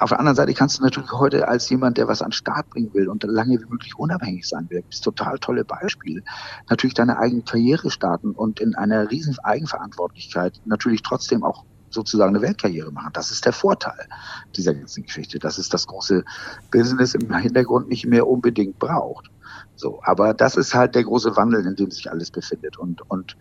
auf 0.01 0.09
der 0.09 0.19
anderen 0.19 0.35
Seite 0.35 0.53
kannst 0.53 0.79
du 0.79 0.83
natürlich 0.83 1.11
heute 1.11 1.47
als 1.47 1.69
jemand, 1.69 1.97
der 1.97 2.07
was 2.07 2.21
an 2.21 2.29
den 2.29 2.33
Start 2.33 2.69
bringen 2.71 2.93
will 2.93 3.07
und 3.07 3.23
lange 3.23 3.59
wie 3.61 3.65
möglich 3.65 3.97
unabhängig 3.97 4.47
sein 4.47 4.67
will, 4.69 4.81
gibt 4.81 5.03
total 5.03 5.37
tolle 5.37 5.63
Beispiele, 5.63 6.23
natürlich 6.69 6.95
deine 6.95 7.19
eigene 7.19 7.43
Karriere 7.43 7.91
starten 7.91 8.31
und 8.31 8.59
in 8.59 8.75
einer 8.75 9.11
riesen 9.11 9.37
Eigenverantwortlichkeit 9.39 10.59
natürlich 10.65 11.03
trotzdem 11.03 11.43
auch 11.43 11.65
sozusagen 11.91 12.35
eine 12.35 12.41
Weltkarriere 12.41 12.91
machen. 12.91 13.11
Das 13.13 13.31
ist 13.31 13.45
der 13.45 13.53
Vorteil 13.53 14.07
dieser 14.55 14.73
ganzen 14.73 15.03
Geschichte, 15.03 15.39
dass 15.39 15.57
es 15.57 15.69
das 15.69 15.85
große 15.87 16.23
Business 16.71 17.13
im 17.13 17.33
Hintergrund 17.35 17.89
nicht 17.89 18.05
mehr 18.05 18.27
unbedingt 18.27 18.79
braucht. 18.79 19.29
So, 19.75 19.99
aber 20.03 20.33
das 20.33 20.55
ist 20.55 20.73
halt 20.73 20.95
der 20.95 21.03
große 21.03 21.35
Wandel, 21.35 21.65
in 21.65 21.75
dem 21.75 21.91
sich 21.91 22.09
alles 22.09 22.31
befindet. 22.31 22.77
Und, 22.77 23.01
und 23.09 23.35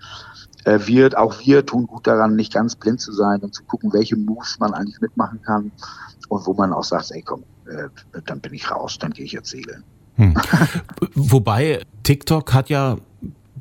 äh, 0.65 0.79
wir, 0.87 1.19
auch 1.19 1.41
wir 1.41 1.65
tun 1.67 1.87
gut 1.87 2.07
daran, 2.07 2.37
nicht 2.37 2.53
ganz 2.53 2.77
blind 2.77 3.01
zu 3.01 3.13
sein 3.13 3.41
und 3.41 3.55
zu 3.55 3.63
gucken, 3.65 3.93
welche 3.93 4.17
Moves 4.17 4.59
man 4.59 4.75
eigentlich 4.75 5.01
mitmachen 5.01 5.41
kann 5.43 5.73
und 6.29 6.47
wo 6.47 6.55
man 6.55 6.73
auch 6.73 6.85
sagt, 6.85 7.11
ey 7.13 7.23
komm, 7.23 7.45
äh, 7.67 7.89
dann 8.27 8.41
bin 8.41 8.55
ich 8.55 8.71
raus, 8.71 8.99
dann 8.99 9.13
gehe 9.13 9.25
ich 9.25 9.33
jetzt 9.33 9.51
segeln. 9.51 9.83
Hm. 10.17 10.35
Wobei 11.15 11.81
TikTok 12.03 12.53
hat 12.53 12.69
ja 12.69 12.99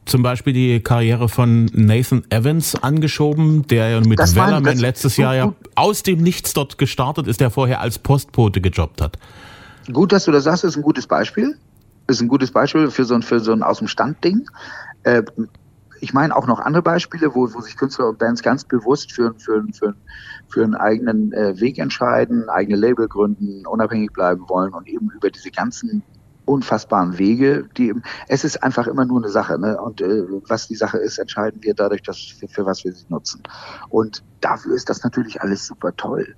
zum 0.05 0.23
Beispiel 0.23 0.53
die 0.53 0.79
Karriere 0.79 1.29
von 1.29 1.65
Nathan 1.73 2.23
Evans 2.29 2.75
angeschoben, 2.75 3.67
der 3.67 3.89
ja 3.89 4.01
mit 4.01 4.19
Wellerman 4.19 4.77
letztes 4.77 5.17
Jahr 5.17 5.35
ja 5.35 5.53
aus 5.75 6.03
dem 6.03 6.21
Nichts 6.21 6.53
dort 6.53 6.77
gestartet 6.77 7.27
ist, 7.27 7.39
der 7.39 7.51
vorher 7.51 7.79
als 7.79 7.99
Postbote 7.99 8.59
gejobbt 8.59 9.01
hat. 9.01 9.17
Gut, 9.91 10.12
dass 10.12 10.25
du 10.25 10.31
das 10.31 10.43
sagst, 10.43 10.63
ist 10.63 10.75
ein 10.75 10.81
gutes 10.81 11.07
Beispiel. 11.07 11.55
Ist 12.07 12.21
ein 12.21 12.27
gutes 12.27 12.51
Beispiel 12.51 12.89
für 12.89 13.05
so 13.05 13.13
ein, 13.13 13.21
für 13.21 13.39
so 13.39 13.51
ein 13.51 13.62
aus 13.62 13.79
dem 13.79 13.88
Stand 13.88 14.23
Ding. 14.23 14.49
Äh, 15.03 15.21
ich 16.01 16.13
meine 16.13 16.35
auch 16.35 16.47
noch 16.47 16.59
andere 16.59 16.81
Beispiele, 16.81 17.33
wo, 17.35 17.53
wo 17.53 17.62
sich 17.62 17.77
Künstler 17.77 18.09
und 18.09 18.19
Bands 18.19 18.41
ganz 18.41 18.63
bewusst 18.63 19.12
für, 19.12 19.33
für, 19.38 19.63
für, 19.73 19.95
für 20.47 20.63
einen 20.63 20.75
eigenen 20.75 21.31
äh, 21.33 21.59
Weg 21.59 21.77
entscheiden, 21.77 22.49
eigene 22.49 22.77
Label 22.77 23.07
gründen, 23.07 23.65
unabhängig 23.65 24.12
bleiben 24.12 24.47
wollen 24.47 24.73
und 24.73 24.88
eben 24.88 25.09
über 25.12 25.29
diese 25.29 25.51
ganzen 25.51 26.03
unfassbaren 26.45 27.17
Wege, 27.19 27.69
die 27.77 27.93
es 28.27 28.43
ist 28.43 28.63
einfach 28.63 28.88
immer 28.88 29.05
nur 29.05 29.21
eine 29.21 29.29
Sache, 29.29 29.59
ne? 29.59 29.79
Und 29.79 30.01
äh, 30.01 30.23
was 30.47 30.67
die 30.67 30.75
Sache 30.75 30.97
ist, 30.97 31.19
entscheiden 31.19 31.62
wir 31.62 31.75
dadurch, 31.75 32.01
dass 32.01 32.17
für, 32.17 32.47
für 32.47 32.65
was 32.65 32.83
wir 32.83 32.91
sie 32.91 33.05
nutzen. 33.09 33.43
Und 33.89 34.23
dafür 34.41 34.73
ist 34.75 34.89
das 34.89 35.03
natürlich 35.03 35.41
alles 35.41 35.67
super 35.67 35.95
toll. 35.95 36.35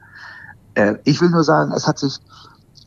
Äh, 0.73 0.95
ich 1.05 1.21
will 1.21 1.29
nur 1.29 1.45
sagen, 1.45 1.71
es 1.71 1.87
hat 1.87 1.97
sich, 1.97 2.19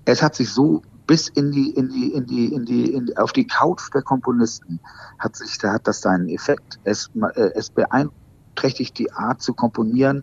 es 0.05 0.23
hat 0.23 0.35
sich 0.35 0.51
so 0.51 0.83
bis 1.07 1.29
in 1.29 1.53
die, 1.53 1.71
in 1.71 1.89
die, 1.89 2.13
in 2.13 2.27
die, 2.27 2.53
in 2.53 2.65
die, 2.65 2.93
in 2.93 3.07
die 3.07 3.17
auf 3.17 3.33
die 3.33 3.47
Couch 3.47 3.93
der 3.93 4.03
Komponisten 4.03 4.81
hat 5.19 5.37
sich, 5.37 5.59
da 5.59 5.75
hat 5.75 5.87
das 5.87 6.01
seinen 6.01 6.29
Effekt. 6.29 6.79
Es, 6.85 7.11
äh, 7.35 7.51
es 7.55 7.71
beeinträchtigt 7.71 8.99
die 8.99 9.13
Art 9.13 9.43
zu 9.43 9.53
komponieren. 9.53 10.23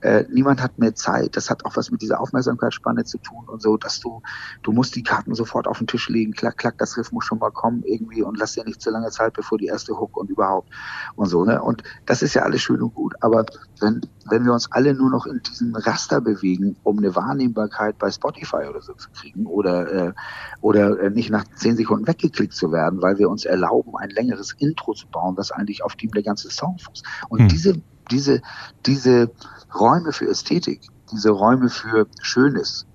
Äh, 0.00 0.24
niemand 0.30 0.62
hat 0.62 0.78
mehr 0.78 0.94
Zeit. 0.94 1.36
Das 1.36 1.50
hat 1.50 1.64
auch 1.66 1.76
was 1.76 1.90
mit 1.90 2.00
dieser 2.00 2.20
Aufmerksamkeitsspanne 2.20 3.04
zu 3.04 3.18
tun 3.18 3.48
und 3.48 3.60
so, 3.60 3.76
dass 3.76 4.00
du, 4.00 4.22
du 4.62 4.72
musst 4.72 4.96
die 4.96 5.02
Karten 5.02 5.34
sofort 5.34 5.66
auf 5.66 5.78
den 5.78 5.86
Tisch 5.86 6.08
legen. 6.08 6.32
Klack, 6.32 6.56
klack, 6.56 6.78
das 6.78 6.96
Riff 6.96 7.12
muss 7.12 7.24
schon 7.24 7.38
mal 7.38 7.50
kommen 7.50 7.82
irgendwie 7.84 8.22
und 8.22 8.38
lass 8.38 8.52
dir 8.52 8.64
nicht 8.64 8.80
zu 8.80 8.90
lange 8.90 9.10
Zeit, 9.10 9.34
bevor 9.34 9.58
die 9.58 9.66
erste 9.66 9.98
Hook 9.98 10.16
und 10.16 10.30
überhaupt 10.30 10.70
und 11.16 11.26
so, 11.26 11.44
ne? 11.44 11.60
Und 11.60 11.82
das 12.06 12.22
ist 12.22 12.34
ja 12.34 12.42
alles 12.42 12.62
schön 12.62 12.80
und 12.80 12.94
gut. 12.94 13.14
Aber 13.20 13.44
wenn, 13.80 14.00
wenn 14.30 14.44
wir 14.44 14.52
uns 14.52 14.70
alle 14.72 14.94
nur 14.94 15.10
noch 15.10 15.26
in 15.26 15.40
diesem 15.42 15.74
Raster 15.74 16.20
bewegen, 16.20 16.76
um 16.82 16.98
eine 16.98 17.14
Wahrnehmbarkeit 17.14 17.98
bei 17.98 18.10
Spotify 18.10 18.66
oder 18.68 18.80
so 18.82 18.94
zu 18.94 19.10
kriegen 19.10 19.46
oder, 19.46 20.08
äh, 20.08 20.12
oder 20.60 20.98
äh, 21.00 21.10
nicht 21.10 21.30
nach 21.30 21.44
zehn 21.56 21.76
Sekunden 21.76 22.06
weggeklickt 22.06 22.54
zu 22.54 22.72
werden, 22.72 23.02
weil 23.02 23.18
wir 23.18 23.28
uns 23.28 23.44
erlauben, 23.44 23.96
ein 23.96 24.10
längeres 24.10 24.52
Intro 24.58 24.94
zu 24.94 25.06
bauen, 25.08 25.36
das 25.36 25.50
eigentlich 25.50 25.84
auf 25.84 25.96
dem 25.96 26.10
der 26.10 26.22
ganze 26.22 26.50
Song 26.50 26.78
fußt. 26.78 27.04
Und 27.28 27.40
hm. 27.40 27.48
diese, 27.48 27.74
diese, 28.10 28.42
diese 28.86 29.30
Räume 29.74 30.12
für 30.12 30.28
Ästhetik, 30.28 30.80
diese 31.12 31.30
Räume 31.30 31.68
für 31.68 32.06
Schönes, 32.20 32.86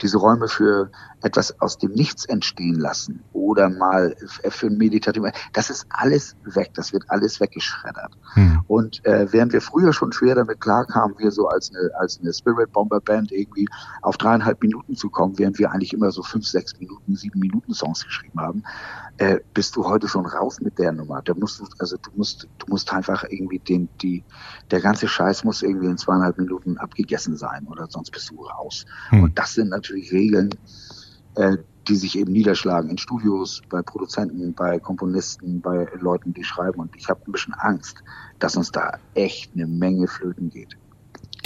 diese 0.00 0.18
Räume 0.18 0.48
für 0.48 0.90
etwas 1.22 1.60
aus 1.60 1.78
dem 1.78 1.92
Nichts 1.92 2.24
entstehen 2.26 2.76
lassen 2.76 3.24
oder 3.32 3.68
mal 3.68 4.14
für 4.48 4.66
ein 4.66 4.78
meditativ, 4.78 5.22
das 5.52 5.70
ist 5.70 5.86
alles 5.90 6.36
weg, 6.44 6.70
das 6.74 6.92
wird 6.92 7.04
alles 7.08 7.40
weggeschreddert. 7.40 8.16
Hm. 8.34 8.62
Und 8.68 9.04
äh, 9.04 9.32
während 9.32 9.52
wir 9.52 9.60
früher 9.60 9.92
schon 9.92 10.12
schwer 10.12 10.34
damit 10.34 10.60
klarkamen, 10.60 11.18
wir 11.18 11.30
so 11.30 11.48
als 11.48 11.70
eine, 11.70 11.90
als 11.98 12.20
eine 12.20 12.32
Spirit 12.32 12.72
Bomber 12.72 13.00
Band 13.00 13.32
irgendwie 13.32 13.66
auf 14.02 14.16
dreieinhalb 14.16 14.62
Minuten 14.62 14.94
zu 14.94 15.10
kommen, 15.10 15.38
während 15.38 15.58
wir 15.58 15.72
eigentlich 15.72 15.92
immer 15.92 16.12
so 16.12 16.22
fünf, 16.22 16.46
sechs 16.46 16.78
Minuten, 16.78 17.16
sieben 17.16 17.40
Minuten 17.40 17.74
Songs 17.74 18.04
geschrieben 18.04 18.40
haben, 18.40 18.62
äh, 19.16 19.40
bist 19.54 19.74
du 19.76 19.84
heute 19.84 20.08
schon 20.08 20.26
raus 20.26 20.60
mit 20.60 20.78
der 20.78 20.92
Nummer. 20.92 21.22
Da 21.22 21.34
musst 21.34 21.60
du, 21.60 21.66
also 21.78 21.96
du 21.96 22.10
musst, 22.14 22.48
du 22.58 22.66
musst 22.68 22.92
einfach 22.92 23.24
irgendwie 23.28 23.58
den, 23.58 23.88
die, 24.00 24.24
der 24.70 24.80
ganze 24.80 25.08
Scheiß 25.08 25.44
muss 25.44 25.62
irgendwie 25.62 25.86
in 25.86 25.98
zweieinhalb 25.98 26.38
Minuten 26.38 26.78
abgegessen 26.78 27.36
sein 27.36 27.66
oder 27.66 27.86
sonst 27.88 28.10
bist 28.10 28.30
du 28.30 28.44
raus. 28.44 28.84
Hm. 29.10 29.24
Und 29.24 29.38
das 29.38 29.54
sind 29.54 29.70
natürlich 29.70 30.12
Regeln, 30.12 30.50
äh, 31.34 31.56
die 31.88 31.96
sich 31.96 32.18
eben 32.18 32.32
niederschlagen 32.32 32.90
in 32.90 32.98
Studios, 32.98 33.62
bei 33.68 33.82
Produzenten, 33.82 34.54
bei 34.54 34.78
Komponisten, 34.78 35.60
bei 35.60 35.86
Leuten, 36.00 36.34
die 36.34 36.44
schreiben. 36.44 36.80
Und 36.80 36.94
ich 36.96 37.08
habe 37.08 37.20
ein 37.26 37.32
bisschen 37.32 37.54
Angst, 37.54 38.02
dass 38.38 38.56
uns 38.56 38.70
da 38.70 38.98
echt 39.14 39.52
eine 39.54 39.66
Menge 39.66 40.06
flöten 40.06 40.50
geht. 40.50 40.76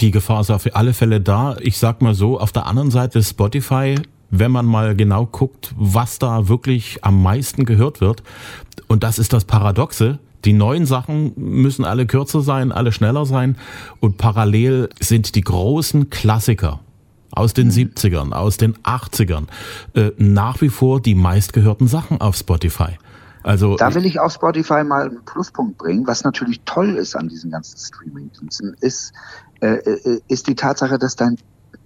Die 0.01 0.11
Gefahr 0.11 0.41
ist 0.41 0.51
auf 0.51 0.67
alle 0.75 0.93
Fälle 0.93 1.21
da. 1.21 1.55
Ich 1.59 1.77
sag 1.77 2.01
mal 2.01 2.13
so, 2.13 2.39
auf 2.39 2.51
der 2.51 2.65
anderen 2.65 2.91
Seite 2.91 3.23
Spotify, 3.23 3.95
wenn 4.31 4.51
man 4.51 4.65
mal 4.65 4.95
genau 4.95 5.25
guckt, 5.25 5.73
was 5.77 6.19
da 6.19 6.49
wirklich 6.49 7.03
am 7.03 7.21
meisten 7.21 7.65
gehört 7.65 8.01
wird. 8.01 8.23
Und 8.87 9.03
das 9.03 9.19
ist 9.19 9.33
das 9.33 9.45
Paradoxe. 9.45 10.19
Die 10.45 10.53
neuen 10.53 10.85
Sachen 10.85 11.31
müssen 11.37 11.85
alle 11.85 12.05
kürzer 12.05 12.41
sein, 12.41 12.73
alle 12.73 12.91
schneller 12.91 13.25
sein. 13.25 13.57
Und 14.01 14.17
parallel 14.17 14.89
sind 14.99 15.35
die 15.35 15.41
großen 15.41 16.09
Klassiker 16.09 16.81
aus 17.35 17.53
den 17.53 17.71
70ern, 17.71 18.31
aus 18.31 18.57
den 18.57 18.75
80ern, 18.83 19.47
äh, 19.93 20.11
nach 20.17 20.61
wie 20.61 20.69
vor 20.69 21.01
die 21.01 21.15
meistgehörten 21.15 21.87
Sachen 21.87 22.21
auf 22.21 22.35
Spotify. 22.35 22.97
Also 23.43 23.75
da 23.75 23.93
will 23.93 24.05
ich 24.05 24.19
auf 24.19 24.33
Spotify 24.33 24.83
mal 24.83 25.09
einen 25.09 25.25
Pluspunkt 25.25 25.77
bringen. 25.77 26.07
Was 26.07 26.23
natürlich 26.23 26.61
toll 26.65 26.95
ist 26.95 27.15
an 27.15 27.27
diesen 27.27 27.51
ganzen 27.51 27.77
Streaming-Diensten, 27.77 28.75
ist, 28.79 29.11
äh, 29.59 29.75
äh 29.75 30.21
ist 30.29 30.47
die 30.47 30.55
Tatsache, 30.55 30.97
dass 30.97 31.17
dein 31.17 31.37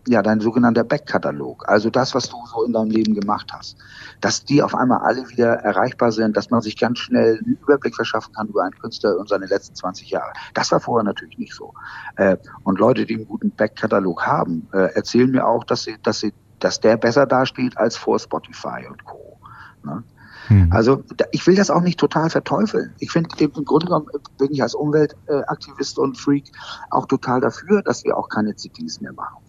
ja, 0.07 0.21
dein 0.21 0.39
sogenannter 0.39 0.83
Backkatalog, 0.83 1.67
also 1.67 1.89
das, 1.89 2.15
was 2.15 2.29
du 2.29 2.37
so 2.45 2.63
in 2.63 2.73
deinem 2.73 2.89
Leben 2.89 3.13
gemacht 3.13 3.51
hast, 3.51 3.77
dass 4.21 4.45
die 4.45 4.63
auf 4.63 4.73
einmal 4.73 4.99
alle 4.99 5.29
wieder 5.29 5.53
erreichbar 5.53 6.11
sind, 6.11 6.37
dass 6.37 6.49
man 6.49 6.61
sich 6.61 6.77
ganz 6.77 6.99
schnell 6.99 7.39
einen 7.43 7.57
Überblick 7.61 7.95
verschaffen 7.95 8.33
kann 8.33 8.47
über 8.47 8.63
einen 8.63 8.77
Künstler 8.79 9.17
und 9.17 9.27
seine 9.29 9.45
letzten 9.45 9.75
20 9.75 10.09
Jahre. 10.09 10.31
Das 10.53 10.71
war 10.71 10.79
vorher 10.79 11.03
natürlich 11.03 11.37
nicht 11.37 11.53
so. 11.53 11.73
Äh, 12.15 12.37
und 12.63 12.79
Leute, 12.79 13.05
die 13.05 13.15
einen 13.15 13.27
guten 13.27 13.51
Backkatalog 13.51 14.25
haben, 14.25 14.67
äh, 14.73 14.93
erzählen 14.93 15.29
mir 15.29 15.45
auch, 15.45 15.63
dass 15.63 15.83
sie, 15.83 15.97
dass 16.03 16.19
sie, 16.19 16.33
dass 16.59 16.79
der 16.79 16.97
besser 16.97 17.25
dasteht 17.25 17.77
als 17.77 17.97
vor 17.97 18.19
Spotify 18.19 18.87
und 18.89 19.03
Co. 19.03 19.37
Ne? 19.83 20.03
Hm. 20.47 20.71
Also 20.71 21.03
ich 21.31 21.45
will 21.45 21.55
das 21.55 21.69
auch 21.69 21.81
nicht 21.81 21.99
total 21.99 22.29
verteufeln. 22.29 22.93
Ich 22.99 23.11
finde, 23.11 23.29
im 23.39 23.65
Grunde 23.65 23.87
genommen 23.87 24.07
bin 24.37 24.51
ich 24.51 24.61
als 24.61 24.75
Umweltaktivist 24.75 25.99
und 25.99 26.17
Freak 26.17 26.45
auch 26.89 27.05
total 27.05 27.41
dafür, 27.41 27.81
dass 27.81 28.03
wir 28.05 28.17
auch 28.17 28.29
keine 28.29 28.55
CDs 28.55 29.01
mehr 29.01 29.13
machen. 29.13 29.43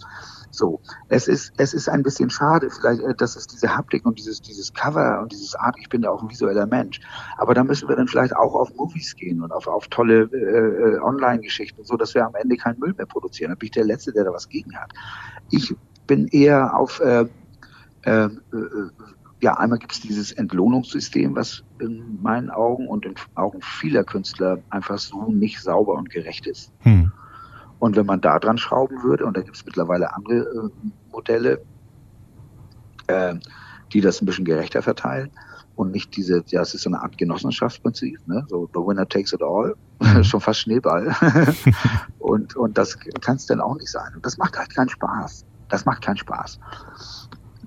So, 0.58 0.80
es 1.08 1.28
ist, 1.28 1.52
es 1.56 1.72
ist 1.72 1.88
ein 1.88 2.02
bisschen 2.02 2.30
schade, 2.30 2.68
vielleicht, 2.68 3.00
äh, 3.00 3.14
dass 3.14 3.36
es 3.36 3.46
diese 3.46 3.76
Haptik 3.76 4.04
und 4.04 4.18
dieses, 4.18 4.42
dieses 4.42 4.74
Cover 4.74 5.20
und 5.22 5.30
dieses 5.30 5.54
Art, 5.54 5.76
ich 5.78 5.88
bin 5.88 6.02
ja 6.02 6.10
auch 6.10 6.20
ein 6.20 6.28
visueller 6.28 6.66
Mensch. 6.66 7.00
Aber 7.36 7.54
da 7.54 7.62
müssen 7.62 7.88
wir 7.88 7.94
dann 7.94 8.08
vielleicht 8.08 8.34
auch 8.34 8.54
auf 8.54 8.74
Movies 8.74 9.14
gehen 9.14 9.40
und 9.40 9.52
auf, 9.52 9.68
auf 9.68 9.86
tolle 9.86 10.28
äh, 10.32 10.96
äh, 10.96 11.00
Online-Geschichten, 11.00 11.84
so 11.84 11.96
dass 11.96 12.14
wir 12.14 12.26
am 12.26 12.34
Ende 12.34 12.56
keinen 12.56 12.80
Müll 12.80 12.92
mehr 12.92 13.06
produzieren. 13.06 13.50
Da 13.50 13.54
bin 13.54 13.66
ich 13.66 13.70
der 13.70 13.84
Letzte, 13.84 14.12
der 14.12 14.24
da 14.24 14.32
was 14.32 14.48
gegen 14.48 14.76
hat. 14.76 14.92
Ich 15.50 15.74
bin 16.08 16.26
eher 16.26 16.76
auf, 16.76 16.98
äh, 16.98 17.26
äh, 18.02 18.24
äh, 18.24 18.30
ja, 19.40 19.54
einmal 19.54 19.78
gibt 19.78 19.92
es 19.92 20.00
dieses 20.00 20.32
Entlohnungssystem, 20.32 21.36
was 21.36 21.62
in 21.78 22.20
meinen 22.20 22.50
Augen 22.50 22.88
und 22.88 23.06
in 23.06 23.14
Augen 23.36 23.60
vieler 23.62 24.02
Künstler 24.02 24.58
einfach 24.70 24.98
so 24.98 25.30
nicht 25.30 25.60
sauber 25.60 25.94
und 25.94 26.10
gerecht 26.10 26.48
ist. 26.48 26.72
Hm. 26.80 27.07
Und 27.78 27.96
wenn 27.96 28.06
man 28.06 28.20
da 28.20 28.38
dran 28.38 28.58
schrauben 28.58 29.02
würde, 29.02 29.24
und 29.24 29.36
da 29.36 29.42
gibt 29.42 29.56
es 29.56 29.64
mittlerweile 29.64 30.14
andere 30.14 30.38
äh, 30.38 30.70
Modelle, 31.12 31.62
äh, 33.06 33.34
die 33.92 34.00
das 34.00 34.20
ein 34.20 34.26
bisschen 34.26 34.44
gerechter 34.44 34.82
verteilen 34.82 35.30
und 35.76 35.92
nicht 35.92 36.16
diese, 36.16 36.42
ja, 36.48 36.60
es 36.60 36.74
ist 36.74 36.82
so 36.82 36.90
eine 36.90 37.00
Art 37.00 37.16
Genossenschaftsprinzip, 37.16 38.26
ne? 38.26 38.44
so 38.48 38.68
the 38.74 38.80
winner 38.80 39.08
takes 39.08 39.32
it 39.32 39.42
all, 39.42 39.76
mhm. 40.00 40.24
schon 40.24 40.40
fast 40.40 40.60
Schneeball. 40.60 41.14
und, 42.18 42.56
und 42.56 42.76
das 42.76 42.98
kann 43.20 43.36
es 43.36 43.46
dann 43.46 43.60
auch 43.60 43.76
nicht 43.76 43.90
sein. 43.90 44.12
Und 44.14 44.26
das 44.26 44.38
macht 44.38 44.58
halt 44.58 44.74
keinen 44.74 44.88
Spaß. 44.88 45.46
Das 45.68 45.84
macht 45.84 46.02
keinen 46.02 46.16
Spaß 46.16 46.58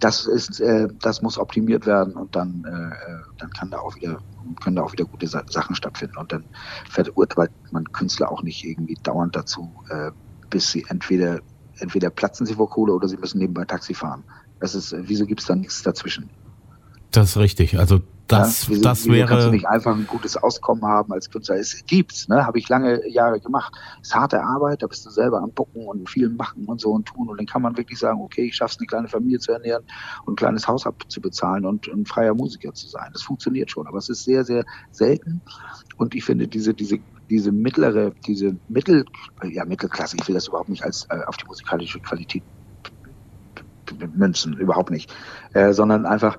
das 0.02 0.26
ist, 0.26 0.60
äh, 0.60 0.88
das 1.02 1.22
muss 1.22 1.38
optimiert 1.38 1.86
werden 1.86 2.16
und 2.16 2.36
dann, 2.36 2.66
äh, 2.66 3.14
dann 3.38 3.52
kann 3.52 3.70
da 3.70 3.78
auch 3.78 3.96
wieder, 3.96 4.20
können 4.62 4.76
da 4.76 4.84
auch 4.84 4.92
wieder 4.92 5.06
gute 5.06 5.28
Sachen 5.28 5.76
stattfinden 5.76 6.18
und 6.18 6.32
dann 6.32 6.44
verurteilt 6.90 7.52
man 7.72 7.86
Künstler 7.92 8.32
auch 8.32 8.42
nicht 8.42 8.66
irgendwie 8.66 8.98
dauernd 9.04 9.36
dazu, 9.36 9.72
äh, 9.90 10.12
bis 10.50 10.72
sie 10.72 10.84
entweder, 10.90 11.40
entweder 11.78 12.10
platzen 12.10 12.46
sie 12.46 12.56
vor 12.56 12.70
Kohle 12.70 12.94
oder 12.94 13.08
sie 13.08 13.18
müssen 13.18 13.38
nebenbei 13.38 13.64
Taxi 13.64 13.94
fahren. 13.94 14.24
Das 14.60 14.76
ist, 14.76 14.94
wieso 14.98 15.26
gibt 15.26 15.42
es 15.42 15.48
da 15.48 15.56
nichts 15.56 15.84
dazwischen? 15.84 16.30
Das 17.12 17.30
ist 17.30 17.38
richtig. 17.38 17.78
Also 17.78 18.02
das, 18.32 18.64
ja, 18.64 18.70
wieso, 18.70 18.82
das 18.82 19.00
wieso 19.04 19.14
wäre. 19.14 19.28
Kannst 19.28 19.48
du 19.48 19.52
nicht 19.52 19.68
einfach 19.68 19.96
ein 19.96 20.08
gutes 20.08 20.38
Auskommen 20.38 20.84
haben 20.84 21.12
als 21.14 21.30
Künstler? 21.30 21.58
Es 21.58 21.84
gibt's, 21.86 22.28
ne? 22.28 22.46
Habe 22.46 22.60
ich 22.60 22.70
lange 22.70 23.08
Jahre 23.08 23.40
gemacht. 23.40 23.74
Es 24.02 24.10
ist 24.10 24.16
harte 24.16 24.42
Arbeit, 24.42 24.82
da 24.82 24.88
bist 24.88 25.06
du 25.06 25.10
selber 25.10 25.42
am 25.42 25.52
Bucken 25.52 25.86
und 25.86 26.10
viel 26.10 26.30
machen 26.30 26.66
und 26.66 26.80
so 26.82 26.92
und 26.92 27.06
tun. 27.06 27.30
Und 27.30 27.38
dann 27.38 27.46
kann 27.46 27.62
man 27.62 27.78
wirklich 27.78 28.00
sagen, 28.00 28.22
okay, 28.22 28.46
ich 28.46 28.56
schaff's, 28.56 28.78
eine 28.80 28.88
kleine 28.88 29.08
Familie 29.08 29.40
zu 29.40 29.52
ernähren 29.52 29.84
und 30.26 30.34
ein 30.34 30.36
kleines 30.38 30.68
Haus 30.68 30.86
abzubezahlen 30.86 31.66
und 31.66 31.88
ein 31.88 32.06
freier 32.06 32.34
Musiker 32.34 32.74
zu 32.74 32.88
sein. 32.88 33.10
Das 33.14 33.22
funktioniert 33.22 33.72
schon, 33.72 33.88
aber 33.88 33.98
es 33.98 34.10
ist 34.10 34.24
sehr, 34.24 34.44
sehr 34.46 34.64
selten. 34.92 35.42
Und 35.98 36.16
ich 36.16 36.24
finde 36.24 36.48
diese, 36.48 36.74
diese 36.74 37.00
diese 37.30 37.54
mittlere, 37.54 38.12
diese 38.28 38.58
Mittel, 38.68 39.06
ja 39.42 39.64
Mittelklasse, 39.64 40.18
ich 40.20 40.28
will 40.28 40.36
das 40.36 40.50
überhaupt 40.50 40.68
nicht 40.68 40.84
als 40.84 41.08
äh, 41.10 41.24
auf 41.26 41.38
die 41.38 41.46
musikalische 41.46 41.98
Qualität 42.02 42.44
münzen, 44.16 44.54
überhaupt 44.58 44.92
nicht, 44.92 45.14
äh, 45.54 45.74
sondern 45.74 46.06
einfach 46.06 46.38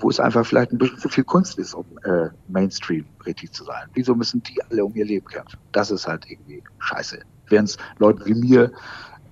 wo 0.00 0.08
es 0.08 0.18
einfach 0.20 0.46
vielleicht 0.46 0.72
ein 0.72 0.78
bisschen 0.78 0.98
zu 0.98 1.08
viel 1.08 1.24
Kunst 1.24 1.58
ist, 1.58 1.74
um 1.74 1.84
äh, 2.04 2.28
Mainstream 2.48 3.04
richtig 3.26 3.52
zu 3.52 3.64
sein. 3.64 3.88
Wieso 3.94 4.14
müssen 4.14 4.42
die 4.42 4.62
alle 4.70 4.84
um 4.84 4.94
ihr 4.94 5.04
Leben 5.04 5.26
kämpfen? 5.26 5.58
Das 5.72 5.90
ist 5.90 6.06
halt 6.06 6.24
irgendwie 6.28 6.62
scheiße. 6.78 7.18
Während 7.48 7.68
es 7.68 7.76
Leuten 7.98 8.24
wie 8.24 8.34
mir 8.34 8.72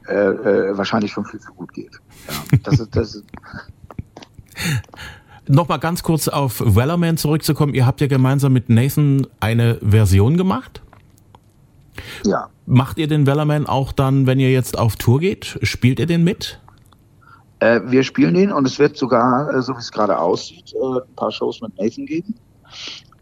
äh, 0.07 0.15
äh, 0.15 0.77
wahrscheinlich 0.77 1.13
schon 1.13 1.25
viel 1.25 1.41
zu 1.41 1.53
gut 1.55 1.73
geht. 1.73 1.99
Ja, 2.29 2.59
das 2.63 2.81
ist, 2.81 2.95
das 2.95 3.15
ist 3.15 3.25
Nochmal 5.47 5.79
ganz 5.79 6.03
kurz 6.03 6.29
auf 6.29 6.63
Wellerman 6.65 7.19
zurückzukommen. 7.19 7.75
Ihr 7.75 7.85
habt 7.87 8.01
ja 8.01 8.07
gemeinsam 8.07 8.53
mit 8.53 8.71
Nathan 8.71 9.27
eine 9.41 9.79
Version 9.83 10.37
gemacht. 10.39 10.83
Ja. 12.25 12.49
Macht 12.67 12.99
ihr 12.99 13.09
den 13.09 13.27
Wellerman 13.27 13.67
auch 13.67 13.93
dann, 13.93 14.27
wenn 14.27 14.41
ihr 14.41 14.51
jetzt 14.51 14.79
auf 14.79 14.97
Tour 14.97 15.21
geht? 15.21 15.59
Spielt 15.63 16.01
ihr 16.01 16.07
den 16.07 16.25
mit? 16.25 16.61
Äh, 17.65 17.81
wir 17.91 18.03
spielen 18.03 18.35
den 18.35 18.53
und 18.53 18.67
es 18.67 18.79
wird 18.79 18.99
sogar, 18.99 19.55
äh, 19.55 19.63
so 19.63 19.75
wie 19.75 19.79
es 19.79 19.91
gerade 19.91 20.19
aussieht, 20.19 20.75
äh, 20.75 20.99
ein 20.99 21.15
paar 21.17 21.33
Shows 21.33 21.63
mit 21.63 21.79
Nathan 21.79 22.05
geben, 22.05 22.35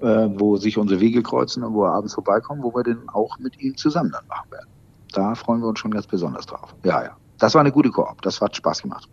äh, 0.00 0.28
wo 0.34 0.56
sich 0.56 0.76
unsere 0.76 1.00
Wege 1.00 1.22
kreuzen 1.22 1.62
und 1.62 1.74
wo 1.74 1.84
er 1.84 1.92
abends 1.92 2.14
vorbeikommt, 2.14 2.60
wo 2.64 2.74
wir 2.74 2.82
den 2.82 3.08
auch 3.12 3.38
mit 3.38 3.60
ihm 3.60 3.76
zusammen 3.76 4.10
dann 4.10 4.26
machen 4.26 4.50
werden. 4.50 4.68
Da 5.12 5.36
freuen 5.36 5.60
wir 5.60 5.68
uns 5.68 5.78
schon 5.78 5.92
ganz 5.92 6.08
besonders 6.08 6.46
drauf. 6.46 6.74
Ja, 6.82 7.04
ja. 7.04 7.10
Das 7.38 7.54
war 7.54 7.60
eine 7.60 7.70
gute 7.70 7.90
Koop. 7.90 8.20
Das 8.22 8.40
hat 8.40 8.56
Spaß 8.56 8.82
gemacht. 8.82 9.08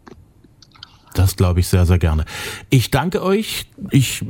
Das 1.13 1.36
glaube 1.36 1.59
ich 1.59 1.67
sehr, 1.67 1.86
sehr 1.86 1.99
gerne. 1.99 2.25
Ich 2.69 2.89
danke 2.89 3.21
euch. 3.21 3.69
Ich, 3.91 4.25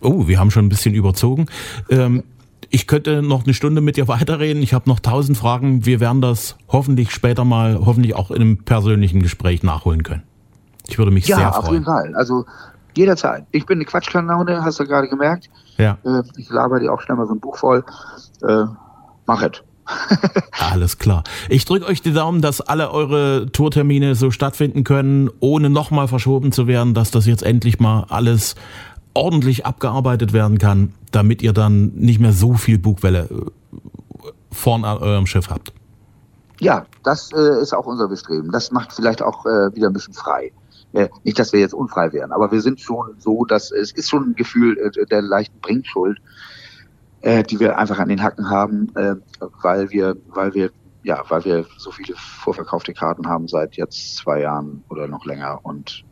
oh, 0.00 0.26
wir 0.26 0.40
haben 0.40 0.50
schon 0.50 0.66
ein 0.66 0.68
bisschen 0.68 0.94
überzogen. 0.94 1.46
Ähm, 1.88 2.24
ich 2.70 2.86
könnte 2.86 3.22
noch 3.22 3.44
eine 3.44 3.54
Stunde 3.54 3.80
mit 3.80 3.96
dir 3.96 4.08
weiterreden. 4.08 4.62
Ich 4.62 4.74
habe 4.74 4.88
noch 4.88 4.98
tausend 4.98 5.36
Fragen. 5.38 5.84
Wir 5.84 6.00
werden 6.00 6.20
das 6.20 6.56
hoffentlich 6.68 7.10
später 7.10 7.44
mal, 7.44 7.78
hoffentlich 7.84 8.16
auch 8.16 8.30
in 8.30 8.40
einem 8.40 8.58
persönlichen 8.58 9.22
Gespräch 9.22 9.62
nachholen 9.62 10.02
können. 10.02 10.22
Ich 10.92 10.98
würde 10.98 11.10
mich 11.10 11.26
ja, 11.26 11.36
sehr 11.36 11.52
freuen. 11.52 11.54
Ja, 11.54 11.58
auf 11.58 11.72
jeden 11.72 11.84
Fall. 11.84 12.14
Also 12.14 12.44
jederzeit. 12.94 13.46
Ich 13.50 13.64
bin 13.64 13.78
eine 13.78 13.86
Quatschkanone, 13.86 14.62
hast 14.62 14.78
du 14.78 14.86
gerade 14.86 15.08
gemerkt. 15.08 15.48
Ja. 15.78 15.96
Äh, 16.04 16.22
ich 16.36 16.50
laber 16.50 16.80
dir 16.80 16.92
auch 16.92 17.00
schnell 17.00 17.16
mal 17.16 17.26
so 17.26 17.32
ein 17.32 17.40
Buch 17.40 17.56
voll. 17.56 17.84
Äh, 18.42 18.64
mach 19.26 19.42
es. 19.42 19.62
Alles 20.70 20.98
klar. 20.98 21.24
Ich 21.48 21.64
drücke 21.64 21.86
euch 21.86 22.02
die 22.02 22.12
Daumen, 22.12 22.40
dass 22.42 22.60
alle 22.60 22.90
eure 22.92 23.46
Tourtermine 23.50 24.14
so 24.14 24.30
stattfinden 24.30 24.84
können, 24.84 25.30
ohne 25.40 25.70
nochmal 25.70 26.08
verschoben 26.08 26.52
zu 26.52 26.66
werden, 26.66 26.94
dass 26.94 27.10
das 27.10 27.26
jetzt 27.26 27.42
endlich 27.42 27.80
mal 27.80 28.06
alles 28.08 28.54
ordentlich 29.14 29.66
abgearbeitet 29.66 30.32
werden 30.32 30.58
kann, 30.58 30.94
damit 31.10 31.42
ihr 31.42 31.52
dann 31.52 31.92
nicht 31.94 32.20
mehr 32.20 32.32
so 32.32 32.54
viel 32.54 32.78
Bugwelle 32.78 33.28
äh, 33.30 34.28
vorn 34.52 34.84
an 34.84 34.98
eurem 34.98 35.26
Schiff 35.26 35.48
habt. 35.50 35.72
Ja, 36.60 36.86
das 37.02 37.32
äh, 37.32 37.60
ist 37.60 37.74
auch 37.74 37.86
unser 37.86 38.08
Bestreben. 38.08 38.52
Das 38.52 38.70
macht 38.70 38.92
vielleicht 38.92 39.20
auch 39.20 39.44
äh, 39.46 39.74
wieder 39.74 39.88
ein 39.88 39.92
bisschen 39.92 40.14
frei. 40.14 40.52
Äh, 40.92 41.08
nicht, 41.24 41.38
dass 41.38 41.52
wir 41.52 41.60
jetzt 41.60 41.72
unfrei 41.74 42.12
wären, 42.12 42.32
aber 42.32 42.52
wir 42.52 42.60
sind 42.60 42.80
schon 42.80 43.14
so, 43.18 43.44
dass 43.46 43.70
es 43.70 43.92
ist 43.92 44.10
schon 44.10 44.30
ein 44.30 44.34
Gefühl 44.34 44.76
äh, 44.78 45.06
der 45.06 45.22
leichten 45.22 45.58
Bringschuld, 45.60 46.18
äh, 47.22 47.42
die 47.42 47.60
wir 47.60 47.78
einfach 47.78 47.98
an 47.98 48.08
den 48.08 48.22
Hacken 48.22 48.50
haben, 48.50 48.94
äh, 48.96 49.14
weil 49.62 49.90
wir, 49.90 50.16
weil 50.28 50.52
wir, 50.52 50.70
ja, 51.02 51.22
weil 51.28 51.44
wir 51.46 51.66
so 51.78 51.90
viele 51.92 52.14
vorverkaufte 52.16 52.92
Karten 52.92 53.26
haben 53.26 53.48
seit 53.48 53.76
jetzt 53.76 54.16
zwei 54.16 54.40
Jahren 54.40 54.84
oder 54.90 55.08
noch 55.08 55.24
länger 55.24 55.60
und 55.62 56.04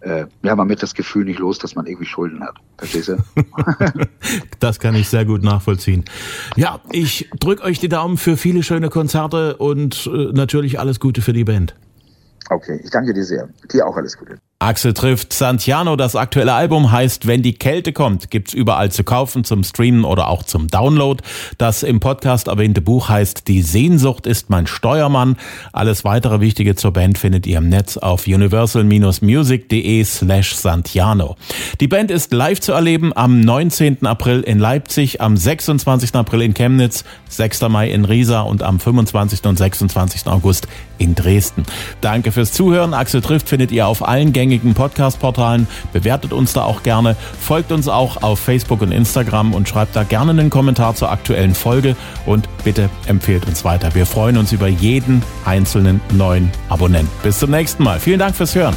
äh, 0.00 0.24
ja, 0.42 0.56
man 0.56 0.66
mit 0.66 0.82
das 0.82 0.94
Gefühl 0.94 1.26
nicht 1.26 1.38
los, 1.38 1.58
dass 1.58 1.74
man 1.74 1.84
irgendwie 1.84 2.06
Schulden 2.06 2.42
hat. 2.42 2.56
Verstehst 2.78 3.08
du? 3.08 3.16
das 4.60 4.80
kann 4.80 4.94
ich 4.94 5.10
sehr 5.10 5.26
gut 5.26 5.42
nachvollziehen. 5.42 6.06
Ja, 6.56 6.80
ich 6.90 7.28
drücke 7.38 7.64
euch 7.64 7.80
die 7.80 7.90
Daumen 7.90 8.16
für 8.16 8.38
viele 8.38 8.62
schöne 8.62 8.88
Konzerte 8.88 9.58
und 9.58 10.08
natürlich 10.32 10.80
alles 10.80 11.00
Gute 11.00 11.20
für 11.20 11.34
die 11.34 11.44
Band. 11.44 11.74
Okay, 12.50 12.80
ich 12.82 12.90
danke 12.90 13.14
dir 13.14 13.24
sehr. 13.24 13.48
Dir 13.72 13.86
auch 13.86 13.96
alles 13.96 14.16
Gute. 14.18 14.38
Axel 14.62 14.92
trifft 14.92 15.32
Santiano. 15.32 15.96
Das 15.96 16.16
aktuelle 16.16 16.52
Album 16.52 16.92
heißt 16.92 17.26
Wenn 17.26 17.40
die 17.40 17.54
Kälte 17.54 17.94
kommt. 17.94 18.30
Gibt's 18.30 18.52
überall 18.52 18.92
zu 18.92 19.04
kaufen, 19.04 19.42
zum 19.42 19.64
Streamen 19.64 20.04
oder 20.04 20.28
auch 20.28 20.42
zum 20.42 20.68
Download. 20.68 21.24
Das 21.56 21.82
im 21.82 21.98
Podcast 21.98 22.48
erwähnte 22.48 22.82
Buch 22.82 23.08
heißt 23.08 23.48
Die 23.48 23.62
Sehnsucht 23.62 24.26
ist 24.26 24.50
mein 24.50 24.66
Steuermann. 24.66 25.38
Alles 25.72 26.04
weitere 26.04 26.40
Wichtige 26.40 26.74
zur 26.74 26.92
Band 26.92 27.16
findet 27.16 27.46
ihr 27.46 27.56
im 27.56 27.70
Netz 27.70 27.96
auf 27.96 28.26
universal-music.de 28.26 30.04
slash 30.04 30.54
Santiano. 30.54 31.36
Die 31.80 31.88
Band 31.88 32.10
ist 32.10 32.34
live 32.34 32.60
zu 32.60 32.72
erleben 32.72 33.16
am 33.16 33.40
19. 33.40 34.04
April 34.04 34.42
in 34.42 34.58
Leipzig, 34.58 35.22
am 35.22 35.38
26. 35.38 36.14
April 36.14 36.42
in 36.42 36.52
Chemnitz, 36.52 37.04
6. 37.30 37.62
Mai 37.62 37.90
in 37.90 38.04
Riesa 38.04 38.42
und 38.42 38.62
am 38.62 38.78
25. 38.78 39.42
und 39.46 39.56
26. 39.56 40.26
August 40.26 40.68
in 40.98 41.14
Dresden. 41.14 41.64
Danke 42.02 42.30
fürs 42.30 42.52
Zuhören. 42.52 42.92
Axel 42.92 43.22
trifft 43.22 43.48
findet 43.48 43.72
ihr 43.72 43.86
auf 43.86 44.06
allen 44.06 44.34
Gängen 44.34 44.49
gängigen 44.50 44.74
Podcast-Portalen. 44.74 45.66
Bewertet 45.92 46.32
uns 46.32 46.52
da 46.52 46.64
auch 46.64 46.82
gerne. 46.82 47.16
Folgt 47.40 47.72
uns 47.72 47.88
auch 47.88 48.22
auf 48.22 48.40
Facebook 48.40 48.82
und 48.82 48.92
Instagram 48.92 49.54
und 49.54 49.68
schreibt 49.68 49.94
da 49.94 50.02
gerne 50.02 50.32
einen 50.32 50.50
Kommentar 50.50 50.94
zur 50.94 51.10
aktuellen 51.10 51.54
Folge 51.54 51.96
und 52.26 52.48
bitte 52.64 52.90
empfehlt 53.06 53.46
uns 53.46 53.64
weiter. 53.64 53.94
Wir 53.94 54.06
freuen 54.06 54.36
uns 54.36 54.52
über 54.52 54.66
jeden 54.66 55.22
einzelnen 55.44 56.00
neuen 56.12 56.50
Abonnenten. 56.68 57.10
Bis 57.22 57.38
zum 57.38 57.50
nächsten 57.50 57.84
Mal. 57.84 58.00
Vielen 58.00 58.18
Dank 58.18 58.34
fürs 58.34 58.54
Hören. 58.54 58.74